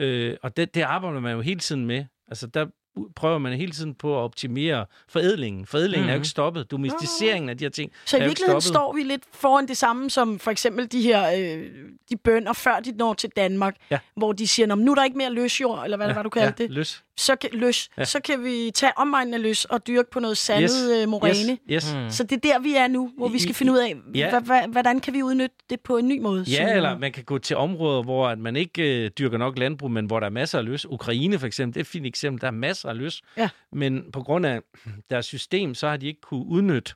Øh, 0.00 0.36
og 0.42 0.56
det, 0.56 0.74
det 0.74 0.82
arbejder 0.82 1.20
man 1.20 1.34
jo 1.34 1.40
hele 1.40 1.60
tiden 1.60 1.86
med. 1.86 2.04
Altså 2.28 2.46
der 2.46 2.66
prøver 3.16 3.38
man 3.38 3.52
hele 3.52 3.72
tiden 3.72 3.94
på 3.94 4.18
at 4.18 4.22
optimere 4.22 4.86
forædlingen. 5.08 5.66
Forædlingen 5.66 6.00
mm-hmm. 6.00 6.08
er 6.08 6.12
jo 6.12 6.16
Mhm. 6.18 6.22
ikke 6.22 6.28
stoppet. 6.28 6.70
Domesticeringen 6.70 7.48
af 7.48 7.58
de 7.58 7.64
her 7.64 7.70
ting 7.70 7.92
Så 8.06 8.16
i 8.16 8.20
er 8.20 8.24
virkeligheden 8.26 8.60
står 8.60 8.92
vi 8.92 9.02
lidt 9.02 9.22
foran 9.34 9.68
det 9.68 9.76
samme 9.76 10.10
som 10.10 10.38
for 10.38 10.50
eksempel 10.50 10.92
de 10.92 11.02
her 11.02 11.30
øh, 11.38 11.64
de 12.10 12.16
bønder, 12.16 12.52
før 12.52 12.80
de 12.80 12.92
når 12.96 13.14
til 13.14 13.30
Danmark, 13.36 13.76
Ja. 13.90 13.98
hvor 14.16 14.32
de 14.32 14.46
siger, 14.48 14.66
"Nå, 14.66 14.74
men 14.74 14.84
nu 14.84 14.90
er 14.90 14.94
der 14.94 15.04
ikke 15.04 15.18
mere 15.18 15.30
løsjord, 15.32 15.84
eller 15.84 15.96
hvad 15.96 16.06
ja, 16.08 16.14
var 16.14 16.22
du 16.22 16.28
kaldte 16.30 16.54
ja, 16.62 16.66
det. 16.68 16.74
Løs. 16.74 17.02
Så 17.18 17.36
kan, 17.36 17.50
løs, 17.52 17.88
ja. 17.98 18.04
Så 18.04 18.20
kan 18.20 18.44
vi 18.44 18.70
tage 18.74 18.92
omegnen 18.98 19.34
af 19.34 19.42
løs 19.42 19.64
og 19.64 19.86
dyrke 19.86 20.10
på 20.10 20.20
noget 20.20 20.38
sandet 20.38 20.70
yes. 20.90 21.02
øh, 21.02 21.08
moræne. 21.08 21.58
Yes, 21.70 21.84
yes. 21.84 21.94
Mm. 21.94 22.10
Så 22.10 22.24
det 22.24 22.32
er 22.32 22.40
der, 22.52 22.58
vi 22.58 22.74
er 22.74 22.88
nu, 22.88 23.10
hvor 23.16 23.28
vi 23.28 23.38
skal 23.38 23.54
finde 23.54 23.72
ud 23.72 23.78
af, 23.78 23.96
ja. 24.14 24.40
hvordan 24.68 25.00
kan 25.00 25.14
vi 25.14 25.22
udnytte 25.22 25.56
det 25.70 25.80
på 25.80 25.96
en 25.96 26.08
ny 26.08 26.20
måde. 26.20 26.42
Ja, 26.48 26.74
eller 26.76 26.98
man 26.98 27.12
kan 27.12 27.24
gå 27.24 27.38
til 27.38 27.56
områder, 27.56 28.02
hvor 28.02 28.28
at 28.28 28.38
man 28.38 28.56
ikke 28.56 29.04
øh, 29.04 29.10
dyrker 29.18 29.38
nok 29.38 29.58
landbrug, 29.58 29.90
men 29.90 30.06
hvor 30.06 30.20
der 30.20 30.26
er 30.26 30.30
masser 30.30 30.58
af 30.58 30.64
løs. 30.64 30.86
Ukraine 30.86 31.38
for 31.38 31.46
eksempel, 31.46 31.74
det 31.74 31.80
er 31.80 31.84
et 31.84 31.86
fint 31.88 32.06
eksempel. 32.06 32.40
Der 32.40 32.46
er 32.46 32.50
masser 32.50 32.85
af 32.86 32.96
løs. 32.98 33.22
Ja. 33.36 33.48
Men 33.72 34.12
på 34.12 34.22
grund 34.22 34.46
af 34.46 34.60
deres 35.10 35.26
system, 35.26 35.74
så 35.74 35.88
har 35.88 35.96
de 35.96 36.06
ikke 36.06 36.20
kunne 36.20 36.46
udnytte 36.46 36.94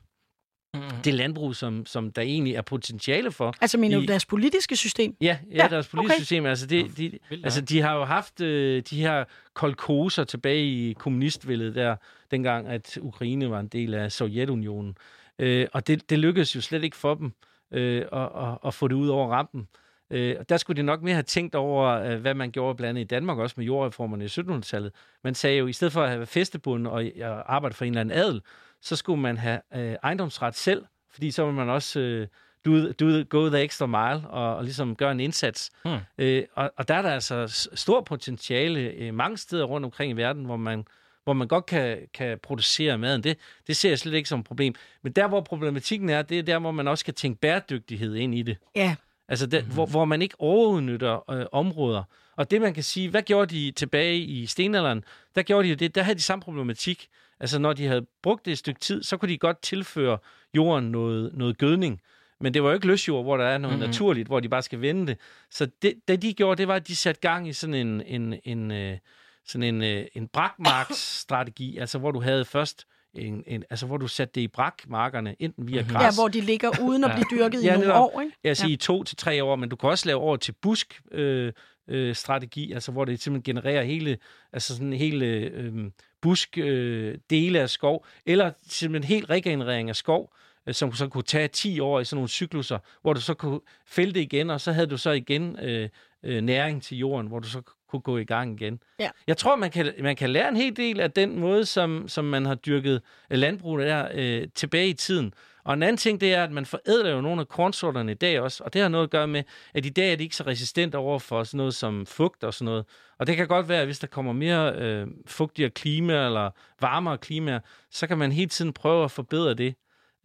Mm-hmm. 0.73 1.01
det 1.03 1.13
landbrug, 1.13 1.55
som, 1.55 1.85
som 1.85 2.11
der 2.11 2.21
egentlig 2.21 2.55
er 2.55 2.61
potentiale 2.61 3.31
for. 3.31 3.53
Altså 3.61 3.77
mener 3.77 3.97
du 3.97 4.03
i- 4.03 4.05
deres 4.05 4.25
politiske 4.25 4.75
system? 4.75 5.15
Ja, 5.21 5.37
ja, 5.51 5.55
Ja, 5.63 5.67
deres 5.67 5.87
politiske 5.87 6.13
okay. 6.15 6.19
system. 6.21 6.45
Altså, 6.45 6.65
det, 6.65 6.97
de, 6.97 7.19
altså, 7.43 7.61
de 7.61 7.81
har 7.81 7.95
jo 7.95 8.03
haft 8.03 8.41
øh, 8.41 8.83
de 8.89 9.01
her 9.01 9.23
kolkoser 9.53 10.23
tilbage 10.23 10.65
i 10.65 10.93
kommunistvældet 10.93 11.75
der, 11.75 11.95
dengang 12.31 12.67
at 12.67 12.97
Ukraine 13.01 13.49
var 13.49 13.59
en 13.59 13.67
del 13.67 13.93
af 13.93 14.11
Sovjetunionen. 14.11 14.97
Øh, 15.39 15.67
og 15.73 15.87
det, 15.87 16.09
det 16.09 16.19
lykkedes 16.19 16.55
jo 16.55 16.61
slet 16.61 16.83
ikke 16.83 16.97
for 16.97 17.15
dem 17.15 17.33
øh, 17.73 18.05
at, 18.13 18.21
at, 18.21 18.57
at 18.65 18.73
få 18.73 18.87
det 18.87 18.95
ud 18.95 19.07
over 19.07 19.31
rampen. 19.33 19.67
Øh, 20.11 20.35
og 20.39 20.49
der 20.49 20.57
skulle 20.57 20.77
de 20.77 20.85
nok 20.85 21.01
mere 21.01 21.13
have 21.13 21.23
tænkt 21.23 21.55
over, 21.55 21.87
øh, 21.89 22.19
hvad 22.19 22.33
man 22.33 22.51
gjorde 22.51 22.75
blandt 22.75 22.89
andet 22.89 23.01
i 23.01 23.07
Danmark 23.07 23.37
også 23.37 23.53
med 23.57 23.65
jordreformerne 23.65 24.23
i 24.23 24.27
1700-tallet. 24.27 24.91
Man 25.23 25.35
sagde 25.35 25.57
jo, 25.57 25.67
i 25.67 25.73
stedet 25.73 25.93
for 25.93 26.03
at 26.03 26.09
have 26.09 26.25
festebund 26.25 26.87
og 26.87 27.03
og 27.21 27.53
arbejde 27.55 27.75
for 27.75 27.85
en 27.85 27.91
eller 27.91 28.01
anden 28.01 28.17
adel, 28.17 28.41
så 28.81 28.95
skulle 28.95 29.21
man 29.21 29.37
have 29.37 29.59
øh, 29.75 29.95
ejendomsret 30.03 30.55
selv, 30.55 30.85
fordi 31.11 31.31
så 31.31 31.45
vil 31.45 31.53
man 31.53 31.69
også 31.69 31.99
øh, 31.99 32.27
do, 32.65 32.91
do, 32.91 33.23
go 33.29 33.49
the 33.49 33.63
extra 33.63 33.85
mile 33.85 34.29
og, 34.29 34.55
og 34.55 34.63
ligesom 34.63 34.95
gøre 34.95 35.11
en 35.11 35.19
indsats. 35.19 35.69
Hmm. 35.85 35.97
Øh, 36.17 36.43
og, 36.55 36.71
og 36.77 36.87
der 36.87 36.93
er 36.95 37.01
der 37.01 37.09
altså 37.09 37.47
s- 37.47 37.69
stor 37.73 38.01
potentiale 38.01 38.79
øh, 38.79 39.13
mange 39.13 39.37
steder 39.37 39.63
rundt 39.63 39.85
omkring 39.85 40.11
i 40.11 40.15
verden, 40.15 40.45
hvor 40.45 40.57
man, 40.57 40.85
hvor 41.23 41.33
man 41.33 41.47
godt 41.47 41.65
kan, 41.65 41.97
kan 42.13 42.39
producere 42.43 42.97
maden. 42.97 43.23
Det, 43.23 43.37
det 43.67 43.75
ser 43.75 43.89
jeg 43.89 43.99
slet 43.99 44.13
ikke 44.13 44.29
som 44.29 44.39
et 44.39 44.45
problem. 44.45 44.73
Men 45.01 45.11
der, 45.13 45.27
hvor 45.27 45.41
problematikken 45.41 46.09
er, 46.09 46.21
det 46.21 46.39
er 46.39 46.43
der, 46.43 46.59
hvor 46.59 46.71
man 46.71 46.87
også 46.87 47.05
kan 47.05 47.13
tænke 47.13 47.39
bæredygtighed 47.39 48.15
ind 48.15 48.35
i 48.35 48.41
det. 48.41 48.57
Ja. 48.75 48.95
Altså, 49.31 49.45
der, 49.47 49.59
mm-hmm. 49.59 49.73
hvor, 49.73 49.85
hvor 49.85 50.05
man 50.05 50.21
ikke 50.21 50.35
overudnytter 50.39 51.31
øh, 51.31 51.45
områder. 51.51 52.03
Og 52.35 52.51
det, 52.51 52.61
man 52.61 52.73
kan 52.73 52.83
sige, 52.83 53.09
hvad 53.09 53.21
gjorde 53.21 53.55
de 53.55 53.71
tilbage 53.71 54.17
i 54.19 54.45
stenalderen? 54.45 55.03
Der 55.35 55.41
gjorde 55.43 55.63
de 55.63 55.69
jo 55.69 55.75
det, 55.75 55.95
der 55.95 56.03
havde 56.03 56.17
de 56.17 56.23
samme 56.23 56.41
problematik. 56.41 57.07
Altså, 57.39 57.59
når 57.59 57.73
de 57.73 57.87
havde 57.87 58.05
brugt 58.23 58.45
det 58.45 58.51
et 58.51 58.57
stykke 58.57 58.79
tid, 58.79 59.03
så 59.03 59.17
kunne 59.17 59.29
de 59.29 59.37
godt 59.37 59.61
tilføre 59.61 60.17
jorden 60.55 60.91
noget, 60.91 61.31
noget 61.33 61.57
gødning. 61.57 62.01
Men 62.39 62.53
det 62.53 62.63
var 62.63 62.69
jo 62.69 62.73
ikke 62.75 62.87
løsjord, 62.87 63.23
hvor 63.23 63.37
der 63.37 63.45
er 63.45 63.57
noget 63.57 63.73
Mhm. 63.73 63.79
mm-hmm. 63.79 63.89
naturligt, 63.89 64.27
hvor 64.27 64.39
de 64.39 64.49
bare 64.49 64.61
skal 64.61 64.81
vende 64.81 65.07
det. 65.07 65.17
Så 65.51 65.67
det, 65.81 65.93
det, 66.07 66.21
de 66.21 66.33
gjorde, 66.33 66.57
det 66.57 66.67
var, 66.67 66.75
at 66.75 66.87
de 66.87 66.95
satte 66.95 67.21
gang 67.21 67.47
i 67.49 67.53
sådan 67.53 67.73
en, 67.73 68.01
en, 68.01 68.39
en, 68.43 68.71
øh, 68.71 68.97
sådan 69.45 69.63
en, 69.75 69.83
øh, 69.83 70.05
en 70.13 70.27
brakmarksstrategi, 70.27 71.77
altså 71.77 71.99
hvor 71.99 72.11
du 72.11 72.21
havde 72.21 72.45
først 72.45 72.85
en, 73.13 73.43
en, 73.47 73.63
altså 73.69 73.85
hvor 73.85 73.97
du 73.97 74.07
satte 74.07 74.31
det 74.35 74.41
i 74.41 74.47
brakmarkerne, 74.47 75.35
enten 75.39 75.67
via 75.67 75.81
Mhm. 75.81 75.91
græs, 75.91 76.03
ja, 76.17 76.21
hvor 76.21 76.27
de 76.27 76.41
ligger 76.41 76.69
uden 76.81 77.03
at 77.03 77.11
blive 77.11 77.25
dyrket 77.39 77.63
Ja, 77.63 77.73
i 77.73 77.77
nogle 77.77 77.93
år. 77.93 78.21
Ikke? 78.21 78.35
jeg 78.43 78.57
siger 78.57 78.73
i 78.73 78.75
to 78.75 79.03
til 79.03 79.17
tre 79.17 79.43
år, 79.43 79.55
men 79.55 79.69
du 79.69 79.75
kan 79.75 79.89
også 79.89 80.05
lave 80.05 80.19
over 80.19 80.37
til 80.37 80.51
busk 80.61 81.01
øh, 81.11 81.53
øh, 81.87 82.15
strategi, 82.15 82.71
altså 82.71 82.91
hvor 82.91 83.05
det 83.05 83.21
simpelthen 83.21 83.55
genererer 83.55 83.83
hele, 83.83 84.17
altså 84.53 84.75
sådan 84.75 84.93
hele 84.93 85.25
øh, 85.25 85.73
busk 86.21 86.57
øh, 86.57 87.17
dele 87.29 87.59
af 87.59 87.69
skov, 87.69 88.05
eller 88.25 88.51
simpelthen 88.67 89.15
helt 89.15 89.29
regenerering 89.29 89.89
af 89.89 89.95
skov, 89.95 90.33
øh, 90.67 90.73
som 90.73 90.93
så 90.93 91.07
kunne 91.07 91.23
tage 91.23 91.47
10 91.47 91.79
år 91.79 91.99
i 91.99 92.05
sådan 92.05 92.15
nogle 92.17 92.29
cykluser, 92.29 92.77
hvor 93.01 93.13
du 93.13 93.21
så 93.21 93.33
kunne 93.33 93.59
fælde 93.87 94.13
det 94.13 94.19
igen, 94.19 94.49
og 94.49 94.61
så 94.61 94.71
havde 94.71 94.87
du 94.87 94.97
så 94.97 95.11
igen 95.11 95.59
øh, 95.59 95.89
øh, 96.23 96.41
næring 96.41 96.83
til 96.83 96.97
jorden, 96.97 97.27
hvor 97.27 97.39
du 97.39 97.47
så 97.47 97.61
kunne 97.89 98.01
gå 98.01 98.17
i 98.17 98.23
gang 98.23 98.61
igen. 98.61 98.79
Ja. 98.99 99.09
Jeg 99.27 99.37
tror, 99.37 99.55
man 99.55 99.71
kan, 99.71 99.93
man 99.99 100.15
kan 100.15 100.29
lære 100.29 100.49
en 100.49 100.55
hel 100.55 100.77
del 100.77 100.99
af 100.99 101.11
den 101.11 101.39
måde, 101.39 101.65
som, 101.65 102.07
som 102.07 102.25
man 102.25 102.45
har 102.45 102.55
dyrket 102.55 103.01
øh, 103.29 103.37
landbrug 103.37 103.79
der 103.79 104.07
øh, 104.13 104.47
tilbage 104.55 104.87
i 104.87 104.93
tiden. 104.93 105.33
Og 105.63 105.73
en 105.73 105.83
anden 105.83 105.97
ting, 105.97 106.21
det 106.21 106.33
er, 106.33 106.43
at 106.43 106.51
man 106.51 106.65
forædler 106.65 107.11
jo 107.11 107.21
nogle 107.21 107.41
af 107.41 107.47
kornsorterne 107.47 108.11
i 108.11 108.15
dag 108.15 108.39
også, 108.39 108.63
og 108.63 108.73
det 108.73 108.81
har 108.81 108.89
noget 108.89 109.03
at 109.03 109.09
gøre 109.09 109.27
med, 109.27 109.43
at 109.73 109.85
i 109.85 109.89
dag 109.89 110.11
er 110.11 110.15
de 110.15 110.23
ikke 110.23 110.35
så 110.35 110.43
resistente 110.43 110.95
over 110.95 111.19
for 111.19 111.43
sådan 111.43 111.57
noget 111.57 111.75
som 111.75 112.05
fugt 112.05 112.43
og 112.43 112.53
sådan 112.53 112.65
noget. 112.65 112.85
Og 113.19 113.27
det 113.27 113.35
kan 113.35 113.47
godt 113.47 113.69
være, 113.69 113.79
at 113.79 113.87
hvis 113.87 113.99
der 113.99 114.07
kommer 114.07 114.33
mere 114.33 114.75
øh, 114.75 115.07
fugtigere 115.27 115.69
klima 115.69 116.25
eller 116.25 116.49
varmere 116.81 117.17
klima, 117.17 117.59
så 117.91 118.07
kan 118.07 118.17
man 118.17 118.31
hele 118.31 118.49
tiden 118.49 118.73
prøve 118.73 119.03
at 119.03 119.11
forbedre 119.11 119.53
det. 119.53 119.75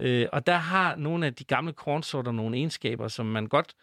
Øh, 0.01 0.26
og 0.32 0.47
der 0.47 0.57
har 0.57 0.97
nogle 0.97 1.26
af 1.26 1.34
de 1.34 1.44
gamle 1.44 1.72
kornsorter 1.72 2.32
nogle 2.32 2.57
egenskaber, 2.57 3.09
som 3.09 3.26
man 3.26 3.47
godt 3.47 3.74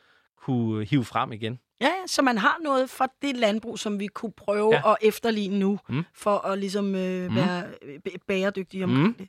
kunne 0.44 0.86
hive 0.86 1.06
frem 1.06 1.32
igen. 1.32 1.60
Ja, 1.82 1.92
så 2.08 2.22
man 2.22 2.38
har 2.38 2.58
noget 2.64 2.90
fra 2.90 3.08
det 3.22 3.36
landbrug, 3.38 3.80
som 3.80 4.00
vi 4.00 4.08
kunne 4.08 4.32
prøve 4.38 4.74
Ja. 4.76 4.92
at 4.92 4.98
efterligne 5.02 5.60
nu, 5.60 5.80
Mm. 5.90 6.04
for 6.14 6.38
at 6.38 6.60
ligesom 6.60 6.96
øh, 6.96 7.30
Mm. 7.30 7.36
være 7.36 7.64
øh, 7.82 8.00
bæredygtige 8.28 8.84
omkring 8.84 9.08
Mm. 9.08 9.14
det. 9.14 9.28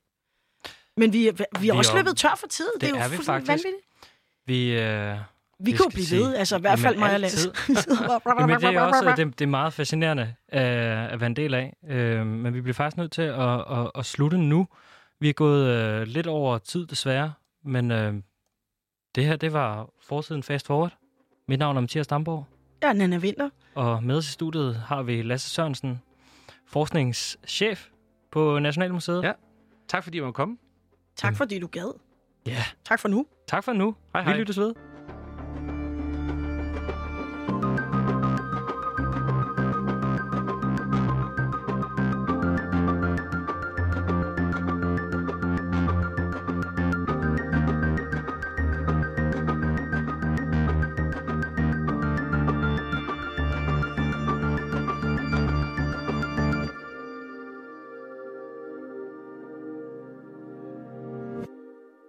Men 0.97 1.13
vi, 1.13 1.19
vi 1.19 1.29
er 1.29 1.59
Vi 1.61 1.69
er 1.69 1.75
også 1.75 1.93
jo- 1.93 1.97
løbet 1.99 2.17
tør 2.17 2.35
for 2.41 2.47
tid. 2.47 2.67
Det, 2.75 2.81
det 2.81 2.89
er 2.89 2.91
jo 2.91 2.97
er 3.05 3.09
vi 3.09 3.17
faktisk. 3.17 3.49
vanvittigt. 3.49 3.75
Vi, 4.47 4.81
øh, 4.81 5.17
Vi 5.59 5.73
kunne 5.73 5.91
blive 5.91 6.07
sige- 6.07 6.21
ved, 6.21 6.35
altså 6.35 6.57
i 6.57 6.61
hvert 6.61 6.79
fald 6.79 6.97
mig 6.99 7.15
og 7.15 7.21
Lasse. 7.21 7.49
Jamen, 8.41 8.57
det 8.61 8.65
er 8.65 8.81
også 8.81 9.15
det, 9.17 9.39
det 9.39 9.45
er 9.45 9.49
meget 9.49 9.73
fascinerende 9.73 10.23
øh, 10.53 11.13
at 11.13 11.21
være 11.21 11.27
en 11.27 11.37
del 11.37 11.55
af. 11.55 11.77
Øh, 11.89 12.27
men 12.27 12.55
vi 12.55 12.61
bliver 12.61 12.75
faktisk 12.75 12.97
nødt 12.97 13.13
til 13.13 13.23
at, 13.23 13.61
at, 13.79 13.91
at 13.95 14.07
slutte 14.07 14.39
nu. 14.39 14.67
Vi 15.21 15.29
er 15.29 15.33
gået 15.33 15.67
øh, 15.69 16.03
lidt 16.07 16.27
over 16.27 16.59
tid, 16.59 16.87
desværre. 16.87 17.33
Men 17.65 17.91
øh, 17.91 18.15
det 19.15 19.25
her, 19.25 19.37
det 19.37 19.53
var 19.53 19.89
forsiden 20.03 20.43
Fast 20.43 20.67
Forward. 20.67 20.97
Mit 21.49 21.59
navn 21.59 21.77
er 21.77 21.81
Mathias 21.81 22.07
Damborg. 22.07 22.47
Ja, 22.83 22.93
Nana 22.93 23.17
Vinter. 23.17 23.51
Og 23.75 24.03
med 24.05 24.17
os 24.17 24.29
i 24.29 24.33
studiet 24.33 24.75
har 24.77 25.03
vi 25.03 25.23
Lasse 25.23 25.51
Sørensen, 25.51 26.03
forskningschef 26.67 27.89
på 28.31 28.59
Nationalmuseet. 28.59 29.23
Ja. 29.23 29.33
Tak 29.89 30.05
fordi 30.05 30.19
I 30.19 30.21
måtte 30.21 30.33
komme. 30.33 30.59
Tak 31.17 31.37
fordi 31.37 31.59
du 31.59 31.67
gad. 31.67 31.93
Ja. 32.47 32.65
Tak 32.85 33.01
for 33.01 33.09
nu. 33.09 33.27
Tak 33.49 33.65
for 33.65 33.73
nu. 33.73 33.95
Hej, 34.13 34.23
Vi 34.25 34.31
hej. 34.31 34.39
lyttes 34.39 34.59
ved. 34.59 34.75